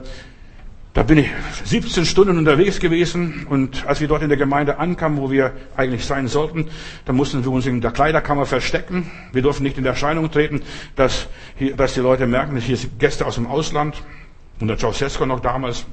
da 0.94 1.04
bin 1.04 1.20
ich 1.20 1.30
17 1.64 2.06
Stunden 2.06 2.38
unterwegs 2.38 2.80
gewesen 2.80 3.46
und 3.50 3.86
als 3.88 4.02
wir 4.02 4.10
dort 4.10 4.24
in 4.24 4.30
der 4.30 4.38
Gemeinde 4.38 4.78
ankamen, 4.78 5.20
wo 5.22 5.32
wir 5.32 5.54
eigentlich 5.78 6.06
sein 6.06 6.28
sollten, 6.28 6.68
da 7.06 7.14
mussten 7.14 7.46
wir 7.46 7.52
uns 7.52 7.66
in 7.66 7.80
der 7.80 7.92
Kleiderkammer 7.92 8.46
verstecken. 8.46 9.10
Wir 9.32 9.42
durften 9.42 9.64
nicht 9.64 9.78
in 9.78 9.86
Erscheinung 9.86 10.30
treten, 10.32 10.62
dass, 10.98 11.28
hier, 11.56 11.78
dass 11.78 11.94
die 11.94 12.02
Leute 12.02 12.28
merken, 12.28 12.58
hier 12.58 12.76
sind 12.76 13.00
Gäste 13.00 13.26
aus 13.26 13.36
dem 13.36 13.48
Ausland 13.48 14.04
und 14.60 14.68
der 14.68 14.78
Ceausescu 14.78 15.26
noch 15.26 15.40
damals. 15.40 15.86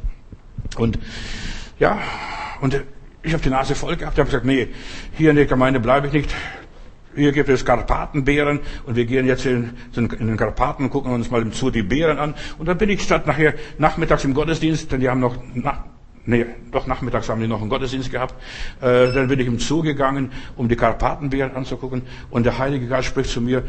Und 0.76 0.98
ja, 1.78 1.98
und 2.60 2.82
ich 3.22 3.32
habe 3.32 3.42
die 3.42 3.50
Nase 3.50 3.76
voll 3.76 3.96
gehabt. 3.96 4.14
Ich 4.14 4.20
habe 4.20 4.30
gesagt, 4.30 4.46
nee, 4.46 4.68
hier 5.16 5.30
in 5.30 5.36
der 5.36 5.46
Gemeinde 5.46 5.78
bleibe 5.78 6.08
ich 6.08 6.12
nicht. 6.12 6.34
Hier 7.18 7.32
gibt 7.32 7.48
es 7.48 7.64
Karpatenbeeren 7.64 8.60
und 8.86 8.94
wir 8.94 9.04
gehen 9.04 9.26
jetzt 9.26 9.44
in, 9.44 9.70
in, 9.96 10.08
den 10.08 10.36
Karpaten 10.36 10.84
und 10.84 10.90
gucken 10.90 11.12
uns 11.12 11.30
mal 11.32 11.42
im 11.42 11.50
Zoo 11.50 11.70
die 11.70 11.82
Beeren 11.82 12.16
an. 12.16 12.34
Und 12.58 12.66
dann 12.66 12.78
bin 12.78 12.88
ich 12.90 13.02
statt 13.02 13.26
nachher 13.26 13.54
nachmittags 13.76 14.24
im 14.24 14.34
Gottesdienst, 14.34 14.92
denn 14.92 15.00
die 15.00 15.08
haben 15.08 15.18
noch 15.18 15.36
nach, 15.54 15.80
nee, 16.26 16.46
doch 16.70 16.86
nachmittags 16.86 17.28
haben 17.28 17.40
die 17.40 17.48
noch 17.48 17.60
einen 17.60 17.70
Gottesdienst 17.70 18.12
gehabt. 18.12 18.34
Äh, 18.80 19.12
dann 19.12 19.26
bin 19.26 19.40
ich 19.40 19.48
im 19.48 19.58
Zoo 19.58 19.82
gegangen, 19.82 20.30
um 20.56 20.68
die 20.68 20.76
Karpatenbeeren 20.76 21.56
anzugucken. 21.56 22.02
Und 22.30 22.46
der 22.46 22.56
Heilige 22.58 22.86
Geist 22.86 23.08
spricht 23.08 23.30
zu 23.30 23.40
mir 23.40 23.64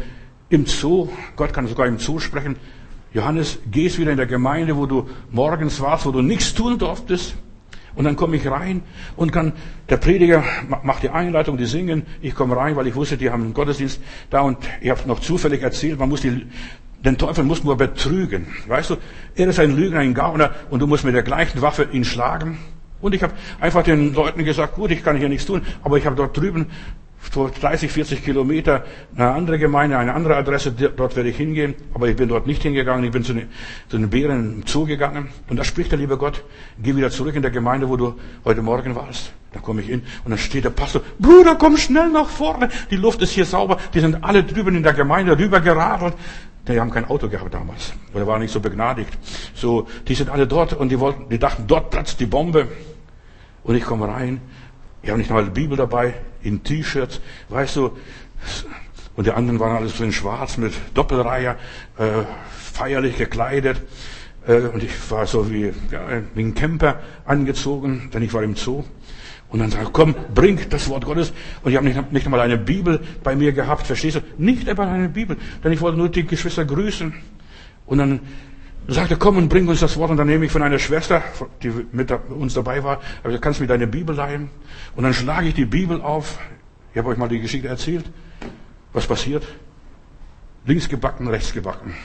im 0.49 0.67
Zoo. 0.67 1.09
Gott 1.35 1.51
kann 1.51 1.65
sogar 1.65 1.87
im 1.87 1.97
Zoo 1.97 2.19
sprechen. 2.19 2.55
Johannes, 3.13 3.57
gehst 3.71 3.97
wieder 3.97 4.11
in 4.11 4.17
der 4.17 4.27
Gemeinde, 4.27 4.77
wo 4.77 4.85
du 4.85 5.09
morgens 5.31 5.81
warst, 5.81 6.05
wo 6.05 6.11
du 6.11 6.21
nichts 6.21 6.53
tun 6.53 6.77
durftest. 6.77 7.35
Und 7.95 8.05
dann 8.05 8.15
komme 8.15 8.35
ich 8.35 8.49
rein 8.49 8.81
und 9.15 9.31
kann, 9.31 9.53
der 9.89 9.97
Prediger 9.97 10.43
macht 10.83 11.03
die 11.03 11.09
Einleitung, 11.09 11.57
die 11.57 11.65
singen. 11.65 12.05
Ich 12.21 12.35
komme 12.35 12.55
rein, 12.55 12.75
weil 12.75 12.87
ich 12.87 12.95
wusste, 12.95 13.17
die 13.17 13.29
haben 13.29 13.43
einen 13.43 13.53
Gottesdienst 13.53 14.01
da 14.29 14.41
und 14.41 14.57
ich 14.81 14.89
habe 14.89 15.07
noch 15.07 15.19
zufällig 15.19 15.61
erzählt, 15.61 15.99
man 15.99 16.09
muss 16.09 16.21
die, 16.21 16.45
den 17.03 17.17
Teufel 17.17 17.43
muss 17.43 17.63
nur 17.63 17.77
betrügen. 17.77 18.47
Weißt 18.67 18.91
du, 18.91 18.97
er 19.35 19.47
ist 19.47 19.59
ein 19.59 19.75
Lügner, 19.75 19.99
ein 19.99 20.13
Gauner 20.13 20.51
und 20.69 20.79
du 20.79 20.87
musst 20.87 21.03
mit 21.03 21.15
der 21.15 21.23
gleichen 21.23 21.61
Waffe 21.61 21.87
ihn 21.91 22.05
schlagen. 22.05 22.59
Und 23.01 23.15
ich 23.15 23.23
habe 23.23 23.33
einfach 23.59 23.83
den 23.83 24.13
Leuten 24.13 24.43
gesagt, 24.43 24.75
gut, 24.75 24.91
ich 24.91 25.03
kann 25.03 25.15
hier 25.17 25.29
nichts 25.29 25.45
tun, 25.45 25.61
aber 25.83 25.97
ich 25.97 26.05
habe 26.05 26.15
dort 26.15 26.35
drüben 26.35 26.67
30, 27.31 27.91
40 27.91 28.23
Kilometer 28.23 28.85
eine 29.15 29.31
andere 29.31 29.59
Gemeinde, 29.59 29.97
eine 29.97 30.13
andere 30.13 30.35
Adresse, 30.35 30.71
dort 30.71 31.15
werde 31.15 31.29
ich 31.29 31.37
hingehen, 31.37 31.75
aber 31.93 32.07
ich 32.07 32.15
bin 32.15 32.29
dort 32.29 32.47
nicht 32.47 32.63
hingegangen, 32.63 33.03
ich 33.03 33.11
bin 33.11 33.23
zu 33.23 33.33
den, 33.33 33.49
zu 33.87 33.97
den 33.97 34.09
Bären 34.09 34.55
im 34.55 34.63
Zoo 34.65 34.85
gegangen 34.85 35.29
und 35.49 35.57
da 35.57 35.63
spricht 35.63 35.91
der 35.91 35.99
liebe 35.99 36.17
Gott, 36.17 36.43
geh 36.81 36.95
wieder 36.95 37.11
zurück 37.11 37.35
in 37.35 37.41
der 37.41 37.51
Gemeinde, 37.51 37.89
wo 37.89 37.97
du 37.97 38.15
heute 38.45 38.61
Morgen 38.61 38.95
warst. 38.95 39.33
Da 39.51 39.59
komme 39.59 39.81
ich 39.81 39.87
hin 39.87 40.03
und 40.23 40.31
dann 40.31 40.39
steht 40.39 40.63
der 40.63 40.69
Pastor, 40.69 41.01
Bruder, 41.19 41.55
komm 41.55 41.77
schnell 41.77 42.09
nach 42.09 42.29
vorne, 42.29 42.69
die 42.89 42.95
Luft 42.95 43.21
ist 43.21 43.31
hier 43.31 43.45
sauber, 43.45 43.77
die 43.93 43.99
sind 43.99 44.23
alle 44.23 44.43
drüben 44.43 44.75
in 44.75 44.83
der 44.83 44.93
Gemeinde 44.93 45.37
rübergeradelt. 45.37 46.15
Die 46.67 46.79
haben 46.79 46.91
kein 46.91 47.05
Auto 47.05 47.27
gehabt 47.29 47.51
damals, 47.51 47.93
oder 48.13 48.27
waren 48.27 48.41
nicht 48.41 48.51
so 48.51 48.59
begnadigt. 48.59 49.17
So, 49.55 49.87
die 50.07 50.13
sind 50.13 50.29
alle 50.29 50.45
dort 50.45 50.73
und 50.73 50.89
die 50.89 50.99
wollten, 50.99 51.27
die 51.29 51.39
dachten, 51.39 51.63
dort 51.65 51.89
platzt 51.89 52.19
die 52.19 52.27
Bombe. 52.27 52.67
Und 53.63 53.75
ich 53.75 53.83
komme 53.83 54.07
rein 54.07 54.39
ich 55.01 55.09
habe 55.09 55.19
nicht 55.19 55.29
mal 55.29 55.45
die 55.45 55.51
Bibel 55.51 55.77
dabei, 55.77 56.13
in 56.41 56.63
T-Shirts, 56.63 57.21
weißt 57.49 57.77
du. 57.77 57.97
Und 59.15 59.27
die 59.27 59.31
anderen 59.31 59.59
waren 59.59 59.75
alles 59.75 59.97
so 59.97 60.03
in 60.03 60.11
schwarz 60.11 60.57
mit 60.57 60.73
Doppelreiher, 60.93 61.57
äh, 61.97 62.23
feierlich 62.49 63.17
gekleidet. 63.17 63.81
Äh, 64.47 64.61
und 64.61 64.83
ich 64.83 64.91
war 65.11 65.25
so 65.25 65.51
wie, 65.51 65.73
ja, 65.91 66.01
wie 66.35 66.43
ein 66.43 66.55
Camper 66.55 66.99
angezogen, 67.25 68.09
denn 68.13 68.23
ich 68.23 68.33
war 68.33 68.43
im 68.43 68.55
Zoo. 68.55 68.83
Und 69.49 69.59
dann 69.59 69.71
sagt 69.71 69.93
komm, 69.93 70.15
bring 70.33 70.59
das 70.69 70.87
Wort 70.89 71.05
Gottes. 71.05 71.33
Und 71.63 71.71
ich 71.71 71.77
habe 71.77 71.87
nicht, 71.87 72.11
nicht 72.11 72.25
einmal 72.25 72.39
eine 72.39 72.57
Bibel 72.57 73.01
bei 73.23 73.35
mir 73.35 73.51
gehabt, 73.51 73.87
verstehst 73.87 74.17
du? 74.17 74.21
Nicht 74.37 74.69
einmal 74.69 74.87
eine 74.87 75.09
Bibel, 75.09 75.37
denn 75.63 75.71
ich 75.71 75.81
wollte 75.81 75.97
nur 75.97 76.09
die 76.09 76.25
Geschwister 76.25 76.65
grüßen. 76.65 77.13
Und 77.87 77.97
dann 77.97 78.19
und 78.87 78.93
sagte, 78.93 79.17
komm 79.17 79.37
und 79.37 79.49
bring 79.49 79.67
uns 79.67 79.81
das 79.81 79.97
Wort. 79.97 80.11
Und 80.11 80.17
dann 80.17 80.27
nehme 80.27 80.45
ich 80.45 80.51
von 80.51 80.63
einer 80.63 80.79
Schwester, 80.79 81.23
die 81.61 81.71
mit 81.91 82.11
uns 82.11 82.53
dabei 82.55 82.83
war, 82.83 83.01
aber 83.23 83.33
du 83.33 83.39
kannst 83.39 83.59
mir 83.59 83.67
deine 83.67 83.87
Bibel 83.87 84.15
leihen. 84.15 84.49
Und 84.95 85.03
dann 85.03 85.13
schlage 85.13 85.49
ich 85.49 85.53
die 85.53 85.65
Bibel 85.65 86.01
auf. 86.01 86.39
Ich 86.91 86.97
habe 86.97 87.09
euch 87.09 87.17
mal 87.17 87.29
die 87.29 87.39
Geschichte 87.39 87.67
erzählt. 87.67 88.05
Was 88.93 89.05
passiert? 89.05 89.43
Links 90.65 90.89
gebacken, 90.89 91.27
rechts 91.27 91.53
gebacken. 91.53 91.95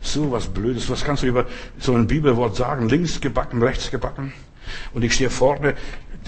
So 0.00 0.30
was 0.32 0.48
Blödes. 0.48 0.90
Was 0.90 1.04
kannst 1.04 1.22
du 1.22 1.26
über 1.26 1.46
so 1.78 1.94
ein 1.94 2.06
Bibelwort 2.06 2.56
sagen? 2.56 2.88
Links 2.88 3.20
gebacken, 3.20 3.62
rechts 3.62 3.90
gebacken. 3.90 4.32
Und 4.92 5.02
ich 5.02 5.14
stehe 5.14 5.30
vorne, 5.30 5.74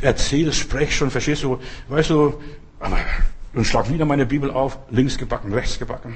erzähle, 0.01 0.53
spreche 0.53 0.93
schon, 0.93 1.11
verstehst 1.11 1.43
du? 1.43 1.59
Weißt 1.89 2.11
du, 2.11 2.41
aber, 2.81 2.99
und 3.53 3.67
schlag 3.67 3.91
wieder 3.91 4.05
meine 4.05 4.27
Bibel 4.27 4.51
auf, 4.51 4.79
links 4.91 5.19
gebacken, 5.19 5.53
rechts 5.53 5.79
gebacken. 5.79 6.15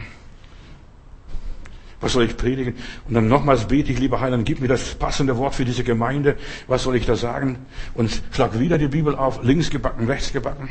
Was 2.01 2.13
soll 2.13 2.25
ich 2.25 2.37
predigen? 2.37 2.75
Und 3.09 3.15
dann 3.15 3.29
nochmals 3.29 3.67
bete 3.67 3.93
ich, 3.93 3.99
lieber 3.99 4.21
Heiland, 4.21 4.45
gib 4.47 4.61
mir 4.61 4.69
das 4.69 4.95
passende 4.95 5.37
Wort 5.37 5.55
für 5.55 5.65
diese 5.65 5.83
Gemeinde. 5.83 6.37
Was 6.69 6.85
soll 6.85 6.95
ich 6.97 7.07
da 7.07 7.17
sagen? 7.17 7.59
Und 7.95 8.23
schlag 8.31 8.59
wieder 8.59 8.79
die 8.79 8.89
Bibel 8.89 9.17
auf, 9.17 9.43
links 9.43 9.71
gebacken, 9.71 10.07
rechts 10.07 10.33
gebacken. 10.33 10.69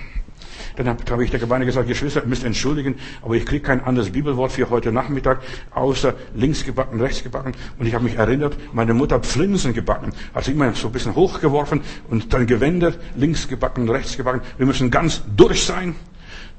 Dann 0.78 0.88
habe 0.88 1.23
ich 1.23 1.32
der 1.32 1.39
Gemeinde 1.39 1.65
gesagt, 1.65 1.88
Geschwister, 1.88 2.23
müsst 2.25 2.43
entschuldigen, 2.43 2.95
aber 3.23 3.36
ich 3.36 3.45
kriege 3.45 3.61
kein 3.61 3.84
anderes 3.84 4.11
Bibelwort 4.11 4.51
für 4.51 4.69
heute 4.69 4.91
Nachmittag, 4.91 5.41
außer 5.71 6.13
links 6.36 6.63
gebacken, 6.63 7.01
rechts 7.01 7.23
gebacken. 7.23 7.53
Und 7.80 7.88
ich 7.88 7.95
habe 7.95 8.03
mich 8.03 8.15
erinnert, 8.15 8.55
meine 8.73 8.93
Mutter 8.93 9.15
hat 9.15 9.25
Flinsen 9.25 9.73
gebacken, 9.73 10.13
sie 10.41 10.51
immer 10.51 10.73
so 10.73 10.88
ein 10.88 10.93
bisschen 10.93 11.15
hochgeworfen 11.15 11.82
und 12.09 12.32
dann 12.32 12.45
gewendet, 12.45 12.99
links 13.15 13.47
gebacken, 13.47 13.89
rechts 13.89 14.17
gebacken. 14.17 14.41
Wir 14.57 14.67
müssen 14.67 14.91
ganz 14.91 15.23
durch 15.36 15.65
sein 15.65 15.95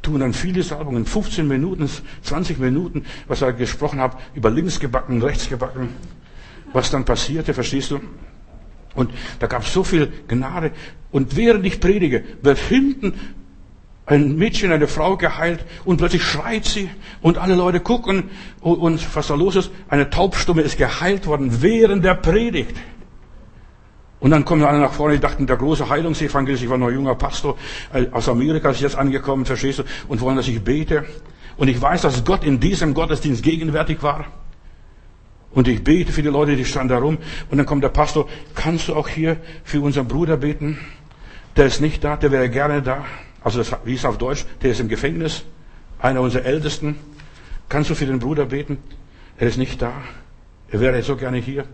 tun 0.03 0.21
dann 0.21 0.33
viele 0.33 0.63
Salbungen, 0.63 1.07
15 1.07 1.47
Minuten, 1.47 1.89
20 2.23 2.59
Minuten, 2.59 3.05
was 3.27 3.43
er 3.43 3.53
gesprochen 3.53 4.01
hat, 4.01 4.17
über 4.35 4.51
links 4.51 4.81
gebacken, 4.81 5.23
rechts 5.23 5.49
gebacken, 5.49 5.91
was 6.73 6.91
dann 6.91 7.05
passierte, 7.05 7.55
verstehst 7.55 7.91
du? 7.91 8.01
Und 8.95 9.11
da 9.39 9.47
gab 9.47 9.63
es 9.63 9.73
so 9.73 9.85
viel 9.85 10.11
Gnade. 10.27 10.73
Und 11.11 11.37
während 11.37 11.65
ich 11.65 11.81
predige, 11.81 12.25
wird 12.43 12.59
hinten 12.59 13.15
ein 14.07 14.37
Mädchen, 14.37 14.73
eine 14.73 14.89
Frau 14.89 15.17
geheilt 15.17 15.65
und 15.85 15.99
plötzlich 15.99 16.23
schreit 16.23 16.65
sie 16.65 16.89
und 17.21 17.37
alle 17.37 17.55
Leute 17.55 17.81
gucken 17.81 18.31
und 18.61 19.15
was 19.15 19.27
da 19.27 19.35
los 19.35 19.57
ist. 19.57 19.71
Eine 19.89 20.09
Taubstumme 20.09 20.63
ist 20.63 20.79
geheilt 20.79 21.27
worden 21.27 21.63
während 21.63 22.05
der 22.05 22.15
Predigt. 22.15 22.75
Und 24.21 24.31
dann 24.33 24.45
kommen 24.45 24.65
alle 24.65 24.81
nach 24.81 24.93
vorne, 24.93 25.15
die 25.15 25.21
dachten, 25.21 25.47
der 25.47 25.57
große 25.57 25.89
Heilungsevangelist, 25.89 26.65
ich 26.65 26.71
war 26.71 26.79
noch 26.79 26.91
junger 26.91 27.15
Pastor, 27.15 27.57
äh, 27.93 28.07
aus 28.11 28.29
Amerika 28.29 28.71
ist 28.71 28.81
jetzt 28.81 28.97
angekommen, 28.97 29.45
verstehst 29.45 29.79
du, 29.79 29.85
und 30.09 30.21
wollen, 30.21 30.37
dass 30.37 30.49
ich 30.49 30.63
bete. 30.63 31.05
Und 31.57 31.69
ich 31.69 31.81
weiß, 31.81 32.03
dass 32.03 32.25
Gott 32.25 32.45
in 32.45 32.59
diesem 32.59 32.95
Gottesdienst 32.95 33.43
gegenwärtig 33.43 34.03
war. 34.03 34.27
Und 35.53 35.67
ich 35.69 35.83
bete 35.83 36.13
für 36.13 36.23
die 36.23 36.29
Leute, 36.29 36.57
die 36.57 36.65
standen 36.65 36.89
da 36.89 36.99
rum. 36.99 37.19
Und 37.51 37.59
dann 37.59 37.67
kommt 37.67 37.83
der 37.83 37.89
Pastor, 37.89 38.29
kannst 38.55 38.89
du 38.89 38.95
auch 38.95 39.09
hier 39.09 39.39
für 39.65 39.81
unseren 39.81 40.07
Bruder 40.07 40.37
beten? 40.37 40.79
Der 41.57 41.67
ist 41.67 41.81
nicht 41.81 42.05
da, 42.05 42.17
der 42.17 42.31
wäre 42.31 42.49
gerne 42.51 42.83
da. 42.83 43.05
Also 43.43 43.59
das 43.59 43.75
hieß 43.85 44.05
auf 44.05 44.19
Deutsch, 44.19 44.45
der 44.63 44.73
ist 44.73 44.81
im 44.81 44.89
Gefängnis. 44.89 45.45
Einer 46.01 46.21
unserer 46.21 46.45
Ältesten. 46.45 46.97
Kannst 47.69 47.91
du 47.91 47.95
für 47.95 48.07
den 48.07 48.19
Bruder 48.19 48.47
beten? 48.47 48.79
Er 49.37 49.49
ist 49.49 49.59
nicht 49.59 49.81
da. 49.83 49.93
Er 50.71 50.81
wäre 50.81 51.03
so 51.03 51.17
gerne 51.17 51.39
hier. 51.39 51.65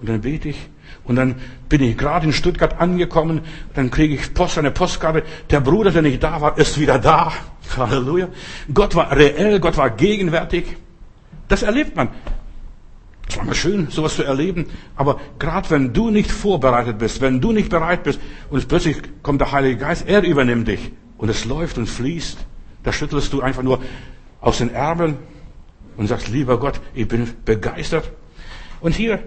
Und 0.00 0.08
dann 0.08 0.20
bete 0.20 0.50
ich. 0.50 0.68
Und 1.04 1.16
dann 1.16 1.36
bin 1.68 1.82
ich 1.82 1.96
gerade 1.96 2.26
in 2.26 2.32
Stuttgart 2.32 2.80
angekommen. 2.80 3.40
Dann 3.74 3.90
kriege 3.90 4.14
ich 4.14 4.34
Post, 4.34 4.58
eine 4.58 4.70
Postkarte. 4.70 5.22
Der 5.50 5.60
Bruder, 5.60 5.90
der 5.90 6.02
nicht 6.02 6.22
da 6.22 6.40
war, 6.40 6.58
ist 6.58 6.78
wieder 6.78 6.98
da. 6.98 7.32
Halleluja. 7.76 8.28
Gott 8.72 8.94
war 8.94 9.16
reell, 9.16 9.60
Gott 9.60 9.76
war 9.76 9.90
gegenwärtig. 9.90 10.76
Das 11.48 11.62
erlebt 11.62 11.96
man. 11.96 12.08
Es 13.28 13.36
war 13.36 13.44
mal 13.44 13.54
schön, 13.54 13.88
sowas 13.90 14.14
zu 14.14 14.22
erleben. 14.22 14.66
Aber 14.94 15.20
gerade 15.38 15.70
wenn 15.70 15.92
du 15.92 16.10
nicht 16.10 16.30
vorbereitet 16.30 16.98
bist, 16.98 17.20
wenn 17.20 17.40
du 17.40 17.52
nicht 17.52 17.70
bereit 17.70 18.04
bist 18.04 18.20
und 18.50 18.68
plötzlich 18.68 18.98
kommt 19.22 19.40
der 19.40 19.52
Heilige 19.52 19.78
Geist, 19.78 20.06
er 20.06 20.22
übernimmt 20.22 20.68
dich 20.68 20.92
und 21.18 21.28
es 21.28 21.44
läuft 21.44 21.78
und 21.78 21.88
fließt, 21.88 22.38
da 22.84 22.92
schüttelst 22.92 23.32
du 23.32 23.40
einfach 23.40 23.62
nur 23.62 23.80
aus 24.40 24.58
den 24.58 24.72
Ärmeln 24.72 25.16
und 25.96 26.06
sagst, 26.06 26.28
lieber 26.28 26.58
Gott, 26.58 26.80
ich 26.94 27.08
bin 27.08 27.28
begeistert. 27.44 28.12
Und 28.86 28.94
hier, 28.94 29.18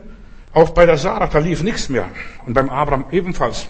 auch 0.53 0.69
bei 0.69 0.85
der 0.85 0.97
Sarah, 0.97 1.27
da 1.27 1.37
lief 1.39 1.63
nichts 1.63 1.89
mehr. 1.89 2.07
Und 2.45 2.53
beim 2.53 2.69
Abraham 2.69 3.03
ebenfalls. 3.11 3.67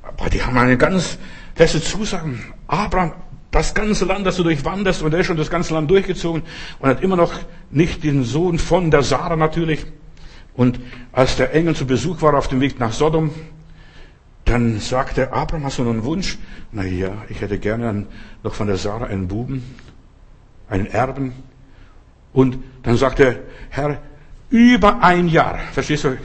Aber 0.00 0.30
die 0.30 0.40
haben 0.40 0.56
eine 0.56 0.78
ganz 0.78 1.18
feste 1.56 1.82
Zusagen. 1.82 2.40
Abraham, 2.68 3.14
das 3.50 3.74
ganze 3.74 4.04
Land, 4.04 4.24
das 4.24 4.36
du 4.36 4.44
durchwanderst, 4.44 5.02
und 5.02 5.12
er 5.12 5.18
ist 5.18 5.26
schon 5.26 5.38
das 5.38 5.50
ganze 5.50 5.74
Land 5.74 5.90
durchgezogen 5.90 6.44
und 6.78 6.88
hat 6.88 7.02
immer 7.02 7.16
noch 7.16 7.32
nicht 7.68 8.04
den 8.04 8.22
Sohn 8.22 8.60
von 8.60 8.92
der 8.92 9.02
Sarah 9.02 9.34
natürlich. 9.34 9.84
Und 10.54 10.78
als 11.10 11.34
der 11.34 11.52
Engel 11.52 11.74
zu 11.74 11.84
Besuch 11.84 12.22
war 12.22 12.34
auf 12.34 12.46
dem 12.46 12.60
Weg 12.60 12.78
nach 12.78 12.92
Sodom, 12.92 13.32
dann 14.44 14.78
sagte 14.78 15.32
Abraham, 15.32 15.64
hast 15.64 15.78
du 15.78 15.82
noch 15.82 15.90
einen 15.90 16.04
Wunsch? 16.04 16.38
Na 16.70 16.84
ja, 16.84 17.24
ich 17.28 17.40
hätte 17.40 17.58
gerne 17.58 18.06
noch 18.44 18.54
von 18.54 18.68
der 18.68 18.76
Sarah 18.76 19.06
einen 19.06 19.26
Buben, 19.26 19.64
einen 20.68 20.86
Erben. 20.86 21.32
Und 22.32 22.58
dann 22.84 22.96
sagte 22.96 23.42
Herr, 23.70 23.98
über 24.56 25.02
ein 25.02 25.28
Jahr, 25.28 25.58
verstehst 25.72 26.04
du, 26.04 26.16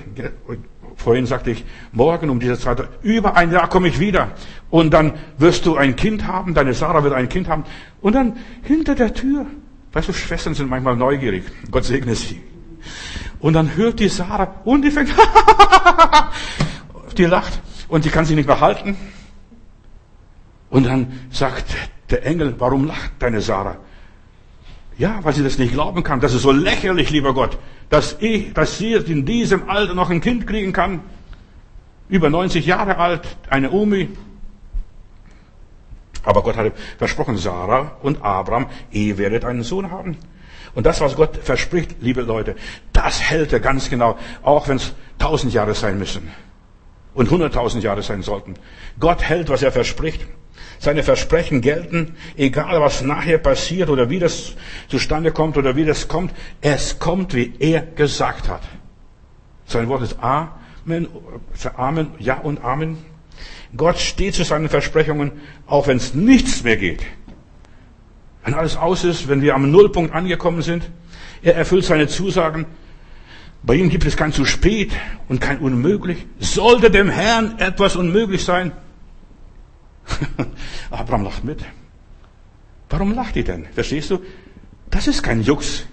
Vorhin 0.95 1.25
sagte 1.25 1.49
ich, 1.49 1.65
morgen 1.91 2.29
um 2.29 2.39
diese 2.39 2.59
Zeit, 2.59 2.87
über 3.01 3.35
ein 3.35 3.51
Jahr 3.51 3.67
komme 3.67 3.87
ich 3.87 3.99
wieder. 3.99 4.33
Und 4.69 4.93
dann 4.93 5.13
wirst 5.39 5.65
du 5.65 5.75
ein 5.75 5.95
Kind 5.95 6.27
haben, 6.27 6.53
deine 6.53 6.75
Sarah 6.75 7.03
wird 7.03 7.15
ein 7.15 7.27
Kind 7.27 7.49
haben. 7.49 7.63
Und 8.01 8.13
dann 8.13 8.37
hinter 8.61 8.93
der 8.93 9.11
Tür, 9.11 9.47
weißt 9.93 10.09
du, 10.09 10.13
Schwestern 10.13 10.53
sind 10.53 10.69
manchmal 10.69 10.95
neugierig. 10.95 11.45
Gott 11.71 11.85
segne 11.85 12.13
sie. 12.13 12.39
Und 13.39 13.53
dann 13.53 13.75
hört 13.75 13.99
die 13.99 14.09
Sarah 14.09 14.61
und 14.63 14.83
die 14.83 14.91
fängt, 14.91 15.09
die 17.17 17.25
lacht 17.25 17.59
und 17.87 18.05
die 18.05 18.09
kann 18.09 18.25
sich 18.25 18.35
nicht 18.35 18.47
mehr 18.47 18.61
halten. 18.61 18.95
Und 20.69 20.85
dann 20.85 21.19
sagt 21.31 21.65
der 22.11 22.27
Engel, 22.27 22.53
warum 22.59 22.85
lacht 22.85 23.13
deine 23.17 23.41
Sarah? 23.41 23.77
Ja, 25.01 25.17
weil 25.23 25.33
sie 25.33 25.43
das 25.43 25.57
nicht 25.57 25.73
glauben 25.73 26.03
kann. 26.03 26.19
Das 26.19 26.35
ist 26.35 26.43
so 26.43 26.51
lächerlich, 26.51 27.09
lieber 27.09 27.33
Gott, 27.33 27.57
dass 27.89 28.17
ich, 28.19 28.53
dass 28.53 28.77
sie 28.77 28.93
in 28.93 29.25
diesem 29.25 29.67
Alter 29.67 29.95
noch 29.95 30.11
ein 30.11 30.21
Kind 30.21 30.45
kriegen 30.45 30.73
kann. 30.73 30.99
Über 32.07 32.29
90 32.29 32.67
Jahre 32.67 32.97
alt, 32.97 33.23
eine 33.49 33.71
Omi. 33.71 34.09
Aber 36.23 36.43
Gott 36.43 36.55
hatte 36.55 36.73
versprochen, 36.99 37.37
Sarah 37.37 37.97
und 38.03 38.21
Abraham, 38.21 38.67
ihr 38.91 39.17
werdet 39.17 39.43
einen 39.43 39.63
Sohn 39.63 39.89
haben. 39.89 40.17
Und 40.75 40.85
das, 40.85 41.01
was 41.01 41.15
Gott 41.15 41.35
verspricht, 41.37 41.95
liebe 42.01 42.21
Leute, 42.21 42.55
das 42.93 43.23
hält 43.23 43.53
er 43.53 43.59
ganz 43.59 43.89
genau, 43.89 44.19
auch 44.43 44.67
wenn 44.67 44.77
es 44.77 44.93
tausend 45.17 45.51
Jahre 45.51 45.73
sein 45.73 45.97
müssen 45.97 46.29
und 47.15 47.31
hunderttausend 47.31 47.83
Jahre 47.83 48.03
sein 48.03 48.21
sollten. 48.21 48.53
Gott 48.99 49.23
hält, 49.23 49.49
was 49.49 49.63
er 49.63 49.71
verspricht. 49.71 50.27
Seine 50.81 51.03
Versprechen 51.03 51.61
gelten, 51.61 52.15
egal 52.35 52.81
was 52.81 53.03
nachher 53.03 53.37
passiert 53.37 53.87
oder 53.91 54.09
wie 54.09 54.17
das 54.17 54.55
zustande 54.87 55.31
kommt 55.31 55.55
oder 55.55 55.75
wie 55.75 55.85
das 55.85 56.07
kommt. 56.07 56.33
Es 56.59 56.97
kommt, 56.97 57.35
wie 57.35 57.53
er 57.59 57.81
gesagt 57.81 58.49
hat. 58.49 58.63
Sein 59.67 59.87
Wort 59.89 60.01
ist 60.01 60.17
Amen, 60.21 61.07
Amen, 61.77 62.07
Ja 62.17 62.39
und 62.39 62.63
Amen. 62.63 62.97
Gott 63.77 63.99
steht 63.99 64.33
zu 64.33 64.43
seinen 64.43 64.69
Versprechungen, 64.69 65.33
auch 65.67 65.85
wenn 65.85 65.97
es 65.97 66.15
nichts 66.15 66.63
mehr 66.63 66.77
geht. 66.77 67.03
Wenn 68.43 68.55
alles 68.55 68.75
aus 68.75 69.03
ist, 69.03 69.27
wenn 69.27 69.43
wir 69.43 69.53
am 69.53 69.69
Nullpunkt 69.69 70.15
angekommen 70.15 70.63
sind. 70.63 70.89
Er 71.43 71.55
erfüllt 71.55 71.85
seine 71.85 72.07
Zusagen. 72.07 72.65
Bei 73.61 73.75
ihm 73.75 73.91
gibt 73.91 74.07
es 74.07 74.17
kein 74.17 74.33
zu 74.33 74.45
spät 74.45 74.93
und 75.29 75.41
kein 75.41 75.59
unmöglich. 75.59 76.25
Sollte 76.39 76.89
dem 76.89 77.07
Herrn 77.07 77.59
etwas 77.59 77.95
unmöglich 77.95 78.43
sein, 78.43 78.71
Abraham 80.91 81.23
lacht 81.23 81.43
mit. 81.43 81.63
Warum 82.89 83.13
lacht 83.13 83.35
ihr 83.35 83.43
denn? 83.43 83.65
Verstehst 83.73 84.11
du? 84.11 84.19
Das 84.89 85.07
ist 85.07 85.23
kein 85.23 85.41
Jux. 85.41 85.85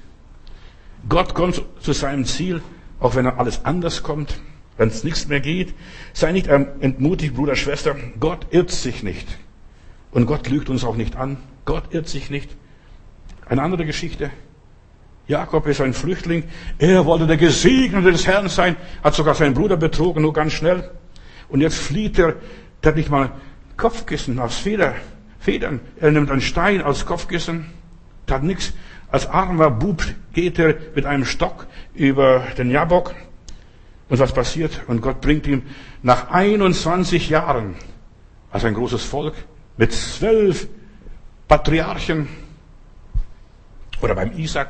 Gott 1.09 1.35
kommt 1.35 1.63
zu 1.81 1.93
seinem 1.93 2.25
Ziel, 2.25 2.61
auch 2.99 3.15
wenn 3.15 3.27
alles 3.27 3.65
anders 3.65 4.03
kommt, 4.03 4.41
wenn 4.77 4.89
es 4.89 5.05
nichts 5.05 5.29
mehr 5.29 5.41
geht. 5.41 5.75
Sei 6.13 6.33
nicht 6.33 6.49
entmutigt, 6.49 7.35
Bruder, 7.35 7.55
Schwester. 7.55 7.95
Gott 8.19 8.47
irrt 8.51 8.71
sich 8.71 9.03
nicht. 9.03 9.27
Und 10.11 10.27
Gott 10.27 10.49
lügt 10.49 10.69
uns 10.71 10.85
auch 10.85 10.97
nicht 10.97 11.17
an. 11.17 11.37
Gott 11.65 11.85
irrt 11.95 12.09
sich 12.09 12.31
nicht. 12.31 12.51
Eine 13.47 13.63
andere 13.63 13.87
Geschichte. 13.87 14.31
Jakob 15.29 15.67
ist 15.67 15.81
ein 15.81 15.93
Flüchtling. 15.93 16.45
Er 16.79 17.05
wollte 17.05 17.27
der 17.27 17.37
Gesegnete 17.37 18.11
des 18.11 18.27
Herrn 18.27 18.49
sein, 18.49 18.77
hat 19.05 19.15
sogar 19.15 19.35
seinen 19.35 19.55
Bruder 19.55 19.77
betrogen, 19.77 20.23
nur 20.23 20.33
ganz 20.33 20.55
schnell. 20.55 20.91
Und 21.49 21.61
jetzt 21.61 21.77
flieht 21.77 22.19
er, 22.19 22.37
der 22.83 22.91
hat 22.91 22.97
nicht 22.97 23.11
mal 23.11 23.33
Kopfkissen 23.79 24.39
aus 24.39 24.59
Feder, 24.59 24.95
Federn. 25.39 25.81
Er 25.99 26.11
nimmt 26.11 26.31
einen 26.31 26.43
Stein 26.43 26.83
als 26.83 27.07
Kopfkissen, 27.07 27.67
tat 28.27 28.43
nichts. 28.43 28.75
Als 29.11 29.27
armer 29.27 29.71
Bub 29.71 30.05
geht 30.35 30.59
er 30.59 30.75
mit 30.95 31.07
einem 31.07 31.25
Stock 31.25 31.67
über 31.95 32.41
den 32.59 32.71
Jabok. 32.71 33.15
Und 34.11 34.19
was 34.19 34.33
passiert? 34.33 34.83
Und 34.87 35.01
Gott 35.01 35.23
bringt 35.23 35.47
ihm 35.47 35.63
nach 36.03 36.31
21 36.31 37.31
Jahren, 37.31 37.77
als 38.51 38.65
ein 38.65 38.75
großes 38.75 39.05
Volk, 39.05 39.35
mit 39.79 39.93
zwölf 39.93 40.69
Patriarchen, 41.47 42.29
oder 44.01 44.15
beim 44.15 44.37
Isaac, 44.37 44.69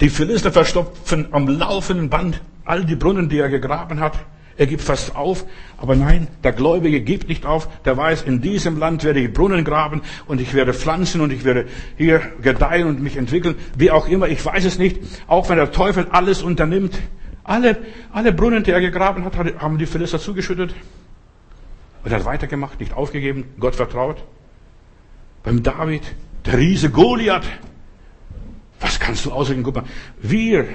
die 0.00 0.08
Philister 0.08 0.52
verstopfen 0.52 1.28
am 1.32 1.48
laufenden 1.48 2.08
Band 2.08 2.40
all 2.64 2.84
die 2.84 2.96
Brunnen, 2.96 3.28
die 3.28 3.38
er 3.38 3.48
gegraben 3.48 4.00
hat. 4.00 4.18
Er 4.60 4.66
gibt 4.66 4.82
fast 4.82 5.16
auf, 5.16 5.46
aber 5.78 5.96
nein, 5.96 6.28
der 6.44 6.52
Gläubige 6.52 7.00
gibt 7.00 7.30
nicht 7.30 7.46
auf. 7.46 7.66
Der 7.84 7.96
weiß, 7.96 8.24
in 8.24 8.42
diesem 8.42 8.78
Land 8.78 9.04
werde 9.04 9.20
ich 9.20 9.32
Brunnen 9.32 9.64
graben 9.64 10.02
und 10.26 10.38
ich 10.38 10.52
werde 10.52 10.74
pflanzen 10.74 11.22
und 11.22 11.32
ich 11.32 11.44
werde 11.44 11.64
hier 11.96 12.20
gedeihen 12.42 12.86
und 12.86 13.00
mich 13.00 13.16
entwickeln. 13.16 13.54
Wie 13.78 13.90
auch 13.90 14.06
immer, 14.06 14.28
ich 14.28 14.44
weiß 14.44 14.66
es 14.66 14.78
nicht. 14.78 15.00
Auch 15.28 15.48
wenn 15.48 15.56
der 15.56 15.72
Teufel 15.72 16.08
alles 16.10 16.42
unternimmt. 16.42 17.00
Alle, 17.42 17.78
alle 18.12 18.34
Brunnen, 18.34 18.62
die 18.62 18.72
er 18.72 18.82
gegraben 18.82 19.24
hat, 19.24 19.34
haben 19.34 19.78
die 19.78 19.86
Philister 19.86 20.18
zugeschüttet. 20.18 20.74
Und 22.04 22.12
er 22.12 22.18
hat 22.18 22.26
weitergemacht, 22.26 22.80
nicht 22.80 22.92
aufgegeben, 22.92 23.44
Gott 23.58 23.76
vertraut. 23.76 24.22
Beim 25.42 25.62
David, 25.62 26.02
der 26.44 26.58
Riese 26.58 26.90
Goliath. 26.90 27.48
Was 28.78 29.00
kannst 29.00 29.24
du 29.24 29.32
ausreden? 29.32 29.62
Guck 29.62 29.76
mal, 29.76 29.84
wir, 30.20 30.66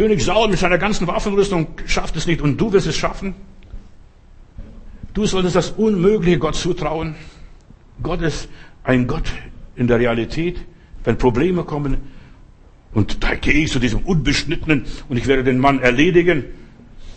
König 0.00 0.24
Saul 0.24 0.48
mit 0.48 0.58
seiner 0.58 0.78
ganzen 0.78 1.06
Waffenrüstung 1.08 1.66
schafft 1.84 2.16
es 2.16 2.26
nicht 2.26 2.40
und 2.40 2.58
du 2.58 2.72
wirst 2.72 2.86
es 2.86 2.96
schaffen. 2.96 3.34
Du 5.12 5.26
solltest 5.26 5.56
das 5.56 5.72
Unmögliche 5.72 6.38
Gott 6.38 6.54
zutrauen. 6.54 7.16
Gott 8.02 8.22
ist 8.22 8.48
ein 8.82 9.06
Gott 9.06 9.30
in 9.76 9.88
der 9.88 9.98
Realität. 9.98 10.56
Wenn 11.04 11.18
Probleme 11.18 11.64
kommen, 11.64 11.98
und 12.94 13.22
da 13.22 13.34
gehe 13.34 13.52
ich 13.52 13.72
zu 13.72 13.78
diesem 13.78 14.00
Unbeschnittenen 14.00 14.86
und 15.10 15.18
ich 15.18 15.26
werde 15.26 15.44
den 15.44 15.58
Mann 15.58 15.80
erledigen. 15.80 16.44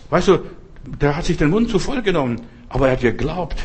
Weißt 0.09 0.27
du, 0.27 0.39
der 0.84 1.15
hat 1.15 1.23
sich 1.23 1.38
den 1.38 1.51
Mund 1.51 1.69
zu 1.69 1.79
voll 1.79 2.01
genommen, 2.01 2.41
aber 2.67 2.88
er 2.88 2.93
hat 2.95 2.99
geglaubt. 2.99 3.63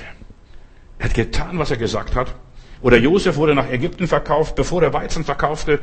Er 1.01 1.07
hat 1.07 1.15
getan, 1.15 1.59
was 1.59 1.73
er 1.73 1.77
gesagt 1.77 2.15
hat. 2.15 2.37
Oder 2.83 2.99
Josef 2.99 3.35
wurde 3.35 3.57
nach 3.57 3.69
Ägypten 3.69 4.07
verkauft, 4.07 4.55
bevor 4.55 4.81
er 4.81 4.93
Weizen 4.93 5.25
verkaufte 5.25 5.81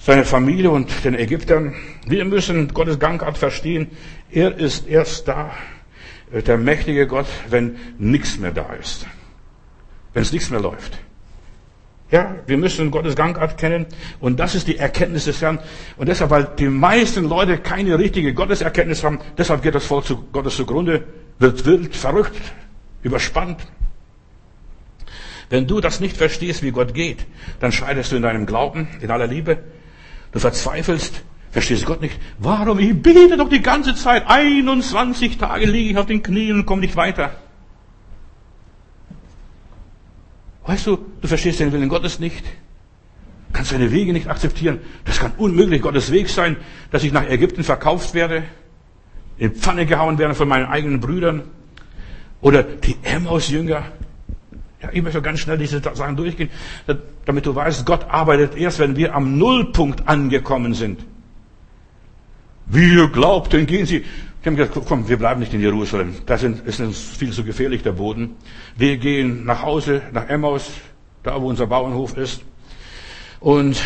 seine 0.00 0.24
Familie 0.24 0.70
und 0.70 1.04
den 1.04 1.14
Ägyptern. 1.14 1.74
Wir 2.06 2.24
müssen 2.24 2.68
Gottes 2.72 2.98
Gangart 2.98 3.36
verstehen. 3.36 3.88
Er 4.30 4.56
ist 4.56 4.88
erst 4.88 5.28
da, 5.28 5.52
äh, 6.32 6.42
der 6.42 6.56
mächtige 6.56 7.06
Gott, 7.06 7.26
wenn 7.50 7.76
nichts 7.98 8.38
mehr 8.38 8.50
da 8.50 8.72
ist. 8.72 9.06
Wenn 10.14 10.22
es 10.22 10.32
nichts 10.32 10.50
mehr 10.50 10.60
läuft. 10.60 10.98
Ja, 12.10 12.34
wir 12.46 12.56
müssen 12.56 12.90
Gottes 12.90 13.14
Gangart 13.14 13.56
kennen 13.56 13.86
und 14.18 14.40
das 14.40 14.56
ist 14.56 14.66
die 14.66 14.78
Erkenntnis 14.78 15.26
des 15.26 15.40
Herrn. 15.40 15.60
Und 15.96 16.08
deshalb, 16.08 16.30
weil 16.30 16.48
die 16.58 16.68
meisten 16.68 17.24
Leute 17.24 17.58
keine 17.58 17.98
richtige 17.98 18.34
Gotteserkenntnis 18.34 19.04
haben, 19.04 19.20
deshalb 19.38 19.62
geht 19.62 19.76
das 19.76 19.86
Volk 19.86 20.06
zu 20.06 20.16
Gottes 20.32 20.56
zugrunde, 20.56 21.04
wird 21.38 21.64
wild, 21.66 21.94
verrückt, 21.94 22.34
überspannt. 23.02 23.64
Wenn 25.50 25.68
du 25.68 25.80
das 25.80 26.00
nicht 26.00 26.16
verstehst, 26.16 26.64
wie 26.64 26.72
Gott 26.72 26.94
geht, 26.94 27.26
dann 27.60 27.70
scheidest 27.70 28.10
du 28.10 28.16
in 28.16 28.22
deinem 28.22 28.46
Glauben, 28.46 28.88
in 29.00 29.12
aller 29.12 29.28
Liebe 29.28 29.58
Du 30.32 30.38
verzweifelst, 30.38 31.22
verstehst 31.50 31.86
Gott 31.86 32.00
nicht. 32.00 32.18
Warum? 32.38 32.78
Ich 32.78 33.00
bete 33.02 33.36
doch 33.36 33.48
die 33.48 33.62
ganze 33.62 33.94
Zeit. 33.94 34.24
21 34.28 35.38
Tage 35.38 35.66
liege 35.66 35.90
ich 35.90 35.98
auf 35.98 36.06
den 36.06 36.22
Knien 36.22 36.60
und 36.60 36.66
komme 36.66 36.82
nicht 36.82 36.96
weiter. 36.96 37.32
Weißt 40.66 40.86
du, 40.86 40.98
du 41.20 41.26
verstehst 41.26 41.58
den 41.58 41.72
Willen 41.72 41.88
Gottes 41.88 42.20
nicht. 42.20 42.44
Kannst 43.52 43.72
seine 43.72 43.90
Wege 43.90 44.12
nicht 44.12 44.28
akzeptieren. 44.28 44.78
Das 45.04 45.18
kann 45.18 45.32
unmöglich 45.36 45.82
Gottes 45.82 46.12
Weg 46.12 46.28
sein, 46.28 46.56
dass 46.92 47.02
ich 47.02 47.12
nach 47.12 47.28
Ägypten 47.28 47.64
verkauft 47.64 48.14
werde, 48.14 48.44
in 49.36 49.52
Pfanne 49.54 49.86
gehauen 49.86 50.18
werde 50.18 50.34
von 50.36 50.46
meinen 50.46 50.66
eigenen 50.66 51.00
Brüdern. 51.00 51.42
Oder 52.40 52.62
die 52.62 52.96
Emmaus-Jünger. 53.02 53.84
Ja, 54.82 54.88
ich 54.92 55.02
möchte 55.02 55.20
ganz 55.20 55.40
schnell 55.40 55.58
diese 55.58 55.80
Sachen 55.80 56.16
durchgehen, 56.16 56.48
damit 57.26 57.44
du 57.44 57.54
weißt, 57.54 57.84
Gott 57.84 58.06
arbeitet 58.08 58.56
erst, 58.56 58.78
wenn 58.78 58.96
wir 58.96 59.14
am 59.14 59.36
Nullpunkt 59.36 60.08
angekommen 60.08 60.72
sind. 60.74 61.04
Wir 62.66 63.08
glaubten, 63.08 63.66
gehen 63.66 63.84
Sie. 63.84 64.00
Die 64.42 64.46
haben 64.46 64.56
gesagt, 64.56 64.78
komm, 64.86 65.06
wir 65.06 65.18
bleiben 65.18 65.40
nicht 65.40 65.52
in 65.52 65.60
Jerusalem. 65.60 66.14
Das 66.24 66.42
ist 66.42 66.80
uns 66.80 66.98
viel 66.98 67.32
zu 67.32 67.44
gefährlich, 67.44 67.82
der 67.82 67.92
Boden. 67.92 68.36
Wir 68.76 68.96
gehen 68.96 69.44
nach 69.44 69.62
Hause, 69.62 70.00
nach 70.12 70.28
Emmaus, 70.28 70.70
da 71.22 71.40
wo 71.42 71.48
unser 71.48 71.66
Bauernhof 71.66 72.16
ist. 72.16 72.42
Und 73.38 73.82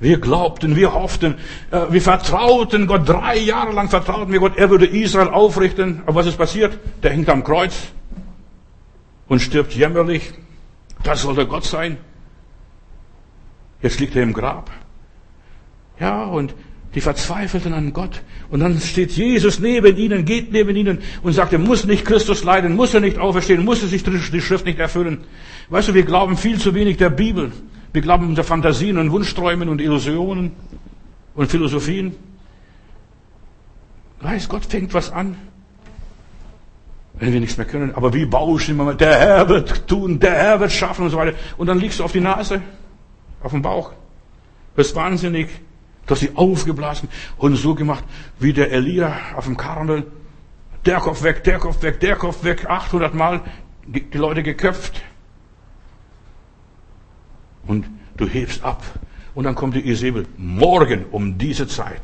wir 0.00 0.18
glaubten, 0.18 0.76
wir 0.76 0.92
hofften, 0.92 1.36
äh, 1.70 1.80
wir 1.88 2.02
vertrauten 2.02 2.86
Gott, 2.86 3.08
drei 3.08 3.38
Jahre 3.38 3.72
lang 3.72 3.88
vertrauten 3.88 4.32
wir 4.32 4.40
Gott, 4.40 4.58
er 4.58 4.68
würde 4.68 4.86
Israel 4.86 5.28
aufrichten. 5.28 6.02
Aber 6.04 6.16
was 6.16 6.26
ist 6.26 6.36
passiert? 6.36 6.78
Der 7.02 7.12
hängt 7.12 7.30
am 7.30 7.44
Kreuz 7.44 7.74
und 9.28 9.40
stirbt 9.40 9.74
jämmerlich. 9.74 10.32
Das 11.02 11.22
sollte 11.22 11.46
Gott 11.46 11.64
sein. 11.64 11.98
Jetzt 13.82 14.00
liegt 14.00 14.16
er 14.16 14.22
im 14.22 14.32
Grab. 14.32 14.70
Ja, 16.00 16.24
und 16.24 16.54
die 16.94 17.00
verzweifelten 17.00 17.74
an 17.74 17.92
Gott. 17.92 18.22
Und 18.50 18.60
dann 18.60 18.80
steht 18.80 19.12
Jesus 19.12 19.58
neben 19.58 19.96
ihnen, 19.96 20.24
geht 20.24 20.52
neben 20.52 20.76
ihnen 20.76 20.98
und 21.22 21.32
sagt, 21.32 21.52
er 21.52 21.58
muss 21.58 21.84
nicht 21.84 22.04
Christus 22.04 22.44
leiden, 22.44 22.76
muss 22.76 22.94
er 22.94 23.00
nicht 23.00 23.18
auferstehen, 23.18 23.64
muss 23.64 23.82
er 23.82 23.88
sich 23.88 24.04
die 24.04 24.40
Schrift 24.40 24.64
nicht 24.64 24.78
erfüllen. 24.78 25.24
Weißt 25.70 25.88
du, 25.88 25.94
wir 25.94 26.04
glauben 26.04 26.36
viel 26.36 26.58
zu 26.58 26.74
wenig 26.74 26.96
der 26.96 27.10
Bibel. 27.10 27.52
Wir 27.92 28.02
glauben 28.02 28.28
unter 28.28 28.44
Fantasien 28.44 28.98
und 28.98 29.10
Wunschträumen 29.10 29.68
und 29.68 29.80
Illusionen 29.80 30.52
und 31.34 31.50
Philosophien. 31.50 32.14
Weiß 34.20 34.48
Gott 34.48 34.64
fängt 34.64 34.94
was 34.94 35.12
an, 35.12 35.36
wenn 37.14 37.32
wir 37.32 37.40
nichts 37.40 37.56
mehr 37.56 37.66
können. 37.66 37.94
Aber 37.94 38.12
wie 38.12 38.26
bauschen 38.26 38.78
immer, 38.78 38.94
der 38.94 39.18
Herr 39.18 39.48
wird 39.48 39.88
tun, 39.88 40.18
der 40.18 40.34
Herr 40.34 40.60
wird 40.60 40.72
schaffen 40.72 41.04
und 41.04 41.10
so 41.10 41.16
weiter. 41.16 41.36
Und 41.56 41.66
dann 41.66 41.78
liegst 41.78 42.00
du 42.00 42.04
auf 42.04 42.12
die 42.12 42.20
Nase, 42.20 42.60
auf 43.42 43.52
dem 43.52 43.62
Bauch, 43.62 43.92
wirst 44.74 44.94
wahnsinnig, 44.96 45.48
Du 46.06 46.10
hast 46.10 46.20
sie 46.20 46.32
aufgeblasen 46.34 47.08
und 47.38 47.56
so 47.56 47.74
gemacht 47.74 48.04
wie 48.38 48.52
der 48.52 48.72
Elia 48.72 49.16
auf 49.36 49.46
dem 49.46 49.56
Karmel. 49.56 50.06
Der 50.84 51.00
Kopf 51.00 51.22
weg, 51.22 51.44
der 51.44 51.58
Kopf 51.58 51.82
weg, 51.82 52.00
der 52.00 52.16
Kopf 52.16 52.44
weg. 52.44 52.66
800 52.68 53.14
Mal 53.14 53.40
die 53.86 54.06
Leute 54.12 54.42
geköpft. 54.42 55.02
Und 57.66 57.86
du 58.18 58.26
hebst 58.26 58.62
ab. 58.62 58.82
Und 59.34 59.44
dann 59.44 59.54
kommt 59.54 59.74
die 59.74 59.88
Isabel. 59.88 60.26
Morgen 60.36 61.06
um 61.10 61.38
diese 61.38 61.66
Zeit. 61.66 62.02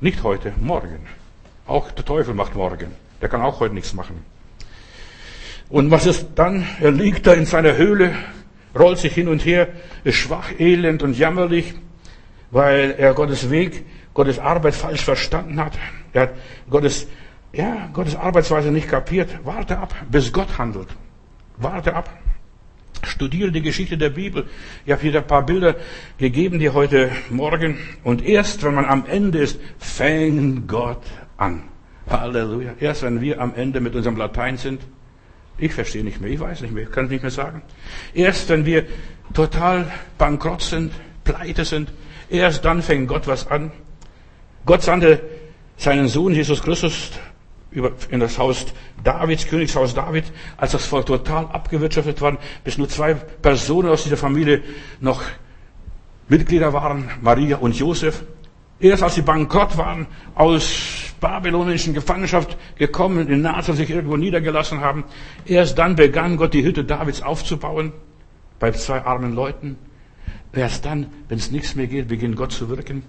Nicht 0.00 0.22
heute, 0.22 0.52
morgen. 0.60 1.06
Auch 1.66 1.90
der 1.90 2.04
Teufel 2.04 2.34
macht 2.34 2.54
morgen. 2.54 2.92
Der 3.24 3.30
kann 3.30 3.40
auch 3.40 3.58
heute 3.58 3.74
nichts 3.74 3.92
machen. 3.94 4.24
Und 5.68 5.90
was 5.90 6.06
ist 6.06 6.28
dann? 6.36 6.64
Er 6.80 6.92
liegt 6.92 7.26
da 7.26 7.32
in 7.32 7.46
seiner 7.46 7.76
Höhle, 7.76 8.14
rollt 8.78 8.98
sich 8.98 9.14
hin 9.14 9.26
und 9.26 9.44
her, 9.44 9.68
ist 10.04 10.16
schwach, 10.16 10.52
elend 10.60 11.02
und 11.02 11.18
jammerlich 11.18 11.74
weil 12.54 12.94
er 12.96 13.14
Gottes 13.14 13.50
Weg, 13.50 13.84
Gottes 14.14 14.38
Arbeit 14.38 14.76
falsch 14.76 15.02
verstanden 15.02 15.58
hat. 15.58 15.76
Er 16.12 16.22
hat 16.22 16.34
Gottes, 16.70 17.08
ja, 17.52 17.90
Gottes 17.92 18.14
Arbeitsweise 18.14 18.70
nicht 18.70 18.88
kapiert. 18.88 19.28
Warte 19.42 19.76
ab, 19.76 19.92
bis 20.08 20.32
Gott 20.32 20.56
handelt. 20.56 20.86
Warte 21.56 21.94
ab. 21.94 22.08
Studiere 23.02 23.50
die 23.50 23.60
Geschichte 23.60 23.98
der 23.98 24.10
Bibel. 24.10 24.46
Ich 24.86 24.92
habe 24.92 25.02
hier 25.02 25.16
ein 25.16 25.26
paar 25.26 25.44
Bilder 25.44 25.74
gegeben, 26.16 26.60
die 26.60 26.70
heute 26.70 27.10
Morgen. 27.28 27.76
Und 28.04 28.24
erst, 28.24 28.62
wenn 28.62 28.74
man 28.74 28.84
am 28.84 29.04
Ende 29.04 29.38
ist, 29.38 29.58
fängt 29.80 30.68
Gott 30.68 31.02
an. 31.36 31.64
Halleluja. 32.08 32.72
Erst 32.80 33.02
wenn 33.02 33.20
wir 33.20 33.40
am 33.40 33.54
Ende 33.54 33.80
mit 33.80 33.94
unserem 33.94 34.16
Latein 34.16 34.56
sind. 34.56 34.82
Ich 35.56 35.72
verstehe 35.72 36.02
nicht 36.02 36.20
mehr, 36.20 36.30
ich 36.30 36.40
weiß 36.40 36.62
nicht 36.62 36.74
mehr, 36.74 36.82
ich 36.82 36.90
kann 36.90 37.04
es 37.04 37.10
nicht 37.12 37.22
mehr 37.22 37.30
sagen. 37.30 37.62
Erst 38.12 38.48
wenn 38.48 38.66
wir 38.66 38.86
total 39.32 39.90
bankrott 40.18 40.62
sind, 40.62 40.92
pleite 41.22 41.64
sind, 41.64 41.92
Erst 42.28 42.64
dann 42.64 42.82
fängt 42.82 43.08
Gott 43.08 43.26
was 43.26 43.46
an. 43.46 43.70
Gott 44.66 44.82
sandte 44.82 45.20
seinen 45.76 46.08
Sohn 46.08 46.34
Jesus 46.34 46.62
Christus 46.62 47.10
in 48.10 48.20
das 48.20 48.38
Haus 48.38 48.66
Davids, 49.02 49.46
Königshaus 49.46 49.94
David, 49.94 50.24
als 50.56 50.72
das 50.72 50.86
Volk 50.86 51.06
total 51.06 51.46
abgewirtschaftet 51.46 52.20
war, 52.20 52.38
bis 52.62 52.78
nur 52.78 52.88
zwei 52.88 53.14
Personen 53.14 53.88
aus 53.88 54.04
dieser 54.04 54.16
Familie 54.16 54.62
noch 55.00 55.22
Mitglieder 56.28 56.72
waren, 56.72 57.10
Maria 57.20 57.58
und 57.58 57.76
Josef. 57.76 58.22
Erst 58.80 59.02
als 59.02 59.16
sie 59.16 59.22
bankrott 59.22 59.76
waren, 59.76 60.06
aus 60.34 61.03
babylonischen 61.24 61.94
Gefangenschaft 61.94 62.58
gekommen, 62.76 63.28
in 63.28 63.40
Nazareth 63.40 63.78
sich 63.78 63.90
irgendwo 63.90 64.18
niedergelassen 64.18 64.82
haben, 64.82 65.04
erst 65.46 65.78
dann 65.78 65.96
begann 65.96 66.36
Gott 66.36 66.52
die 66.52 66.62
Hütte 66.62 66.84
Davids 66.84 67.22
aufzubauen, 67.22 67.92
bei 68.58 68.72
zwei 68.72 69.02
armen 69.02 69.34
Leuten. 69.34 69.78
Erst 70.52 70.84
dann, 70.84 71.06
wenn 71.28 71.38
es 71.38 71.50
nichts 71.50 71.76
mehr 71.76 71.86
geht, 71.86 72.08
beginnt 72.08 72.36
Gott 72.36 72.52
zu 72.52 72.68
wirken. 72.68 73.04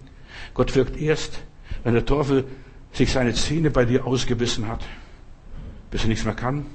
Gott 0.54 0.74
wirkt 0.76 0.96
erst, 0.96 1.44
wenn 1.84 1.94
der 1.94 2.06
Teufel 2.06 2.46
sich 2.94 3.12
seine 3.12 3.34
Zähne 3.34 3.70
bei 3.70 3.84
dir 3.84 4.08
ausgebissen 4.08 4.70
hat, 4.70 4.86
bis 5.92 6.04
er 6.04 6.08
nichts 6.08 6.24
mehr 6.24 6.36
kann, 6.36 6.66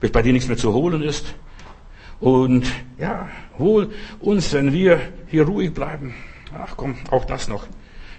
bis 0.00 0.12
bei 0.12 0.22
dir 0.22 0.32
nichts 0.32 0.46
mehr 0.46 0.56
zu 0.56 0.72
holen 0.72 1.02
ist. 1.02 1.34
Und 2.20 2.64
ja, 2.96 3.28
wohl 3.58 3.90
uns, 4.20 4.52
wenn 4.52 4.72
wir 4.72 5.00
hier 5.26 5.46
ruhig 5.46 5.74
bleiben. 5.74 6.14
Ach 6.56 6.74
komm, 6.76 6.94
auch 7.10 7.24
das 7.24 7.48
noch. 7.48 7.66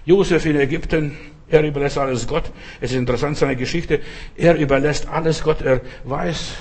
Josef 0.04 0.44
in 0.44 0.56
Ägypten, 0.56 1.16
er 1.50 1.62
überlässt 1.62 1.98
alles 1.98 2.26
Gott. 2.26 2.44
Es 2.80 2.90
ist 2.90 2.96
interessant, 2.96 3.36
seine 3.36 3.56
Geschichte. 3.56 4.00
Er 4.36 4.56
überlässt 4.56 5.08
alles 5.08 5.42
Gott. 5.42 5.62
Er 5.62 5.80
weiß, 6.04 6.54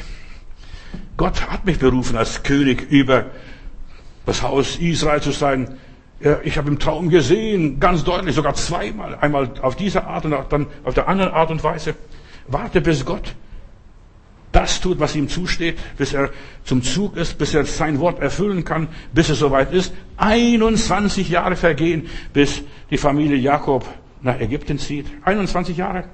Gott 1.18 1.50
hat 1.50 1.66
mich 1.66 1.80
berufen 1.80 2.18
als 2.18 2.44
König 2.44 2.90
über 2.90 3.28
das 4.26 4.42
Haus 4.42 4.78
Israel 4.78 5.22
zu 5.22 5.32
sein. 5.32 5.78
Ich 6.44 6.58
habe 6.58 6.70
im 6.70 6.80
Traum 6.80 7.10
gesehen, 7.10 7.80
ganz 7.80 8.04
deutlich, 8.04 8.36
sogar 8.36 8.56
zweimal, 8.56 9.16
einmal 9.16 9.52
auf 9.62 9.76
diese 9.76 10.06
Art 10.06 10.26
und 10.26 10.32
dann 10.50 10.68
auf 10.84 10.94
der 10.94 11.08
anderen 11.08 11.32
Art 11.32 11.52
und 11.52 11.64
Weise. 11.64 11.96
Warte, 12.48 12.82
bis 12.82 13.06
Gott 13.06 13.36
das 14.52 14.80
tut, 14.82 15.00
was 15.00 15.16
ihm 15.16 15.30
zusteht, 15.30 15.78
bis 15.98 16.14
er 16.14 16.32
zum 16.64 16.82
Zug 16.82 17.16
ist, 17.18 17.38
bis 17.38 17.54
er 17.54 17.66
sein 17.66 18.00
Wort 18.00 18.20
erfüllen 18.20 18.64
kann, 18.64 18.88
bis 19.14 19.30
es 19.30 19.40
soweit 19.40 19.72
ist. 19.72 19.94
21 20.18 21.30
Jahre 21.30 21.56
vergehen, 21.56 22.10
bis 22.34 22.64
die 22.90 22.98
Familie 22.98 23.38
Jakob 23.38 23.86
nach 24.28 24.40
Ägypten 24.40 24.78
zieht. 24.78 25.08
21 25.24 25.76
Jahre. 25.76 26.06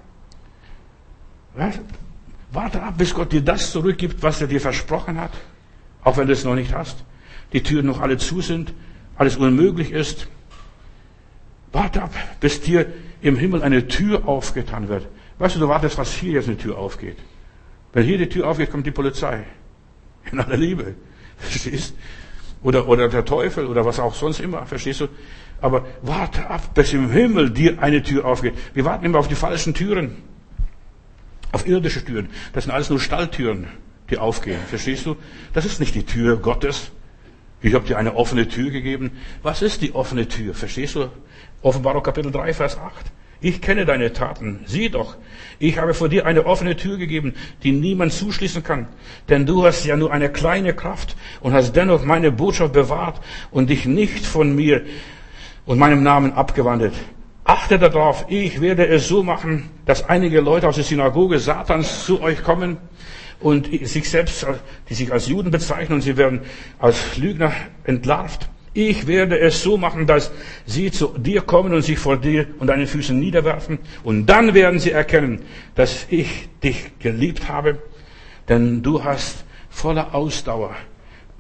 Warte 2.51 2.81
ab, 2.81 2.97
bis 2.97 3.13
Gott 3.13 3.31
dir 3.31 3.41
das 3.41 3.71
zurückgibt, 3.71 4.23
was 4.23 4.41
er 4.41 4.47
dir 4.47 4.61
versprochen 4.61 5.19
hat, 5.19 5.31
auch 6.03 6.17
wenn 6.17 6.27
du 6.27 6.33
es 6.33 6.43
noch 6.43 6.55
nicht 6.55 6.73
hast 6.73 7.03
die 7.53 7.61
Türen 7.61 7.85
noch 7.85 8.01
alle 8.01 8.17
zu 8.17 8.41
sind, 8.41 8.73
alles 9.15 9.37
unmöglich 9.37 9.91
ist. 9.91 10.27
Warte 11.71 12.01
ab, 12.03 12.13
bis 12.39 12.61
dir 12.61 12.91
im 13.21 13.37
Himmel 13.37 13.63
eine 13.63 13.87
Tür 13.87 14.27
aufgetan 14.27 14.89
wird. 14.89 15.07
Weißt 15.37 15.55
du, 15.55 15.59
du 15.59 15.67
wartest, 15.67 15.97
was 15.97 16.13
hier 16.13 16.33
jetzt 16.33 16.47
eine 16.47 16.57
Tür 16.57 16.77
aufgeht. 16.77 17.17
Wenn 17.93 18.03
hier 18.03 18.17
die 18.17 18.29
Tür 18.29 18.47
aufgeht, 18.47 18.71
kommt 18.71 18.85
die 18.85 18.91
Polizei. 18.91 19.43
In 20.31 20.39
aller 20.39 20.57
Liebe. 20.57 20.95
Verstehst? 21.37 21.95
Oder, 22.63 22.87
oder 22.87 23.09
der 23.09 23.25
Teufel 23.25 23.67
oder 23.67 23.85
was 23.85 23.99
auch 23.99 24.13
sonst 24.13 24.39
immer. 24.39 24.65
Verstehst 24.65 25.01
du? 25.01 25.07
Aber 25.61 25.85
warte 26.01 26.49
ab, 26.49 26.73
bis 26.73 26.93
im 26.93 27.09
Himmel 27.09 27.49
dir 27.49 27.81
eine 27.81 28.03
Tür 28.03 28.25
aufgeht. 28.25 28.53
Wir 28.73 28.85
warten 28.85 29.05
immer 29.05 29.19
auf 29.19 29.27
die 29.27 29.35
falschen 29.35 29.73
Türen. 29.73 30.17
Auf 31.51 31.67
irdische 31.67 32.03
Türen. 32.03 32.29
Das 32.53 32.63
sind 32.65 32.73
alles 32.73 32.89
nur 32.89 32.99
Stalltüren, 32.99 33.67
die 34.09 34.17
aufgehen. 34.17 34.59
Verstehst 34.67 35.05
du? 35.05 35.15
Das 35.53 35.65
ist 35.65 35.79
nicht 35.79 35.95
die 35.95 36.05
Tür 36.05 36.37
Gottes. 36.37 36.91
Ich 37.61 37.73
habe 37.73 37.85
dir 37.85 37.97
eine 37.97 38.15
offene 38.15 38.47
Tür 38.47 38.71
gegeben. 38.71 39.11
Was 39.41 39.61
ist 39.61 39.81
die 39.81 39.95
offene 39.95 40.27
Tür? 40.27 40.53
Verstehst 40.53 40.95
du? 40.95 41.09
Offenbarung 41.61 42.03
Kapitel 42.03 42.31
3, 42.31 42.53
Vers 42.53 42.77
8. 42.77 42.93
Ich 43.43 43.61
kenne 43.61 43.85
deine 43.85 44.13
Taten. 44.13 44.61
Sieh 44.65 44.87
doch, 44.87 45.17
ich 45.59 45.77
habe 45.77 45.93
vor 45.93 46.07
dir 46.07 46.25
eine 46.25 46.45
offene 46.45 46.77
Tür 46.77 46.97
gegeben, 46.97 47.33
die 47.61 47.73
niemand 47.73 48.13
zuschließen 48.13 48.63
kann. 48.63 48.87
Denn 49.27 49.45
du 49.45 49.65
hast 49.65 49.83
ja 49.83 49.97
nur 49.97 50.13
eine 50.13 50.29
kleine 50.29 50.73
Kraft 50.73 51.17
und 51.41 51.51
hast 51.51 51.75
dennoch 51.75 52.05
meine 52.05 52.31
Botschaft 52.31 52.71
bewahrt 52.71 53.19
und 53.51 53.69
dich 53.69 53.85
nicht 53.85 54.25
von 54.25 54.55
mir 54.55 54.85
und 55.65 55.79
meinem 55.79 56.03
Namen 56.03 56.33
abgewandelt. 56.33 56.93
Achte 57.45 57.77
darauf, 57.77 58.25
ich 58.29 58.61
werde 58.61 58.87
es 58.87 59.07
so 59.07 59.21
machen, 59.23 59.69
dass 59.85 60.07
einige 60.07 60.39
Leute 60.39 60.67
aus 60.67 60.75
der 60.75 60.83
Synagoge 60.83 61.39
Satans 61.39 62.05
zu 62.05 62.21
euch 62.21 62.41
kommen 62.41 62.77
und 63.39 63.67
sich 63.87 64.09
selbst, 64.09 64.45
die 64.89 64.93
sich 64.93 65.11
als 65.11 65.27
Juden 65.27 65.51
bezeichnen 65.51 65.95
und 65.95 66.01
sie 66.01 66.15
werden 66.15 66.41
als 66.79 67.17
Lügner 67.17 67.51
entlarvt 67.83 68.49
Ich 68.75 69.05
werde 69.05 69.37
es 69.39 69.61
so 69.61 69.77
machen, 69.77 70.07
dass 70.07 70.31
sie 70.65 70.89
zu 70.89 71.15
dir 71.17 71.41
kommen 71.41 71.73
und 71.73 71.83
sich 71.83 71.99
vor 71.99 72.17
dir 72.17 72.47
und 72.59 72.67
deinen 72.67 72.87
Füßen 72.87 73.17
niederwerfen. 73.19 73.77
Und 74.03 74.25
dann 74.25 74.55
werden 74.55 74.79
sie 74.79 74.91
erkennen, 74.91 75.41
dass 75.75 76.07
ich 76.09 76.49
dich 76.63 76.97
geliebt 76.97 77.49
habe, 77.49 77.77
denn 78.49 78.81
du 78.81 79.03
hast 79.03 79.45
voller 79.69 80.15
Ausdauer 80.15 80.75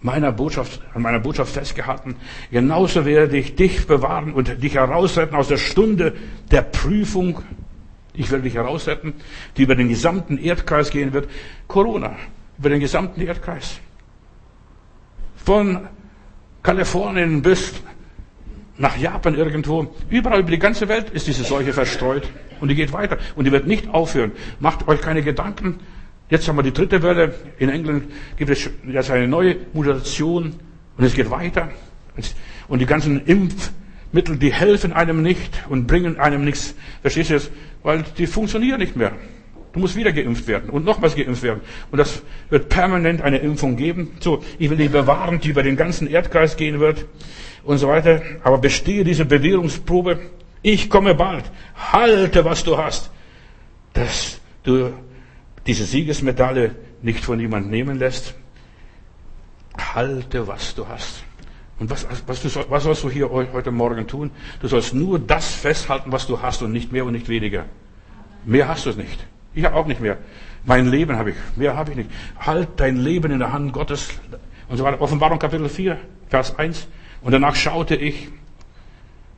meiner 0.03 0.31
Botschaft, 0.31 0.81
an 0.93 1.01
meiner 1.01 1.19
Botschaft 1.19 1.53
festgehalten. 1.53 2.15
Genauso 2.51 3.05
werde 3.05 3.37
ich 3.37 3.55
dich 3.55 3.87
bewahren 3.87 4.33
und 4.33 4.61
dich 4.61 4.75
herausretten 4.75 5.35
aus 5.35 5.47
der 5.47 5.57
Stunde 5.57 6.13
der 6.51 6.61
Prüfung. 6.61 7.41
Ich 8.13 8.29
werde 8.29 8.43
dich 8.43 8.53
herausretten, 8.53 9.13
die 9.57 9.63
über 9.63 9.75
den 9.75 9.89
gesamten 9.89 10.37
Erdkreis 10.37 10.91
gehen 10.91 11.13
wird. 11.13 11.29
Corona, 11.67 12.15
über 12.59 12.69
den 12.69 12.79
gesamten 12.79 13.21
Erdkreis. 13.21 13.79
Von 15.37 15.87
Kalifornien 16.61 17.41
bis 17.41 17.73
nach 18.77 18.97
Japan 18.97 19.35
irgendwo. 19.35 19.93
Überall 20.09 20.41
über 20.41 20.51
die 20.51 20.59
ganze 20.59 20.87
Welt 20.89 21.09
ist 21.09 21.27
diese 21.27 21.43
Seuche 21.43 21.73
verstreut. 21.73 22.29
Und 22.59 22.67
die 22.67 22.75
geht 22.75 22.93
weiter. 22.93 23.17
Und 23.35 23.45
die 23.45 23.51
wird 23.51 23.67
nicht 23.67 23.89
aufhören. 23.89 24.31
Macht 24.59 24.87
euch 24.87 25.01
keine 25.01 25.23
Gedanken. 25.23 25.79
Jetzt 26.33 26.47
haben 26.47 26.55
wir 26.55 26.63
die 26.63 26.73
dritte 26.73 27.03
Welle. 27.03 27.35
In 27.59 27.69
England 27.69 28.05
gibt 28.37 28.49
es 28.49 28.67
jetzt 28.87 29.11
eine 29.11 29.27
neue 29.27 29.55
Mutation. 29.71 30.55
Und 30.97 31.05
es 31.05 31.13
geht 31.13 31.29
weiter. 31.29 31.69
Und 32.67 32.79
die 32.79 32.87
ganzen 32.87 33.23
Impfmittel, 33.27 34.37
die 34.37 34.51
helfen 34.51 34.93
einem 34.93 35.21
nicht 35.21 35.63
und 35.69 35.85
bringen 35.85 36.19
einem 36.19 36.43
nichts. 36.43 36.73
Verstehst 37.03 37.29
du 37.29 37.35
jetzt? 37.35 37.51
Weil 37.83 38.03
die 38.17 38.25
funktionieren 38.25 38.79
nicht 38.79 38.95
mehr. 38.95 39.11
Du 39.73 39.79
musst 39.79 39.95
wieder 39.95 40.11
geimpft 40.11 40.47
werden 40.47 40.71
und 40.71 40.85
nochmals 40.85 41.15
geimpft 41.15 41.43
werden. 41.43 41.61
Und 41.91 41.99
das 41.99 42.23
wird 42.49 42.67
permanent 42.67 43.21
eine 43.21 43.37
Impfung 43.37 43.75
geben. 43.75 44.13
So, 44.19 44.43
ich 44.57 44.71
will 44.71 44.77
dich 44.77 44.89
bewahren, 44.89 45.39
die 45.39 45.49
über 45.49 45.61
den 45.61 45.75
ganzen 45.75 46.07
Erdkreis 46.07 46.57
gehen 46.57 46.79
wird 46.79 47.05
und 47.63 47.77
so 47.77 47.89
weiter. 47.89 48.23
Aber 48.43 48.57
bestehe 48.57 49.03
diese 49.03 49.25
Bewährungsprobe. 49.25 50.19
Ich 50.63 50.89
komme 50.89 51.13
bald. 51.13 51.43
Halte, 51.75 52.43
was 52.43 52.63
du 52.63 52.75
hast. 52.75 53.11
Dass 53.93 54.41
du 54.63 54.93
diese 55.65 55.85
Siegesmedaille 55.85 56.75
nicht 57.01 57.23
von 57.23 57.39
jemand 57.39 57.69
nehmen 57.69 57.99
lässt. 57.99 58.35
Halte, 59.77 60.47
was 60.47 60.75
du 60.75 60.87
hast. 60.87 61.23
Und 61.79 61.89
was, 61.89 62.07
was, 62.27 62.41
du, 62.41 62.49
was 62.69 62.83
sollst 62.83 63.03
du 63.03 63.09
hier 63.09 63.29
heute 63.29 63.71
Morgen 63.71 64.07
tun? 64.07 64.31
Du 64.61 64.67
sollst 64.67 64.93
nur 64.93 65.19
das 65.19 65.53
festhalten, 65.53 66.11
was 66.11 66.27
du 66.27 66.41
hast 66.41 66.61
und 66.61 66.71
nicht 66.71 66.91
mehr 66.91 67.05
und 67.05 67.13
nicht 67.13 67.29
weniger. 67.29 67.65
Mehr 68.45 68.67
hast 68.67 68.85
du 68.85 68.91
es 68.91 68.97
nicht. 68.97 69.25
Ich 69.53 69.65
habe 69.65 69.75
auch 69.75 69.85
nicht 69.85 70.01
mehr. 70.01 70.17
Mein 70.65 70.87
Leben 70.89 71.17
habe 71.17 71.31
ich. 71.31 71.35
Mehr 71.55 71.75
habe 71.75 71.91
ich 71.91 71.97
nicht. 71.97 72.09
Halt 72.39 72.69
dein 72.77 72.97
Leben 72.97 73.31
in 73.31 73.39
der 73.39 73.51
Hand 73.51 73.73
Gottes. 73.73 74.09
Und 74.69 74.77
so 74.77 74.83
weiter. 74.83 75.01
Offenbarung 75.01 75.39
Kapitel 75.39 75.67
4, 75.67 75.97
Vers 76.29 76.57
1. 76.57 76.87
Und 77.21 77.31
danach 77.31 77.55
schaute 77.55 77.95
ich. 77.95 78.29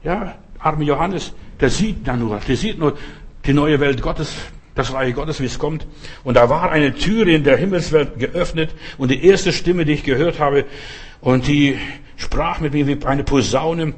Ja, 0.04 0.36
arme 0.60 0.84
Johannes, 0.84 1.34
der 1.60 1.70
sieht 1.70 2.08
da 2.08 2.16
nur, 2.16 2.40
der 2.40 2.58
sieht 2.58 2.80
nur 2.80 2.98
die 3.46 3.54
neue 3.54 3.80
Welt 3.80 4.02
Gottes, 4.02 4.36
das 4.76 4.94
Reich 4.94 5.16
Gottes, 5.16 5.40
wie 5.40 5.46
es 5.46 5.58
kommt. 5.58 5.88
Und 6.24 6.36
da 6.36 6.50
war 6.50 6.72
eine 6.72 6.94
Türe 6.94 7.32
in 7.32 7.44
der 7.44 7.58
Himmelswelt 7.58 8.20
geöffnet 8.20 8.76
und 8.98 9.10
die 9.10 9.26
erste 9.26 9.52
Stimme, 9.52 9.86
die 9.86 9.94
ich 9.94 10.04
gehört 10.04 10.40
habe, 10.40 10.66
und 11.22 11.48
die 11.48 11.80
sprach 12.18 12.60
mit 12.60 12.74
mir 12.74 12.86
wie 12.86 13.04
eine 13.06 13.24
Posaune 13.24 13.94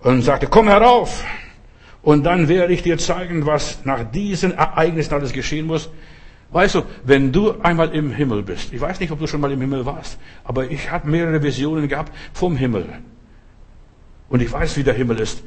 und 0.00 0.22
sagte, 0.22 0.46
komm 0.46 0.68
herauf. 0.68 1.24
Und 2.02 2.24
dann 2.24 2.48
werde 2.48 2.72
ich 2.72 2.82
dir 2.82 2.98
zeigen, 2.98 3.46
was 3.46 3.84
nach 3.84 4.10
diesen 4.10 4.52
Ereignissen 4.52 5.14
alles 5.14 5.32
geschehen 5.32 5.66
muss. 5.66 5.90
Weißt 6.50 6.74
du, 6.74 6.82
wenn 7.04 7.32
du 7.32 7.60
einmal 7.62 7.94
im 7.94 8.12
Himmel 8.12 8.42
bist, 8.42 8.72
ich 8.72 8.80
weiß 8.80 9.00
nicht, 9.00 9.10
ob 9.10 9.18
du 9.18 9.26
schon 9.26 9.40
mal 9.40 9.52
im 9.52 9.60
Himmel 9.60 9.86
warst, 9.86 10.18
aber 10.44 10.70
ich 10.70 10.90
habe 10.90 11.08
mehrere 11.08 11.42
Visionen 11.42 11.88
gehabt 11.88 12.12
vom 12.32 12.56
Himmel. 12.56 12.86
Und 14.28 14.42
ich 14.42 14.52
weiß, 14.52 14.76
wie 14.76 14.82
der 14.82 14.94
Himmel 14.94 15.20
ist. 15.20 15.42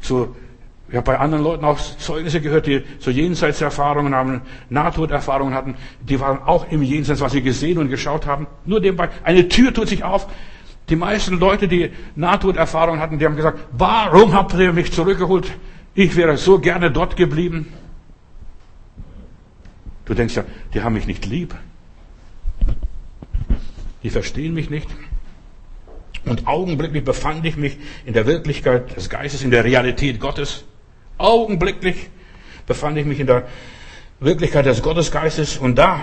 So, 0.00 0.36
ich 0.88 0.94
habe 0.94 1.04
bei 1.04 1.18
anderen 1.18 1.42
Leuten 1.42 1.64
auch 1.64 1.78
Zeugnisse 1.78 2.40
gehört, 2.40 2.66
die 2.66 2.84
so 3.00 3.10
Jenseitserfahrungen 3.10 4.14
haben, 4.14 4.42
Nahtoderfahrungen 4.70 5.52
hatten. 5.52 5.74
Die 6.00 6.20
waren 6.20 6.38
auch 6.38 6.70
im 6.70 6.82
Jenseits, 6.82 7.20
was 7.20 7.32
sie 7.32 7.42
gesehen 7.42 7.78
und 7.78 7.90
geschaut 7.90 8.26
haben. 8.26 8.46
Nur 8.64 8.78
nebenbei, 8.78 9.08
eine 9.24 9.48
Tür 9.48 9.74
tut 9.74 9.88
sich 9.88 10.04
auf. 10.04 10.28
Die 10.88 10.94
meisten 10.94 11.40
Leute, 11.40 11.66
die 11.66 11.90
Nahtoderfahrungen 12.14 13.00
hatten, 13.00 13.18
die 13.18 13.24
haben 13.24 13.34
gesagt, 13.34 13.58
warum 13.72 14.32
habt 14.32 14.54
ihr 14.54 14.72
mich 14.72 14.92
zurückgeholt? 14.92 15.50
Ich 15.94 16.14
wäre 16.14 16.36
so 16.36 16.60
gerne 16.60 16.92
dort 16.92 17.16
geblieben. 17.16 17.72
Du 20.04 20.14
denkst 20.14 20.36
ja, 20.36 20.44
die 20.72 20.82
haben 20.82 20.92
mich 20.92 21.08
nicht 21.08 21.26
lieb. 21.26 21.56
Die 24.04 24.10
verstehen 24.10 24.54
mich 24.54 24.70
nicht. 24.70 24.88
Und 26.24 26.46
augenblicklich 26.46 27.02
befand 27.02 27.44
ich 27.44 27.56
mich 27.56 27.76
in 28.04 28.12
der 28.12 28.26
Wirklichkeit 28.26 28.96
des 28.96 29.10
Geistes, 29.10 29.42
in 29.42 29.50
der 29.50 29.64
Realität 29.64 30.20
Gottes. 30.20 30.64
Augenblicklich 31.18 32.08
befand 32.66 32.98
ich 32.98 33.06
mich 33.06 33.20
in 33.20 33.26
der 33.26 33.46
Wirklichkeit 34.20 34.66
des 34.66 34.82
Gottesgeistes 34.82 35.56
und 35.56 35.76
da, 35.76 36.00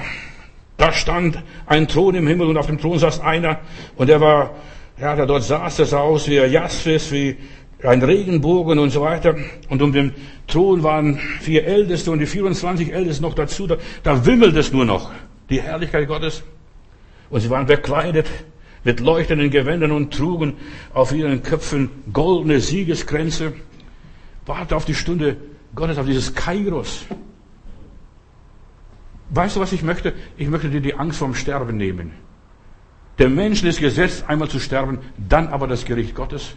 da 0.77 0.91
stand 0.93 1.41
ein 1.65 1.87
Thron 1.87 2.15
im 2.15 2.27
Himmel 2.27 2.47
und 2.47 2.57
auf 2.57 2.67
dem 2.67 2.79
Thron 2.79 2.99
saß 2.99 3.19
einer 3.21 3.59
und 3.95 4.07
der 4.07 4.21
war 4.21 4.55
ja, 4.99 5.15
der 5.15 5.25
dort 5.25 5.43
saß, 5.43 5.77
der 5.77 5.85
sah 5.85 6.01
aus 6.01 6.27
wie 6.27 6.35
Jaspis, 6.35 7.11
wie 7.11 7.35
ein 7.81 8.01
Regenbogen 8.01 8.79
und 8.79 8.91
so 8.91 9.01
weiter. 9.01 9.35
Und 9.69 9.81
um 9.81 9.91
den 9.91 10.13
Thron 10.47 10.83
waren 10.83 11.17
vier 11.41 11.65
Älteste 11.65 12.11
und 12.11 12.19
die 12.19 12.25
24 12.25 12.93
Ältesten 12.93 13.23
noch 13.23 13.33
dazu. 13.33 13.67
Da, 13.67 13.77
da 14.03 14.25
wimmelt 14.25 14.55
es 14.55 14.71
nur 14.71 14.85
noch. 14.85 15.11
Die 15.49 15.61
Herrlichkeit 15.61 16.07
Gottes. 16.07 16.43
Und 17.29 17.41
sie 17.41 17.49
waren 17.49 17.65
bekleidet 17.65 18.27
mit 18.83 18.99
leuchtenden 18.99 19.49
Gewändern 19.49 19.91
und 19.91 20.13
trugen 20.13 20.53
auf 20.93 21.13
ihren 21.13 21.41
Köpfen 21.41 21.89
goldene 22.11 22.59
Siegeskränze. 22.59 23.53
Warte 24.45 24.75
auf 24.75 24.85
die 24.85 24.95
Stunde 24.95 25.37
Gottes, 25.75 25.97
auf 25.97 26.05
dieses 26.05 26.33
Kairos. 26.33 27.05
Weißt 29.29 29.55
du, 29.55 29.59
was 29.59 29.71
ich 29.71 29.83
möchte? 29.83 30.13
Ich 30.37 30.47
möchte 30.47 30.69
dir 30.69 30.81
die 30.81 30.95
Angst 30.95 31.17
vorm 31.19 31.33
Sterben 31.33 31.77
nehmen. 31.77 32.11
Der 33.19 33.29
Menschen 33.29 33.67
ist 33.67 33.79
gesetzt, 33.79 34.25
einmal 34.27 34.49
zu 34.49 34.59
sterben, 34.59 34.99
dann 35.17 35.47
aber 35.47 35.67
das 35.67 35.85
Gericht 35.85 36.15
Gottes. 36.15 36.55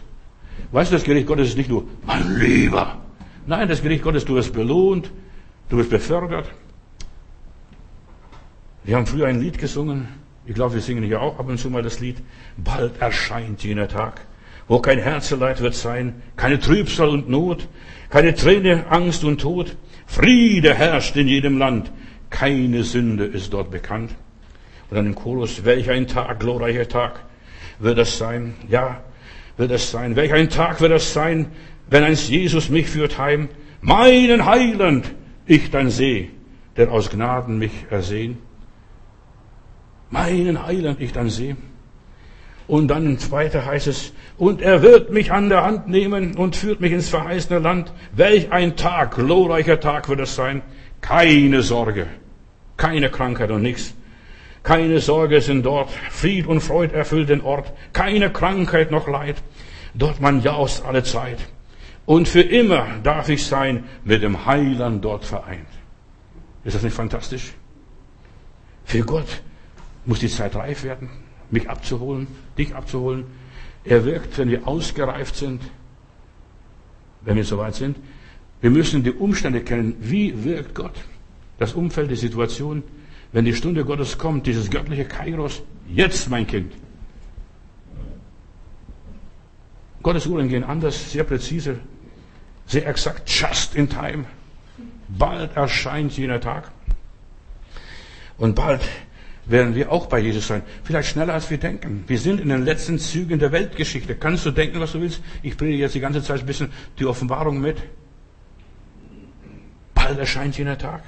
Weißt 0.71 0.91
du, 0.91 0.95
das 0.95 1.03
Gericht 1.03 1.27
Gottes 1.27 1.49
ist 1.49 1.57
nicht 1.57 1.69
nur, 1.69 1.85
mein 2.05 2.37
Lieber. 2.37 2.97
Nein, 3.45 3.67
das 3.67 3.81
Gericht 3.81 4.03
Gottes, 4.03 4.25
du 4.25 4.35
wirst 4.35 4.53
belohnt, 4.53 5.11
du 5.69 5.77
wirst 5.77 5.89
befördert. 5.89 6.51
Wir 8.83 8.95
haben 8.95 9.05
früher 9.05 9.27
ein 9.27 9.39
Lied 9.39 9.57
gesungen. 9.57 10.07
Ich 10.45 10.55
glaube, 10.55 10.75
wir 10.75 10.81
singen 10.81 11.03
hier 11.03 11.21
auch 11.21 11.39
ab 11.39 11.47
und 11.47 11.57
zu 11.57 11.69
mal 11.69 11.83
das 11.83 11.99
Lied. 11.99 12.17
Bald 12.57 12.99
erscheint 13.01 13.63
jener 13.63 13.87
Tag, 13.87 14.21
wo 14.67 14.79
kein 14.79 14.99
Herzeleid 14.99 15.61
wird 15.61 15.75
sein, 15.75 16.21
keine 16.35 16.59
Trübsal 16.59 17.09
und 17.09 17.29
Not, 17.29 17.67
keine 18.09 18.35
Träne, 18.35 18.85
Angst 18.89 19.23
und 19.23 19.41
Tod. 19.41 19.75
Friede 20.05 20.73
herrscht 20.73 21.15
in 21.15 21.27
jedem 21.27 21.57
Land, 21.57 21.91
keine 22.29 22.83
Sünde 22.83 23.25
ist 23.25 23.53
dort 23.53 23.71
bekannt. 23.71 24.11
Und 24.89 24.95
dann 24.95 25.05
im 25.05 25.15
Chorus, 25.15 25.65
welch 25.65 25.89
ein 25.89 26.07
Tag, 26.07 26.39
glorreicher 26.39 26.87
Tag 26.87 27.19
wird 27.79 27.97
es 27.97 28.17
sein. 28.17 28.55
Ja, 28.69 29.01
wird 29.57 29.71
es 29.71 29.91
sein. 29.91 30.15
Welch 30.15 30.33
ein 30.33 30.49
Tag 30.49 30.79
wird 30.81 30.93
es 30.93 31.13
sein, 31.13 31.47
wenn 31.89 32.03
einst 32.03 32.29
Jesus 32.29 32.69
mich 32.69 32.87
führt 32.87 33.17
heim. 33.17 33.49
Meinen 33.81 34.45
Heiland 34.45 35.13
ich 35.45 35.71
dann 35.71 35.89
seh, 35.89 36.29
der 36.75 36.91
aus 36.91 37.09
Gnaden 37.09 37.57
mich 37.57 37.85
ersehen. 37.89 38.37
Meinen 40.09 40.65
Heiland 40.65 41.01
ich 41.01 41.11
dann 41.11 41.29
seh. 41.29 41.55
Und 42.67 42.89
dann 42.89 43.17
weiter 43.31 43.65
heißt 43.65 43.87
es, 43.87 44.13
und 44.37 44.61
er 44.61 44.81
wird 44.81 45.11
mich 45.11 45.31
an 45.31 45.49
der 45.49 45.63
Hand 45.63 45.87
nehmen 45.87 46.35
und 46.35 46.55
führt 46.55 46.81
mich 46.81 46.91
ins 46.91 47.09
verheißene 47.09 47.59
Land. 47.59 47.93
Welch 48.11 48.51
ein 48.51 48.75
Tag, 48.75 49.15
glorreicher 49.15 49.79
Tag 49.79 50.09
wird 50.09 50.19
es 50.19 50.35
sein. 50.35 50.61
Keine 50.99 51.61
Sorge, 51.61 52.07
keine 52.75 53.09
Krankheit 53.09 53.51
und 53.51 53.61
nichts. 53.61 53.93
Keine 54.63 54.99
Sorge 54.99 55.39
sind 55.39 55.65
dort, 55.65 55.89
Fried 56.11 56.45
und 56.45 56.59
Freud 56.59 56.93
erfüllt 56.93 57.29
den 57.29 57.39
Ort, 57.39 57.71
keine 57.93 58.29
Krankheit 58.31 58.91
noch 58.91 59.07
Leid. 59.07 59.37
Dort 59.93 60.19
man 60.19 60.41
jaust 60.41 60.83
alle 60.83 61.03
Zeit. 61.03 61.37
Und 62.05 62.27
für 62.27 62.41
immer 62.41 62.85
darf 63.01 63.29
ich 63.29 63.45
sein 63.45 63.85
mit 64.03 64.23
dem 64.23 64.45
Heiland 64.45 65.05
dort 65.05 65.23
vereint. 65.23 65.67
Ist 66.65 66.75
das 66.75 66.83
nicht 66.83 66.95
fantastisch? 66.95 67.53
Für 68.83 69.03
Gott 69.03 69.41
muss 70.05 70.19
die 70.19 70.29
Zeit 70.29 70.55
reif 70.55 70.83
werden, 70.83 71.09
mich 71.49 71.69
abzuholen, 71.69 72.27
dich 72.57 72.75
abzuholen. 72.75 73.25
Er 73.83 74.05
wirkt, 74.05 74.37
wenn 74.37 74.49
wir 74.49 74.67
ausgereift 74.67 75.35
sind, 75.35 75.61
wenn 77.21 77.35
wir 77.35 77.45
soweit 77.45 77.75
sind. 77.75 77.97
Wir 78.61 78.69
müssen 78.69 79.03
die 79.03 79.11
Umstände 79.11 79.61
kennen. 79.61 79.95
Wie 79.99 80.43
wirkt 80.43 80.75
Gott? 80.75 80.95
Das 81.59 81.73
Umfeld, 81.73 82.11
die 82.11 82.15
Situation. 82.15 82.83
Wenn 83.31 83.45
die 83.45 83.53
Stunde 83.53 83.85
Gottes 83.85 84.17
kommt, 84.17 84.47
dieses 84.47 84.69
göttliche 84.69 85.05
Kairos, 85.05 85.61
jetzt, 85.87 86.29
mein 86.29 86.47
Kind. 86.47 86.73
Gottes 90.01 90.25
Uhren 90.25 90.47
gehen 90.47 90.63
anders, 90.63 91.11
sehr 91.11 91.23
präzise, 91.23 91.79
sehr 92.65 92.87
exakt, 92.87 93.29
just 93.29 93.75
in 93.75 93.89
time. 93.89 94.25
Bald 95.09 95.55
erscheint 95.55 96.17
jener 96.17 96.39
Tag. 96.39 96.71
Und 98.37 98.55
bald 98.55 98.81
werden 99.49 99.75
wir 99.75 99.91
auch 99.91 100.07
bei 100.07 100.19
Jesus 100.19 100.47
sein. 100.47 100.61
Vielleicht 100.83 101.09
schneller 101.09 101.33
als 101.33 101.49
wir 101.49 101.57
denken. 101.57 102.03
Wir 102.07 102.19
sind 102.19 102.41
in 102.41 102.49
den 102.49 102.65
letzten 102.65 102.99
Zügen 102.99 103.39
der 103.39 103.51
Weltgeschichte. 103.51 104.15
Kannst 104.15 104.45
du 104.45 104.51
denken, 104.51 104.79
was 104.79 104.91
du 104.91 105.01
willst? 105.01 105.21
Ich 105.41 105.57
predige 105.57 105.79
jetzt 105.79 105.95
die 105.95 105.99
ganze 105.99 106.21
Zeit 106.21 106.41
ein 106.41 106.45
bisschen 106.45 106.71
die 106.99 107.05
Offenbarung 107.05 107.61
mit. 107.61 107.77
Bald 109.93 110.19
erscheint 110.19 110.57
jener 110.57 110.77
Tag. 110.77 111.03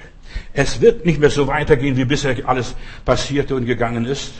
Es 0.54 0.80
wird 0.82 1.06
nicht 1.06 1.20
mehr 1.20 1.30
so 1.30 1.48
weitergehen, 1.48 1.98
wie 1.98 2.06
bisher 2.06 2.36
alles 2.48 2.76
passierte 3.06 3.56
und 3.56 3.66
gegangen 3.66 4.06
ist. 4.06 4.34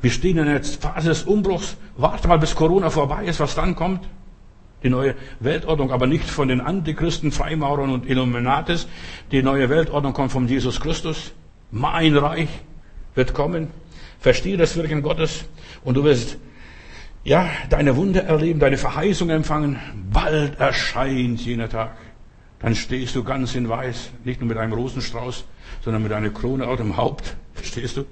Wir 0.00 0.10
stehen 0.10 0.38
in 0.38 0.48
einer 0.48 0.62
Phase 0.62 1.08
des 1.08 1.24
Umbruchs. 1.24 1.76
Warte 1.96 2.28
mal, 2.28 2.38
bis 2.38 2.54
Corona 2.54 2.90
vorbei 2.90 3.24
ist, 3.24 3.40
was 3.40 3.54
dann 3.54 3.74
kommt. 3.74 4.08
Die 4.84 4.90
neue 4.90 5.16
Weltordnung, 5.40 5.90
aber 5.90 6.06
nicht 6.06 6.24
von 6.24 6.46
den 6.46 6.60
Antichristen, 6.60 7.32
Freimaurern 7.32 7.90
und 7.90 8.08
Illuminatis. 8.08 8.86
Die 9.32 9.42
neue 9.42 9.68
Weltordnung 9.68 10.12
kommt 10.12 10.30
von 10.30 10.46
Jesus 10.46 10.78
Christus. 10.78 11.32
Mein 11.70 12.16
Reich 12.16 12.48
wird 13.14 13.34
kommen. 13.34 13.68
Verstehe 14.20 14.56
das 14.56 14.76
Wirken 14.76 15.02
Gottes 15.02 15.44
und 15.84 15.96
du 15.96 16.04
wirst 16.04 16.38
ja 17.24 17.48
deine 17.68 17.96
Wunder 17.96 18.24
erleben, 18.24 18.58
deine 18.58 18.78
Verheißung 18.78 19.30
empfangen. 19.30 19.78
Bald 20.12 20.58
erscheint 20.58 21.40
jener 21.40 21.68
Tag. 21.68 21.96
Dann 22.60 22.74
stehst 22.74 23.14
du 23.14 23.22
ganz 23.22 23.54
in 23.54 23.68
Weiß, 23.68 24.10
nicht 24.24 24.40
nur 24.40 24.48
mit 24.48 24.58
einem 24.58 24.72
Rosenstrauß, 24.72 25.44
sondern 25.84 26.02
mit 26.02 26.12
einer 26.12 26.30
Krone 26.30 26.66
auf 26.66 26.78
dem 26.78 26.96
Haupt. 26.96 27.36
Verstehst 27.54 27.96
du? 27.96 28.04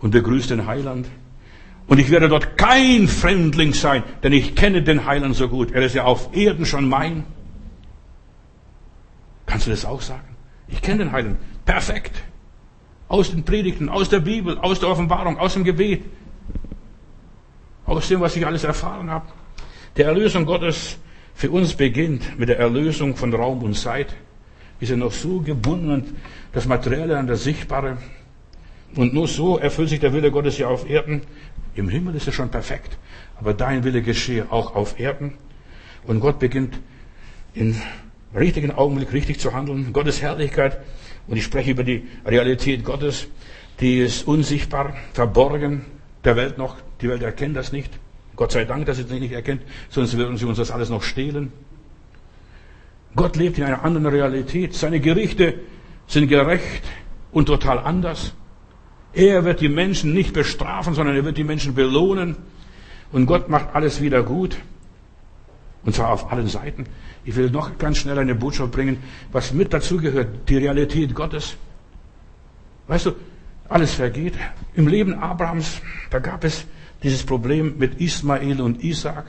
Und 0.00 0.10
begrüßt 0.10 0.50
den 0.50 0.66
Heiland. 0.66 1.06
Und 1.86 1.98
ich 1.98 2.10
werde 2.10 2.28
dort 2.28 2.58
kein 2.58 3.08
Fremdling 3.08 3.72
sein, 3.72 4.02
denn 4.22 4.32
ich 4.32 4.54
kenne 4.54 4.82
den 4.82 5.06
Heiland 5.06 5.36
so 5.36 5.48
gut. 5.48 5.72
Er 5.72 5.82
ist 5.82 5.94
ja 5.94 6.04
auf 6.04 6.34
Erden 6.34 6.66
schon 6.66 6.88
mein. 6.88 7.24
Kannst 9.46 9.66
du 9.66 9.70
das 9.70 9.84
auch 9.84 10.00
sagen? 10.00 10.36
Ich 10.68 10.80
kenne 10.80 11.04
den 11.04 11.12
Heiland. 11.12 11.38
Perfekt. 11.64 12.22
Aus 13.14 13.30
den 13.30 13.44
Predigten, 13.44 13.88
aus 13.88 14.08
der 14.08 14.18
Bibel, 14.18 14.58
aus 14.58 14.80
der 14.80 14.88
Offenbarung, 14.88 15.38
aus 15.38 15.54
dem 15.54 15.62
Gebet. 15.62 16.02
Aus 17.86 18.08
dem, 18.08 18.20
was 18.20 18.34
ich 18.34 18.44
alles 18.44 18.64
erfahren 18.64 19.08
habe. 19.08 19.26
Der 19.96 20.06
Erlösung 20.06 20.44
Gottes 20.44 20.98
für 21.32 21.48
uns 21.52 21.74
beginnt 21.74 22.36
mit 22.40 22.48
der 22.48 22.58
Erlösung 22.58 23.14
von 23.14 23.32
Raum 23.32 23.62
und 23.62 23.74
Zeit. 23.74 24.16
Wir 24.80 24.88
sind 24.88 24.98
noch 24.98 25.12
so 25.12 25.38
gebunden 25.38 26.16
das 26.50 26.66
Materielle, 26.66 27.16
an 27.16 27.28
das 27.28 27.44
Sichtbare. 27.44 27.98
Und 28.96 29.14
nur 29.14 29.28
so 29.28 29.58
erfüllt 29.58 29.90
sich 29.90 30.00
der 30.00 30.12
Wille 30.12 30.32
Gottes 30.32 30.58
ja 30.58 30.66
auf 30.66 30.90
Erden. 30.90 31.22
Im 31.76 31.88
Himmel 31.88 32.16
ist 32.16 32.26
es 32.26 32.34
schon 32.34 32.48
perfekt. 32.48 32.98
Aber 33.38 33.54
dein 33.54 33.84
Wille 33.84 34.02
geschehe 34.02 34.50
auch 34.50 34.74
auf 34.74 34.98
Erden. 34.98 35.34
Und 36.02 36.18
Gott 36.18 36.40
beginnt 36.40 36.80
im 37.54 37.80
richtigen 38.34 38.72
Augenblick 38.72 39.12
richtig 39.12 39.38
zu 39.38 39.52
handeln. 39.52 39.92
Gottes 39.92 40.20
Herrlichkeit. 40.20 40.80
Und 41.26 41.36
ich 41.36 41.44
spreche 41.44 41.70
über 41.70 41.84
die 41.84 42.06
Realität 42.26 42.84
Gottes. 42.84 43.28
Die 43.80 43.98
ist 43.98 44.26
unsichtbar, 44.26 44.94
verborgen 45.12 45.84
der 46.24 46.36
Welt 46.36 46.58
noch. 46.58 46.76
Die 47.00 47.08
Welt 47.08 47.22
erkennt 47.22 47.56
das 47.56 47.72
nicht. 47.72 47.90
Gott 48.36 48.52
sei 48.52 48.64
Dank, 48.64 48.86
dass 48.86 48.96
sie 48.96 49.04
das 49.04 49.12
nicht 49.12 49.32
erkennt, 49.32 49.62
sonst 49.90 50.16
würden 50.16 50.36
sie 50.36 50.44
uns 50.44 50.58
das 50.58 50.70
alles 50.70 50.90
noch 50.90 51.02
stehlen. 51.02 51.52
Gott 53.16 53.36
lebt 53.36 53.58
in 53.58 53.64
einer 53.64 53.84
anderen 53.84 54.06
Realität. 54.06 54.74
Seine 54.74 55.00
Gerichte 55.00 55.54
sind 56.06 56.28
gerecht 56.28 56.82
und 57.30 57.46
total 57.46 57.78
anders. 57.78 58.34
Er 59.12 59.44
wird 59.44 59.60
die 59.60 59.68
Menschen 59.68 60.12
nicht 60.12 60.32
bestrafen, 60.32 60.94
sondern 60.94 61.14
er 61.14 61.24
wird 61.24 61.38
die 61.38 61.44
Menschen 61.44 61.74
belohnen. 61.74 62.36
Und 63.12 63.26
Gott 63.26 63.48
macht 63.48 63.74
alles 63.74 64.00
wieder 64.00 64.24
gut. 64.24 64.56
Und 65.84 65.94
zwar 65.94 66.10
auf 66.10 66.32
allen 66.32 66.48
Seiten. 66.48 66.86
Ich 67.24 67.36
will 67.36 67.50
noch 67.50 67.78
ganz 67.78 67.98
schnell 67.98 68.18
eine 68.18 68.34
Botschaft 68.34 68.72
bringen, 68.72 69.02
was 69.32 69.52
mit 69.52 69.72
dazugehört, 69.72 70.48
die 70.48 70.56
Realität 70.56 71.14
Gottes. 71.14 71.56
Weißt 72.86 73.06
du, 73.06 73.12
alles 73.68 73.94
vergeht. 73.94 74.34
Im 74.74 74.88
Leben 74.88 75.14
Abrahams, 75.14 75.80
da 76.10 76.18
gab 76.18 76.44
es 76.44 76.64
dieses 77.02 77.24
Problem 77.24 77.78
mit 77.78 78.00
Ismael 78.00 78.60
und 78.60 78.82
Isaac. 78.82 79.26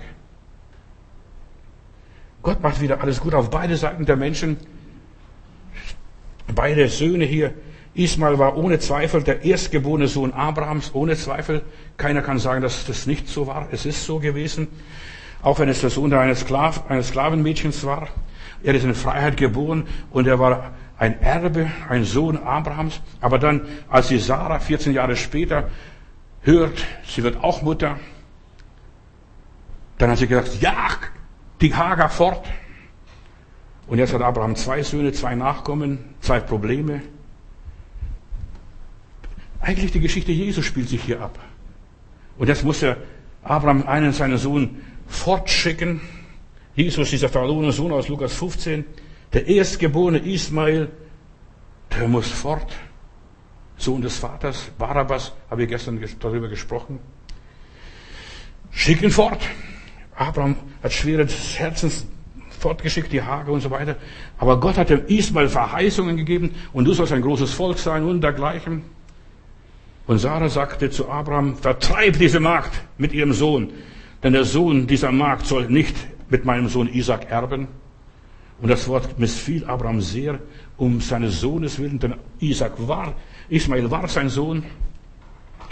Gott 2.41 2.61
macht 2.61 2.79
wieder 2.79 3.01
alles 3.01 3.19
gut 3.19 3.33
auf 3.33 3.49
beide 3.49 3.75
Seiten 3.75 4.05
der 4.05 4.15
Menschen. 4.15 4.57
Beide 6.53 6.87
Söhne 6.89 7.25
hier. 7.25 7.53
Ismael 7.95 8.37
war 8.37 8.57
ohne 8.57 8.77
Zweifel 8.79 9.23
der 9.23 9.43
erstgeborene 9.43 10.07
Sohn 10.07 10.31
Abrahams, 10.31 10.93
ohne 10.93 11.15
Zweifel. 11.15 11.63
Keiner 11.97 12.21
kann 12.21 12.39
sagen, 12.39 12.61
dass 12.61 12.85
das 12.85 13.07
nicht 13.07 13.27
so 13.29 13.47
war. 13.47 13.69
Es 13.71 13.85
ist 13.85 14.05
so 14.05 14.19
gewesen. 14.19 14.67
Auch 15.45 15.59
wenn 15.59 15.69
es 15.69 15.81
der 15.81 15.91
Sohn 15.91 16.11
eines, 16.11 16.39
Sklav, 16.39 16.89
eines 16.89 17.09
Sklavenmädchens 17.09 17.83
war. 17.83 18.07
Er 18.63 18.73
ist 18.73 18.83
in 18.83 18.95
Freiheit 18.95 19.37
geboren 19.37 19.87
und 20.09 20.25
er 20.25 20.39
war 20.39 20.71
ein 20.97 21.21
Erbe, 21.21 21.69
ein 21.87 22.03
Sohn 22.03 22.37
Abrahams. 22.37 22.99
Aber 23.21 23.37
dann, 23.37 23.61
als 23.87 24.07
die 24.07 24.17
Sarah 24.17 24.57
14 24.57 24.91
Jahre 24.91 25.15
später 25.15 25.69
hört, 26.41 26.83
sie 27.05 27.21
wird 27.21 27.43
auch 27.43 27.61
Mutter. 27.61 27.99
Dann 29.99 30.09
hat 30.09 30.17
sie 30.17 30.25
gesagt, 30.25 30.61
ja, 30.61 30.87
die 31.61 31.75
Hager 31.75 32.09
fort. 32.09 32.47
Und 33.85 33.99
jetzt 33.99 34.15
hat 34.15 34.23
Abraham 34.23 34.55
zwei 34.55 34.81
Söhne, 34.81 35.11
zwei 35.11 35.35
Nachkommen, 35.35 35.99
zwei 36.21 36.39
Probleme. 36.39 37.03
Eigentlich 39.61 39.91
die 39.91 39.99
Geschichte 39.99 40.31
Jesu 40.31 40.63
spielt 40.63 40.89
sich 40.89 41.03
hier 41.03 41.21
ab. 41.21 41.37
Und 42.39 42.47
jetzt 42.47 42.63
muss 42.63 42.81
er 42.81 42.97
Abraham 43.43 43.83
einen 43.85 44.11
seiner 44.11 44.39
Sohn 44.39 44.81
fortschicken. 45.07 46.01
Jesus, 46.75 47.09
dieser 47.09 47.29
verlorene 47.29 47.71
Sohn 47.71 47.91
aus 47.91 48.07
Lukas 48.07 48.33
15, 48.33 48.85
der 49.33 49.47
erstgeborene 49.47 50.19
Ismael, 50.19 50.89
der 51.97 52.07
muss 52.07 52.29
fort. 52.29 52.75
Sohn 53.77 54.01
des 54.01 54.17
Vaters, 54.17 54.71
Barabbas, 54.77 55.33
habe 55.49 55.63
ich 55.63 55.69
gestern 55.69 55.99
darüber 56.19 56.47
gesprochen. 56.47 56.99
Schick 58.71 59.01
ihn 59.01 59.11
fort. 59.11 59.41
Abraham 60.15 60.55
hat 60.81 60.93
schwere 60.93 61.27
Herzens 61.27 62.05
fortgeschickt, 62.59 63.11
die 63.11 63.21
Hage 63.21 63.51
und 63.51 63.61
so 63.61 63.69
weiter. 63.69 63.97
Aber 64.37 64.59
Gott 64.59 64.77
hat 64.77 64.89
dem 64.89 65.05
Ismael 65.07 65.49
Verheißungen 65.49 66.17
gegeben 66.17 66.55
und 66.73 66.85
du 66.85 66.93
sollst 66.93 67.13
ein 67.13 67.21
großes 67.21 67.53
Volk 67.53 67.77
sein 67.77 68.03
und 68.03 68.21
dergleichen. 68.21 68.83
Und 70.07 70.19
Sarah 70.19 70.49
sagte 70.49 70.89
zu 70.89 71.09
Abraham, 71.09 71.57
vertreib 71.57 72.17
diese 72.17 72.39
Magd 72.39 72.71
mit 72.97 73.11
ihrem 73.11 73.33
Sohn, 73.33 73.71
denn 74.26 74.34
der 74.34 74.43
Sohn 74.43 74.88
dieser 74.88 75.11
Magd 75.11 75.45
soll 75.45 75.67
nicht 75.69 75.95
mit 76.32 76.45
meinem 76.45 76.67
Sohn 76.67 76.91
Isaac 76.91 77.30
erben. 77.30 77.67
Und 78.59 78.69
das 78.69 78.88
Wort 78.88 79.19
missfiel 79.19 79.65
Abraham 79.65 80.01
sehr 80.01 80.39
um 80.78 80.99
seines 80.99 81.39
Sohnes 81.41 81.78
willen, 81.78 81.99
denn 81.99 82.15
Isaac 82.39 82.71
war 82.88 83.13
Ismael 83.49 83.91
war 83.91 84.07
sein 84.07 84.30
Sohn. 84.30 84.63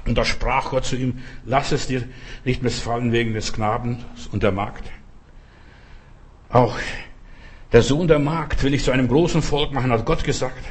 Und 0.06 0.20
da 0.20 0.24
sprach 0.24 0.70
Gott 0.70 0.86
zu 0.86 0.97
ihm, 0.97 1.18
lass 1.45 1.72
es 1.72 1.88
dir 1.88 2.04
nicht 2.45 2.62
missfallen 2.62 3.12
wegen 3.12 3.34
des 3.34 3.54
Knaben 3.54 3.97
und 4.32 4.43
der 4.43 4.51
Magd. 4.51 4.84
Auch 6.49 6.78
der 7.72 7.82
Sohn 7.82 8.08
der 8.08 8.20
Magd 8.20 8.62
will 8.62 8.76
ich 8.76 8.84
zu 8.84 8.91
einem 8.91 9.08
großen 9.08 9.41
Volk 9.41 9.74
machen, 9.74 9.91
hat 9.91 10.06
Gott 10.06 10.24
gesagt, 10.24 10.64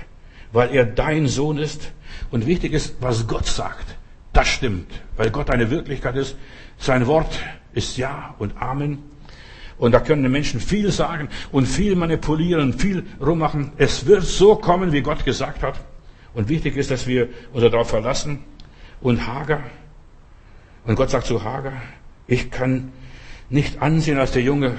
weil 0.53 0.73
er 0.73 0.87
dein 0.87 1.27
Sohn 1.27 1.59
ist. 1.59 1.91
Und 2.31 2.47
wichtig 2.47 2.75
ist, 2.75 2.95
was 3.01 3.27
Gott 3.27 3.47
sagt. 3.47 3.97
Das 4.33 4.47
stimmt, 4.47 5.03
weil 5.17 5.31
Gott 5.31 5.51
eine 5.51 5.69
Wirklichkeit 5.69 6.15
ist. 6.15 6.37
Sein 6.79 7.09
Wort 7.09 7.41
ist 7.75 7.97
Ja 7.97 8.35
und 8.39 8.61
Amen. 8.61 8.99
Und 9.79 9.93
da 9.93 10.01
können 10.01 10.23
die 10.23 10.29
Menschen 10.29 10.61
viel 10.61 10.93
sagen 10.93 11.29
und 11.51 11.67
viel 11.67 11.97
manipulieren, 11.97 12.73
viel 12.73 13.05
rummachen. 13.21 13.73
Es 13.79 14.07
wird 14.07 14.23
so 14.23 14.55
kommen, 14.55 14.93
wie 14.93 15.01
Gott 15.01 15.25
gesagt 15.25 15.63
hat. 15.63 15.81
Und 16.35 16.49
wichtig 16.49 16.77
ist, 16.77 16.91
dass 16.91 17.07
wir 17.07 17.29
uns 17.53 17.63
darauf 17.63 17.91
verlassen. 17.91 18.41
Und 19.01 19.27
Hager, 19.27 19.61
und 20.85 20.95
Gott 20.95 21.11
sagt 21.11 21.27
zu 21.27 21.43
Hager, 21.43 21.73
ich 22.27 22.51
kann 22.51 22.93
nicht 23.51 23.83
ansehen, 23.83 24.19
als 24.19 24.33
der 24.33 24.43
Junge, 24.43 24.77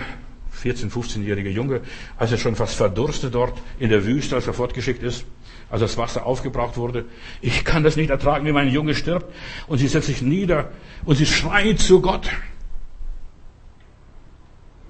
14-, 0.63 0.89
15-jährige 0.89 1.49
Junge, 1.49 1.81
als 2.17 2.31
er 2.31 2.37
schon 2.37 2.55
fast 2.55 2.75
verdurstet 2.75 3.35
dort 3.35 3.59
in 3.79 3.89
der 3.89 4.05
Wüste, 4.05 4.35
als 4.35 4.47
er 4.47 4.53
fortgeschickt 4.53 5.03
ist, 5.03 5.25
als 5.69 5.81
das 5.81 5.97
Wasser 5.97 6.25
aufgebraucht 6.25 6.77
wurde. 6.77 7.05
Ich 7.41 7.65
kann 7.65 7.83
das 7.83 7.97
nicht 7.97 8.09
ertragen, 8.09 8.45
wie 8.45 8.51
mein 8.51 8.69
Junge 8.69 8.95
stirbt. 8.95 9.33
Und 9.67 9.79
sie 9.79 9.87
setzt 9.87 10.07
sich 10.07 10.21
nieder 10.21 10.71
und 11.03 11.17
sie 11.17 11.25
schreit 11.25 11.79
zu 11.79 12.01
Gott 12.01 12.29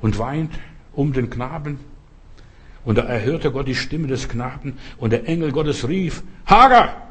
und 0.04 0.20
weint 0.20 0.52
um 0.92 1.14
den 1.14 1.30
Knaben. 1.30 1.80
Und 2.86 2.98
da 2.98 3.04
erhörte 3.04 3.52
Gott 3.52 3.68
die 3.68 3.74
Stimme 3.74 4.08
des 4.08 4.28
Knaben 4.28 4.78
und 4.98 5.12
der 5.12 5.28
Engel 5.28 5.52
Gottes 5.54 5.88
rief, 5.88 6.24
Hagar! 6.46 7.08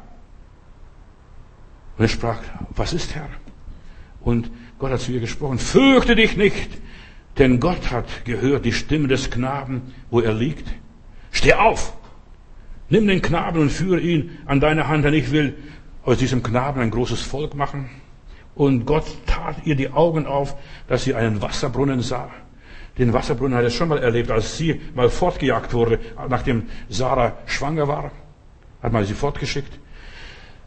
Und 1.97 2.05
er 2.05 2.09
sprach, 2.09 2.39
was 2.75 2.93
ist 2.93 3.15
Herr? 3.15 3.27
Und 4.21 4.51
Gott 4.77 4.91
hat 4.91 5.01
zu 5.01 5.11
ihr 5.11 5.19
gesprochen, 5.19 5.57
fürchte 5.57 6.15
dich 6.15 6.37
nicht, 6.37 6.69
denn 7.39 7.59
Gott 7.59 7.91
hat 7.91 8.25
gehört 8.25 8.63
die 8.63 8.71
Stimme 8.71 9.07
des 9.07 9.31
Knaben, 9.31 9.93
wo 10.11 10.21
er 10.21 10.33
liegt. 10.33 10.67
Steh 11.31 11.53
auf! 11.53 11.93
Nimm 12.89 13.07
den 13.07 13.23
Knaben 13.23 13.59
und 13.59 13.71
führe 13.71 13.99
ihn 13.99 14.37
an 14.45 14.59
deine 14.59 14.87
Hand, 14.87 15.03
denn 15.03 15.15
ich 15.15 15.31
will 15.31 15.55
aus 16.03 16.19
diesem 16.19 16.43
Knaben 16.43 16.79
ein 16.79 16.91
großes 16.91 17.23
Volk 17.23 17.55
machen. 17.55 17.89
Und 18.53 18.85
Gott 18.85 19.05
tat 19.25 19.65
ihr 19.65 19.75
die 19.75 19.89
Augen 19.89 20.27
auf, 20.27 20.55
dass 20.87 21.05
sie 21.05 21.15
einen 21.15 21.41
Wasserbrunnen 21.41 22.01
sah. 22.01 22.29
Den 22.97 23.11
Wasserbrunnen 23.11 23.57
hat 23.57 23.63
er 23.63 23.71
schon 23.71 23.89
mal 23.89 23.97
erlebt, 23.97 24.29
als 24.29 24.57
sie 24.57 24.79
mal 24.93 25.09
fortgejagt 25.09 25.73
wurde, 25.73 25.99
nachdem 26.29 26.63
Sarah 26.89 27.37
schwanger 27.47 27.87
war, 27.87 28.11
hat 28.83 28.91
man 28.91 29.03
sie 29.05 29.15
fortgeschickt. 29.15 29.79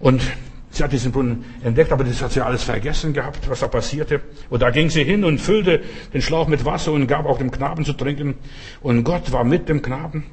Und 0.01 0.23
sie 0.71 0.83
hat 0.83 0.93
diesen 0.93 1.13
Brunnen 1.13 1.45
entdeckt, 1.63 1.93
aber 1.93 2.03
das 2.03 2.21
hat 2.21 2.33
sie 2.33 2.41
alles 2.41 2.65
vergessen 2.65 3.13
gehabt, 3.13 3.49
was 3.49 3.61
da 3.61 3.69
passierte. 3.69 4.23
Und 4.51 4.61
da 4.63 4.71
ging 4.71 4.91
sie 4.91 5.05
hin 5.05 5.25
und 5.25 5.41
füllte 5.41 5.83
den 6.13 6.21
Schlauch 6.21 6.49
mit 6.49 6.65
Wasser 6.65 6.93
und 6.93 7.07
gab 7.07 7.27
auch 7.27 7.39
dem 7.39 7.53
Knaben 7.53 7.85
zu 7.85 7.93
trinken. 7.93 8.35
Und 8.83 9.05
Gott 9.05 9.31
war 9.31 9.45
mit 9.45 9.69
dem 9.69 9.81
Knaben. 9.81 10.25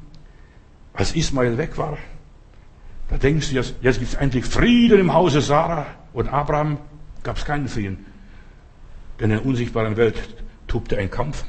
Als 0.94 1.16
Ismael 1.16 1.58
weg 1.58 1.78
war, 1.78 1.98
da 3.10 3.18
denkst 3.18 3.50
du, 3.50 3.56
jetzt, 3.56 3.76
jetzt 3.82 4.00
gibt 4.00 4.14
es 4.14 4.16
endlich 4.16 4.46
Frieden 4.46 5.00
im 5.00 5.14
Hause 5.14 5.41
Sarah. 5.41 5.86
Und 6.14 6.28
Abraham 6.30 6.78
gab 7.22 7.38
es 7.38 7.46
keinen 7.46 7.68
Frieden. 7.68 8.06
Denn 9.20 9.30
in 9.30 9.38
der 9.38 9.46
unsichtbaren 9.46 9.96
Welt 9.96 10.16
tobte 10.68 10.98
ein 10.98 11.12
Kampf. 11.12 11.46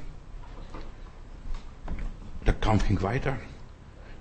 Der 2.46 2.54
Kampf 2.54 2.86
ging 2.86 3.00
weiter. 3.02 3.36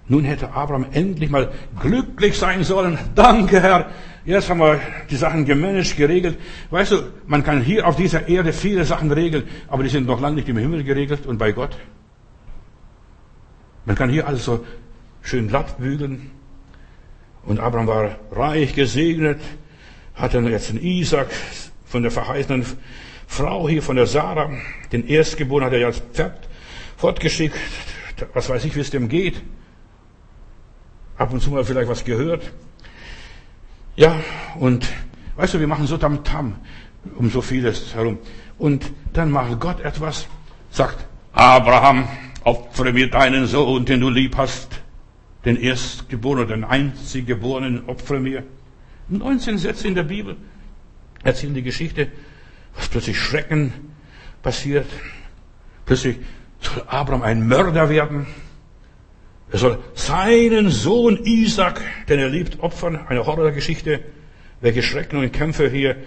Nun 0.07 0.25
hätte 0.25 0.51
Abraham 0.51 0.85
endlich 0.91 1.29
mal 1.29 1.51
glücklich 1.79 2.37
sein 2.37 2.63
sollen. 2.63 2.97
Danke, 3.15 3.61
Herr. 3.61 3.89
Jetzt 4.25 4.49
haben 4.49 4.59
wir 4.59 4.79
die 5.09 5.15
Sachen 5.15 5.45
gemanagt, 5.45 5.97
geregelt. 5.97 6.37
Weißt 6.69 6.91
du, 6.91 7.03
man 7.25 7.43
kann 7.43 7.61
hier 7.61 7.87
auf 7.87 7.95
dieser 7.95 8.27
Erde 8.27 8.53
viele 8.53 8.85
Sachen 8.85 9.11
regeln, 9.11 9.43
aber 9.67 9.83
die 9.83 9.89
sind 9.89 10.05
noch 10.05 10.21
lange 10.21 10.37
nicht 10.37 10.49
im 10.49 10.57
Himmel 10.57 10.83
geregelt 10.83 11.25
und 11.25 11.37
bei 11.37 11.51
Gott. 11.51 11.77
Man 13.85 13.95
kann 13.95 14.09
hier 14.09 14.27
alles 14.27 14.45
so 14.45 14.65
schön 15.21 15.47
glatt 15.47 15.77
bügeln. 15.77 16.31
Und 17.45 17.59
Abraham 17.59 17.87
war 17.87 18.15
reich 18.31 18.73
gesegnet, 18.73 19.41
hatte 20.15 20.39
jetzt 20.39 20.69
einen 20.69 20.81
Isaac 20.81 21.27
von 21.85 22.01
der 22.01 22.11
verheißenen 22.11 22.65
Frau 23.27 23.67
hier, 23.67 23.81
von 23.81 23.97
der 23.97 24.07
Sarah. 24.07 24.51
Den 24.91 25.07
Erstgeborenen 25.07 25.65
hat 25.65 25.73
er 25.73 25.79
ja 25.79 25.87
als 25.87 25.99
Pferd 25.99 26.47
fortgeschickt. 26.95 27.57
Was 28.33 28.49
weiß 28.49 28.65
ich, 28.65 28.75
wie 28.75 28.81
es 28.81 28.89
dem 28.89 29.09
geht 29.09 29.41
ab 31.17 31.31
und 31.31 31.41
zu 31.41 31.51
mal 31.51 31.63
vielleicht 31.63 31.89
was 31.89 32.03
gehört. 32.03 32.51
Ja, 33.95 34.19
und 34.59 34.87
weißt 35.35 35.53
du, 35.53 35.59
wir 35.59 35.67
machen 35.67 35.87
so 35.87 35.97
Tamtam 35.97 36.55
um 37.15 37.29
so 37.29 37.41
vieles 37.41 37.93
herum. 37.93 38.17
Und 38.57 38.91
dann 39.13 39.29
macht 39.29 39.59
Gott 39.59 39.81
etwas, 39.81 40.27
sagt, 40.71 41.05
Abraham, 41.33 42.07
opfere 42.43 42.93
mir 42.93 43.09
deinen 43.09 43.45
Sohn, 43.45 43.85
den 43.85 43.99
du 43.99 44.09
lieb 44.09 44.37
hast, 44.37 44.81
den 45.45 45.57
Erstgeborenen, 45.57 46.47
den 46.47 46.63
Einziggeborenen, 46.63 47.83
opfere 47.87 48.19
mir. 48.19 48.43
19 49.09 49.57
Sätze 49.57 49.87
in 49.87 49.95
der 49.95 50.03
Bibel 50.03 50.37
erzählen 51.23 51.53
die 51.53 51.61
Geschichte, 51.61 52.07
was 52.75 52.87
plötzlich 52.87 53.19
Schrecken 53.19 53.73
passiert. 54.41 54.87
Plötzlich 55.85 56.17
soll 56.65 56.83
Abraham 56.87 57.21
ein 57.21 57.47
Mörder 57.47 57.89
werden. 57.89 58.27
Er 59.51 59.59
soll 59.59 59.79
seinen 59.93 60.69
Sohn 60.69 61.17
Isaac, 61.23 61.81
den 62.09 62.19
er 62.19 62.29
liebt, 62.29 62.61
opfern. 62.61 62.99
Eine 63.07 63.25
Horrorgeschichte, 63.25 63.99
welche 64.61 64.81
Schrecken 64.81 65.17
und 65.17 65.31
Kämpfe 65.31 65.69
hier 65.69 65.97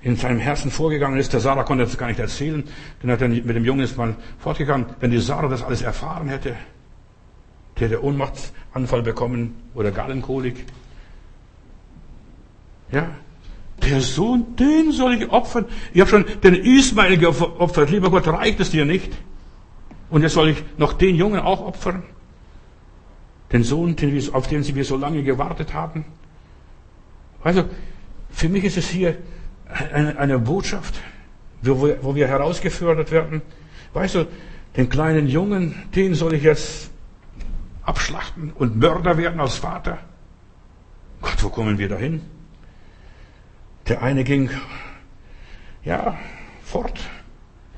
in 0.00 0.16
seinem 0.16 0.38
Herzen 0.38 0.70
vorgegangen 0.70 1.18
ist. 1.18 1.32
Der 1.32 1.40
Sarah 1.40 1.64
konnte 1.64 1.84
das 1.84 1.98
gar 1.98 2.08
nicht 2.08 2.20
erzählen, 2.20 2.64
denn 3.02 3.10
er 3.10 3.14
hat 3.14 3.20
dann 3.20 3.32
mit 3.32 3.54
dem 3.54 3.64
Jungen 3.64 3.84
ist 3.84 3.96
mal 3.96 4.16
fortgegangen. 4.38 4.86
Wenn 5.00 5.10
die 5.10 5.18
Sarah 5.18 5.48
das 5.48 5.62
alles 5.62 5.82
erfahren 5.82 6.28
hätte, 6.28 6.56
der 7.78 7.88
hätte 7.88 8.02
Ohnmachtsanfall 8.02 9.02
bekommen 9.02 9.54
oder 9.74 9.90
Gallenkolik. 9.90 10.64
Ja, 12.90 13.10
der 13.82 14.00
Sohn, 14.00 14.56
den 14.56 14.92
soll 14.92 15.14
ich 15.14 15.30
opfern. 15.30 15.66
Ich 15.92 16.00
habe 16.00 16.10
schon 16.10 16.24
den 16.42 16.54
Ismael 16.54 17.16
geopfert. 17.16 17.90
Lieber 17.90 18.10
Gott, 18.10 18.26
reicht 18.28 18.60
es 18.60 18.70
dir 18.70 18.84
nicht? 18.84 19.12
Und 20.12 20.22
jetzt 20.22 20.34
soll 20.34 20.50
ich 20.50 20.62
noch 20.76 20.92
den 20.92 21.16
Jungen 21.16 21.40
auch 21.40 21.60
opfern? 21.60 22.04
den 23.52 23.64
Sohn, 23.64 23.96
auf 24.32 24.48
den 24.48 24.74
wir 24.74 24.84
so 24.84 24.96
lange 24.96 25.22
gewartet 25.22 25.74
haben. 25.74 26.04
Also, 27.44 27.64
für 28.30 28.48
mich 28.48 28.64
ist 28.64 28.78
es 28.78 28.88
hier 28.88 29.18
eine, 29.92 30.18
eine 30.18 30.38
Botschaft, 30.38 30.94
wo 31.60 31.86
wir, 31.86 32.02
wo 32.02 32.14
wir 32.14 32.28
herausgefördert 32.28 33.10
werden. 33.10 33.42
Weißt 33.92 34.14
du, 34.14 34.26
den 34.76 34.88
kleinen 34.88 35.28
Jungen, 35.28 35.74
den 35.94 36.14
soll 36.14 36.32
ich 36.34 36.42
jetzt 36.42 36.90
abschlachten 37.82 38.52
und 38.52 38.76
Mörder 38.76 39.18
werden 39.18 39.40
als 39.40 39.56
Vater. 39.56 39.98
Gott, 41.20 41.42
wo 41.42 41.50
kommen 41.50 41.78
wir 41.78 41.88
dahin? 41.88 42.22
Der 43.88 44.02
eine 44.02 44.24
ging, 44.24 44.48
ja, 45.84 46.16
fort, 46.64 47.00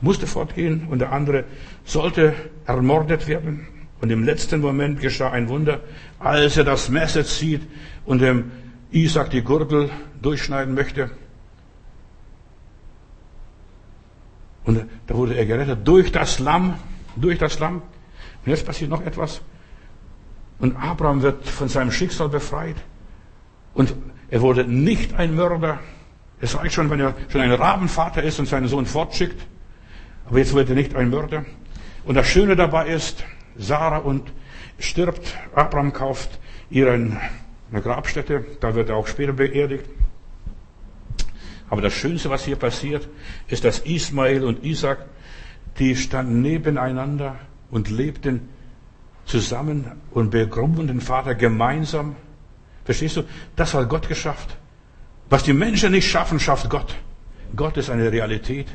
musste 0.00 0.26
fortgehen 0.26 0.86
und 0.88 0.98
der 0.98 1.12
andere 1.12 1.44
sollte 1.84 2.34
ermordet 2.66 3.26
werden. 3.26 3.66
Und 4.00 4.10
im 4.10 4.24
letzten 4.24 4.60
Moment 4.60 5.00
geschah 5.00 5.30
ein 5.30 5.48
Wunder, 5.48 5.80
als 6.18 6.56
er 6.56 6.64
das 6.64 6.88
Messer 6.88 7.24
zieht 7.24 7.62
und 8.04 8.20
dem 8.20 8.50
Isaac 8.90 9.30
die 9.30 9.42
Gürtel 9.42 9.90
durchschneiden 10.20 10.74
möchte. 10.74 11.10
Und 14.64 14.86
da 15.06 15.14
wurde 15.14 15.34
er 15.36 15.46
gerettet 15.46 15.86
durch 15.86 16.10
das 16.12 16.38
Lamm, 16.38 16.74
durch 17.16 17.38
das 17.38 17.58
Lamm. 17.58 17.82
Und 18.44 18.50
jetzt 18.50 18.66
passiert 18.66 18.90
noch 18.90 19.04
etwas. 19.04 19.42
Und 20.58 20.76
Abraham 20.76 21.22
wird 21.22 21.46
von 21.46 21.68
seinem 21.68 21.90
Schicksal 21.90 22.28
befreit. 22.28 22.76
Und 23.74 23.94
er 24.30 24.40
wurde 24.40 24.64
nicht 24.64 25.14
ein 25.14 25.34
Mörder. 25.34 25.80
Es 26.40 26.56
reicht 26.56 26.74
schon, 26.74 26.90
wenn 26.90 27.00
er 27.00 27.14
schon 27.28 27.40
ein 27.40 27.52
Rabenvater 27.52 28.22
ist 28.22 28.38
und 28.38 28.46
seinen 28.46 28.68
Sohn 28.68 28.86
fortschickt. 28.86 29.46
Aber 30.26 30.38
jetzt 30.38 30.54
wird 30.54 30.68
er 30.68 30.74
nicht 30.74 30.94
ein 30.94 31.10
Mörder. 31.10 31.44
Und 32.04 32.14
das 32.14 32.28
Schöne 32.28 32.56
dabei 32.56 32.88
ist, 32.88 33.24
Sarah 33.56 33.98
und 33.98 34.32
stirbt. 34.78 35.36
Abraham 35.54 35.92
kauft 35.92 36.38
ihren 36.70 37.18
eine 37.70 37.82
Grabstätte, 37.82 38.44
da 38.60 38.74
wird 38.74 38.88
er 38.88 38.96
auch 38.96 39.06
später 39.06 39.32
beerdigt. 39.32 39.84
Aber 41.70 41.82
das 41.82 41.94
Schönste, 41.94 42.30
was 42.30 42.44
hier 42.44 42.56
passiert, 42.56 43.08
ist, 43.48 43.64
dass 43.64 43.80
Ismael 43.80 44.44
und 44.44 44.64
Isaac, 44.64 45.06
die 45.78 45.96
standen 45.96 46.40
nebeneinander 46.40 47.36
und 47.70 47.90
lebten 47.90 48.48
zusammen 49.24 49.90
und 50.10 50.30
begruben 50.30 50.86
den 50.86 51.00
Vater 51.00 51.34
gemeinsam. 51.34 52.16
Verstehst 52.84 53.16
du? 53.16 53.24
Das 53.56 53.74
hat 53.74 53.88
Gott 53.88 54.08
geschafft. 54.08 54.56
Was 55.30 55.42
die 55.42 55.54
Menschen 55.54 55.92
nicht 55.92 56.08
schaffen, 56.08 56.38
schafft 56.38 56.68
Gott. 56.68 56.94
Gott 57.56 57.76
ist 57.76 57.90
eine 57.90 58.12
Realität. 58.12 58.68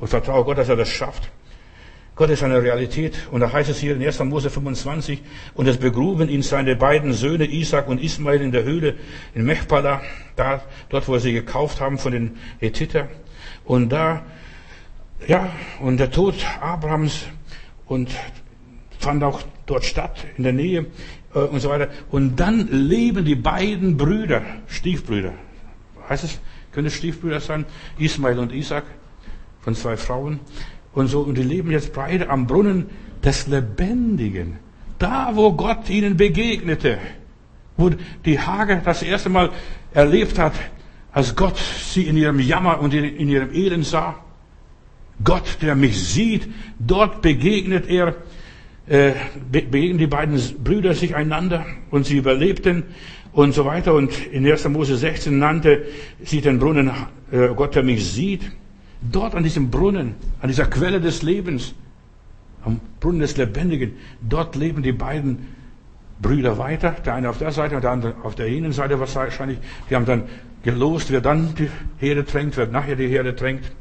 Und 0.00 0.08
vertraue 0.08 0.44
Gott, 0.44 0.58
dass 0.58 0.68
er 0.68 0.76
das 0.76 0.88
schafft. 0.88 1.30
Gott 2.16 2.30
ist 2.30 2.42
eine 2.42 2.62
Realität. 2.62 3.28
Und 3.30 3.40
da 3.40 3.52
heißt 3.52 3.70
es 3.70 3.78
hier 3.78 3.94
in 3.94 4.02
1. 4.02 4.18
Mose 4.24 4.50
25, 4.50 5.22
und 5.54 5.66
es 5.66 5.76
begruben 5.76 6.28
ihn 6.28 6.42
seine 6.42 6.76
beiden 6.76 7.12
Söhne 7.12 7.46
Isaac 7.46 7.88
und 7.88 8.02
Ismael 8.02 8.40
in 8.40 8.52
der 8.52 8.64
Höhle 8.64 8.96
in 9.34 9.44
Mechpala, 9.44 10.02
da, 10.36 10.62
dort, 10.88 11.06
wo 11.08 11.18
sie 11.18 11.32
gekauft 11.32 11.80
haben 11.80 11.98
von 11.98 12.12
den 12.12 12.36
Hethiter. 12.58 13.08
Und 13.64 13.90
da, 13.90 14.22
ja, 15.26 15.50
und 15.80 15.98
der 15.98 16.10
Tod 16.10 16.34
Abrahams 16.60 17.26
und 17.86 18.10
fand 18.98 19.22
auch 19.22 19.42
dort 19.66 19.84
statt, 19.84 20.26
in 20.36 20.44
der 20.44 20.52
Nähe 20.52 20.86
äh, 21.34 21.38
und 21.38 21.60
so 21.60 21.68
weiter. 21.68 21.88
Und 22.10 22.36
dann 22.36 22.68
leben 22.70 23.24
die 23.24 23.34
beiden 23.34 23.96
Brüder, 23.96 24.42
Stiefbrüder. 24.66 25.32
Heißt 26.08 26.24
es, 26.24 26.40
können 26.72 26.86
es 26.86 26.94
Stiefbrüder 26.94 27.40
sein? 27.40 27.64
Ismael 27.98 28.38
und 28.38 28.52
Isaac 28.52 28.84
von 29.62 29.74
zwei 29.74 29.96
Frauen 29.96 30.40
und 30.92 31.06
so, 31.06 31.20
und 31.20 31.36
die 31.36 31.42
leben 31.42 31.70
jetzt 31.70 31.92
beide 31.92 32.28
am 32.28 32.46
Brunnen 32.46 32.86
des 33.24 33.46
Lebendigen. 33.46 34.58
Da, 34.98 35.30
wo 35.34 35.52
Gott 35.52 35.88
ihnen 35.88 36.16
begegnete. 36.16 36.98
Wo 37.76 37.90
die 38.24 38.38
Hager 38.38 38.82
das 38.84 39.02
erste 39.02 39.28
Mal 39.28 39.50
erlebt 39.94 40.38
hat, 40.38 40.52
als 41.12 41.34
Gott 41.34 41.56
sie 41.56 42.02
in 42.02 42.16
ihrem 42.16 42.38
Jammer 42.38 42.80
und 42.80 42.94
in 42.94 43.28
ihrem 43.28 43.52
Elend 43.52 43.86
sah. 43.86 44.16
Gott, 45.22 45.58
der 45.60 45.74
mich 45.74 45.98
sieht, 45.98 46.48
dort 46.78 47.22
begegnet 47.22 47.88
er, 47.88 48.16
äh, 48.86 49.12
begegnen 49.50 49.98
die 49.98 50.06
beiden 50.06 50.40
Brüder 50.62 50.94
sich 50.94 51.14
einander 51.14 51.66
und 51.90 52.06
sie 52.06 52.16
überlebten 52.16 52.84
und 53.32 53.52
so 53.52 53.64
weiter. 53.64 53.94
Und 53.94 54.12
in 54.26 54.46
1. 54.46 54.68
Mose 54.68 54.96
16 54.96 55.38
nannte 55.38 55.86
sie 56.22 56.40
den 56.40 56.58
Brunnen 56.58 56.90
äh, 57.30 57.48
Gott, 57.54 57.74
der 57.74 57.82
mich 57.82 58.04
sieht. 58.04 58.50
Dort 59.02 59.34
an 59.34 59.42
diesem 59.42 59.70
Brunnen, 59.70 60.14
an 60.40 60.48
dieser 60.48 60.66
Quelle 60.66 61.00
des 61.00 61.22
Lebens, 61.22 61.74
am 62.64 62.80
Brunnen 63.00 63.20
des 63.20 63.36
Lebendigen, 63.36 63.96
dort 64.20 64.56
leben 64.56 64.82
die 64.82 64.92
beiden 64.92 65.48
Brüder 66.20 66.58
weiter. 66.58 66.96
Der 67.04 67.14
eine 67.14 67.30
auf 67.30 67.38
der 67.38 67.52
Seite 67.52 67.76
und 67.76 67.82
der 67.84 67.92
andere 67.92 68.14
auf 68.22 68.34
der 68.34 68.50
jenen 68.50 68.72
Seite 68.72 69.00
wahrscheinlich. 69.00 69.58
Die 69.88 69.94
haben 69.94 70.04
dann 70.04 70.24
gelost, 70.62 71.10
wer 71.10 71.22
dann 71.22 71.54
die 71.54 71.70
Herde 71.98 72.24
tränkt, 72.24 72.56
wer 72.58 72.66
nachher 72.66 72.96
die 72.96 73.08
Herde 73.08 73.34
tränkt. 73.34 73.72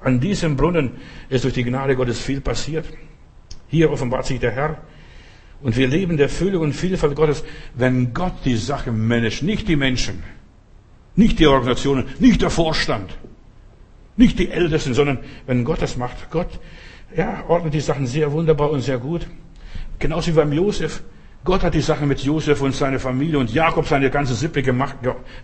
An 0.00 0.20
diesem 0.20 0.56
Brunnen 0.56 0.92
ist 1.28 1.44
durch 1.44 1.54
die 1.54 1.64
Gnade 1.64 1.96
Gottes 1.96 2.20
viel 2.20 2.40
passiert. 2.40 2.84
Hier 3.68 3.90
offenbart 3.90 4.26
sich 4.26 4.38
der 4.38 4.50
Herr. 4.50 4.78
Und 5.60 5.76
wir 5.76 5.88
leben 5.88 6.16
der 6.16 6.28
Fülle 6.28 6.60
und 6.60 6.72
Vielfalt 6.72 7.16
Gottes, 7.16 7.42
wenn 7.74 8.14
Gott 8.14 8.34
die 8.44 8.56
Sache 8.56 8.92
managt, 8.92 9.42
nicht 9.42 9.66
die 9.66 9.74
Menschen, 9.74 10.22
nicht 11.16 11.40
die 11.40 11.46
Organisationen, 11.48 12.04
nicht 12.20 12.42
der 12.42 12.50
Vorstand. 12.50 13.18
Nicht 14.18 14.38
die 14.40 14.50
Ältesten, 14.50 14.94
sondern 14.94 15.20
wenn 15.46 15.64
Gott 15.64 15.80
das 15.80 15.96
macht. 15.96 16.30
Gott 16.30 16.58
ja, 17.16 17.44
ordnet 17.46 17.72
die 17.72 17.80
Sachen 17.80 18.06
sehr 18.06 18.30
wunderbar 18.32 18.70
und 18.70 18.80
sehr 18.80 18.98
gut. 18.98 19.26
Genauso 20.00 20.32
wie 20.32 20.36
beim 20.36 20.52
Josef. 20.52 21.02
Gott 21.44 21.62
hat 21.62 21.74
die 21.74 21.80
Sache 21.80 22.04
mit 22.04 22.20
Josef 22.20 22.60
und 22.60 22.74
seiner 22.74 22.98
Familie 22.98 23.38
und 23.38 23.54
Jakob 23.54 23.86
seine 23.86 24.10
ganze 24.10 24.34
Sippe 24.34 24.62
gemacht, 24.62 24.96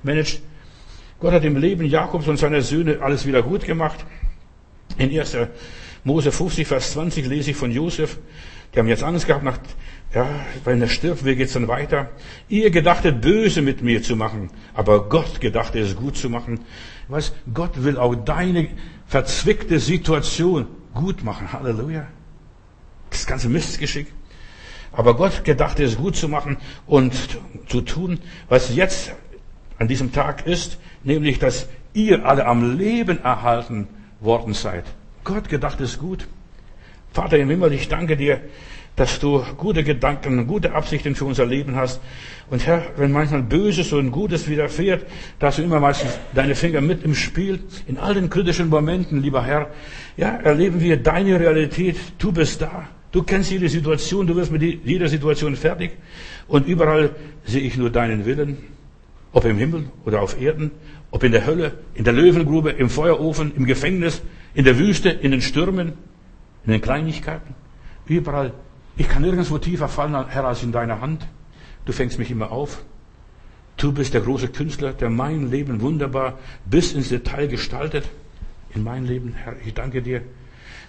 gemanagt. 0.02 0.42
Gott 1.20 1.32
hat 1.32 1.44
im 1.44 1.56
Leben 1.56 1.84
Jakobs 1.86 2.26
und 2.26 2.36
seiner 2.36 2.62
Söhne 2.62 2.98
alles 3.00 3.24
wieder 3.24 3.42
gut 3.42 3.64
gemacht. 3.64 4.04
In 4.98 5.16
1. 5.16 5.36
Mose 6.02 6.32
50, 6.32 6.66
Vers 6.66 6.92
20 6.92 7.28
lese 7.28 7.52
ich 7.52 7.56
von 7.56 7.70
Josef. 7.70 8.18
Die 8.74 8.80
haben 8.80 8.88
jetzt 8.88 9.04
Angst 9.04 9.28
gehabt, 9.28 9.44
nach, 9.44 9.58
ja, 10.12 10.28
wenn 10.64 10.82
er 10.82 10.88
stirbt, 10.88 11.24
wie 11.24 11.36
geht's 11.36 11.52
dann 11.52 11.68
weiter? 11.68 12.10
Ihr 12.48 12.70
gedachtet, 12.70 13.20
böse 13.20 13.62
mit 13.62 13.82
mir 13.82 14.02
zu 14.02 14.16
machen, 14.16 14.50
aber 14.74 15.08
Gott 15.08 15.40
gedachte, 15.40 15.78
es 15.78 15.94
gut 15.94 16.16
zu 16.16 16.28
machen. 16.28 16.60
Was? 17.08 17.32
Gott 17.52 17.82
will 17.84 17.98
auch 17.98 18.14
deine 18.14 18.68
verzwickte 19.06 19.78
Situation 19.78 20.66
gut 20.94 21.22
machen. 21.22 21.52
Halleluja. 21.52 22.06
Das 23.10 23.26
ganze 23.26 23.48
Mistgeschick. 23.48 24.12
Aber 24.92 25.16
Gott 25.16 25.44
gedachte 25.44 25.84
es 25.84 25.96
gut 25.96 26.16
zu 26.16 26.28
machen 26.28 26.56
und 26.86 27.14
zu 27.66 27.80
tun, 27.80 28.20
was 28.48 28.74
jetzt 28.74 29.12
an 29.78 29.88
diesem 29.88 30.12
Tag 30.12 30.46
ist, 30.46 30.78
nämlich, 31.02 31.38
dass 31.38 31.68
ihr 31.94 32.26
alle 32.26 32.46
am 32.46 32.78
Leben 32.78 33.22
erhalten 33.22 33.88
worden 34.20 34.54
seid. 34.54 34.84
Gott 35.24 35.48
gedacht 35.48 35.80
es 35.80 35.98
gut. 35.98 36.28
Vater 37.12 37.38
im 37.38 37.50
Himmel, 37.50 37.72
ich 37.72 37.88
danke 37.88 38.16
dir, 38.16 38.40
dass 38.96 39.18
du 39.18 39.42
gute 39.56 39.82
Gedanken, 39.82 40.46
gute 40.46 40.72
Absichten 40.72 41.14
für 41.14 41.24
unser 41.24 41.46
Leben 41.46 41.74
hast. 41.74 42.00
Und 42.50 42.66
Herr, 42.66 42.82
wenn 42.96 43.10
manchmal 43.10 43.42
Böses 43.42 43.92
und 43.92 44.12
Gutes 44.12 44.48
widerfährt, 44.48 45.04
da 45.38 45.48
hast 45.48 45.58
du 45.58 45.62
immer 45.62 45.80
meistens 45.80 46.18
deine 46.34 46.54
Finger 46.54 46.80
mit 46.80 47.02
im 47.02 47.14
Spiel. 47.14 47.60
In 47.86 47.98
all 47.98 48.14
den 48.14 48.30
kritischen 48.30 48.68
Momenten, 48.68 49.20
lieber 49.20 49.42
Herr, 49.44 49.70
ja, 50.16 50.28
erleben 50.36 50.80
wir 50.80 50.96
deine 50.96 51.40
Realität. 51.40 51.96
Du 52.18 52.30
bist 52.30 52.62
da. 52.62 52.88
Du 53.10 53.22
kennst 53.22 53.50
jede 53.50 53.68
Situation, 53.68 54.26
du 54.26 54.36
wirst 54.36 54.52
mit 54.52 54.62
jeder 54.62 55.08
Situation 55.08 55.56
fertig. 55.56 55.92
Und 56.46 56.66
überall 56.66 57.10
sehe 57.44 57.62
ich 57.62 57.76
nur 57.76 57.90
deinen 57.90 58.24
Willen. 58.26 58.58
Ob 59.32 59.44
im 59.44 59.58
Himmel 59.58 59.86
oder 60.04 60.22
auf 60.22 60.40
Erden, 60.40 60.70
ob 61.10 61.24
in 61.24 61.32
der 61.32 61.46
Hölle, 61.46 61.72
in 61.94 62.04
der 62.04 62.12
Löwengrube, 62.12 62.70
im 62.70 62.88
Feuerofen, 62.88 63.52
im 63.56 63.66
Gefängnis, 63.66 64.22
in 64.54 64.64
der 64.64 64.78
Wüste, 64.78 65.10
in 65.10 65.32
den 65.32 65.42
Stürmen, 65.42 65.94
in 66.64 66.72
den 66.72 66.80
Kleinigkeiten. 66.80 67.54
Überall. 68.06 68.52
Ich 68.96 69.08
kann 69.08 69.22
nirgendwo 69.22 69.58
tiefer 69.58 69.88
fallen, 69.88 70.28
Herr, 70.28 70.44
als 70.44 70.62
in 70.62 70.72
deiner 70.72 71.00
Hand. 71.00 71.26
Du 71.84 71.92
fängst 71.92 72.18
mich 72.18 72.30
immer 72.30 72.52
auf. 72.52 72.84
Du 73.76 73.92
bist 73.92 74.14
der 74.14 74.20
große 74.20 74.48
Künstler, 74.48 74.92
der 74.92 75.10
mein 75.10 75.50
Leben 75.50 75.80
wunderbar 75.80 76.38
bis 76.64 76.92
ins 76.92 77.08
Detail 77.08 77.48
gestaltet. 77.48 78.08
In 78.74 78.84
mein 78.84 79.04
Leben, 79.04 79.34
Herr, 79.34 79.54
ich 79.64 79.74
danke 79.74 80.00
dir. 80.00 80.22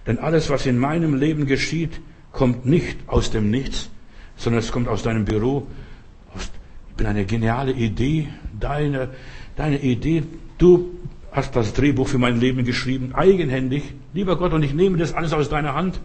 Denn 0.06 0.20
alles, 0.20 0.50
was 0.50 0.66
in 0.68 0.78
meinem 0.78 1.16
Leben 1.16 1.48
geschieht, 1.48 2.00
kommt 2.32 2.66
nicht 2.66 2.98
aus 3.08 3.32
dem 3.32 3.50
Nichts, 3.50 3.90
sondern 4.36 4.60
es 4.60 4.72
kommt 4.72 4.88
aus 4.88 5.02
deinem 5.02 5.26
Büro. 5.26 5.66
Ich 6.38 6.96
bin 6.96 7.08
eine 7.08 7.26
geniale 7.26 7.72
Idee, 7.72 8.28
deine, 8.60 9.10
deine 9.56 9.82
Idee. 9.82 10.24
Du 10.60 10.92
hast 11.32 11.56
das 11.56 11.74
Drehbuch 11.74 12.08
für 12.08 12.20
mein 12.20 12.40
Leben 12.40 12.64
geschrieben, 12.66 13.16
eigenhändig. 13.16 13.84
Lieber 14.14 14.38
Gott, 14.38 14.54
und 14.54 14.64
ich 14.64 14.74
nehme 14.74 14.98
das 14.98 15.14
alles 15.14 15.34
aus 15.34 15.50
deiner 15.50 15.74
Hand. 15.74 16.00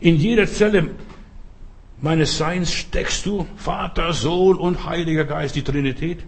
In 0.00 0.16
jeder 0.16 0.46
Zelle 0.46 0.90
meines 2.02 2.36
Seins 2.36 2.72
steckst 2.72 3.24
du 3.24 3.46
Vater, 3.56 4.12
Sohn 4.12 4.56
und 4.56 4.84
Heiliger 4.84 5.24
Geist, 5.24 5.56
die 5.56 5.62
Trinität. 5.62 6.24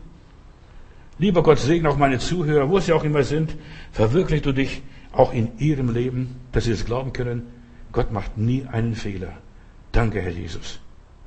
Lieber 1.19 1.43
Gott, 1.43 1.59
segne 1.59 1.91
auch 1.91 1.97
meine 1.97 2.19
Zuhörer, 2.19 2.71
wo 2.71 2.81
sie 2.81 2.93
auch 2.93 3.05
immer 3.05 3.23
sind. 3.23 3.55
Verwirklich 3.93 4.43
du 4.43 4.53
dich 4.53 4.83
auch 5.13 5.33
in 5.33 5.59
ihrem 5.59 5.93
Leben, 5.93 6.37
dass 6.53 6.65
sie 6.65 6.73
es 6.73 6.85
glauben 6.85 7.13
können. 7.13 7.43
Gott 7.93 8.11
macht 8.13 8.39
nie 8.39 8.67
einen 8.67 8.95
Fehler. 8.95 9.35
Danke, 9.93 10.21
Herr 10.21 10.33
Jesus. 10.33 10.81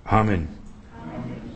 Amen. 0.04 0.48
Amen. 1.02 1.47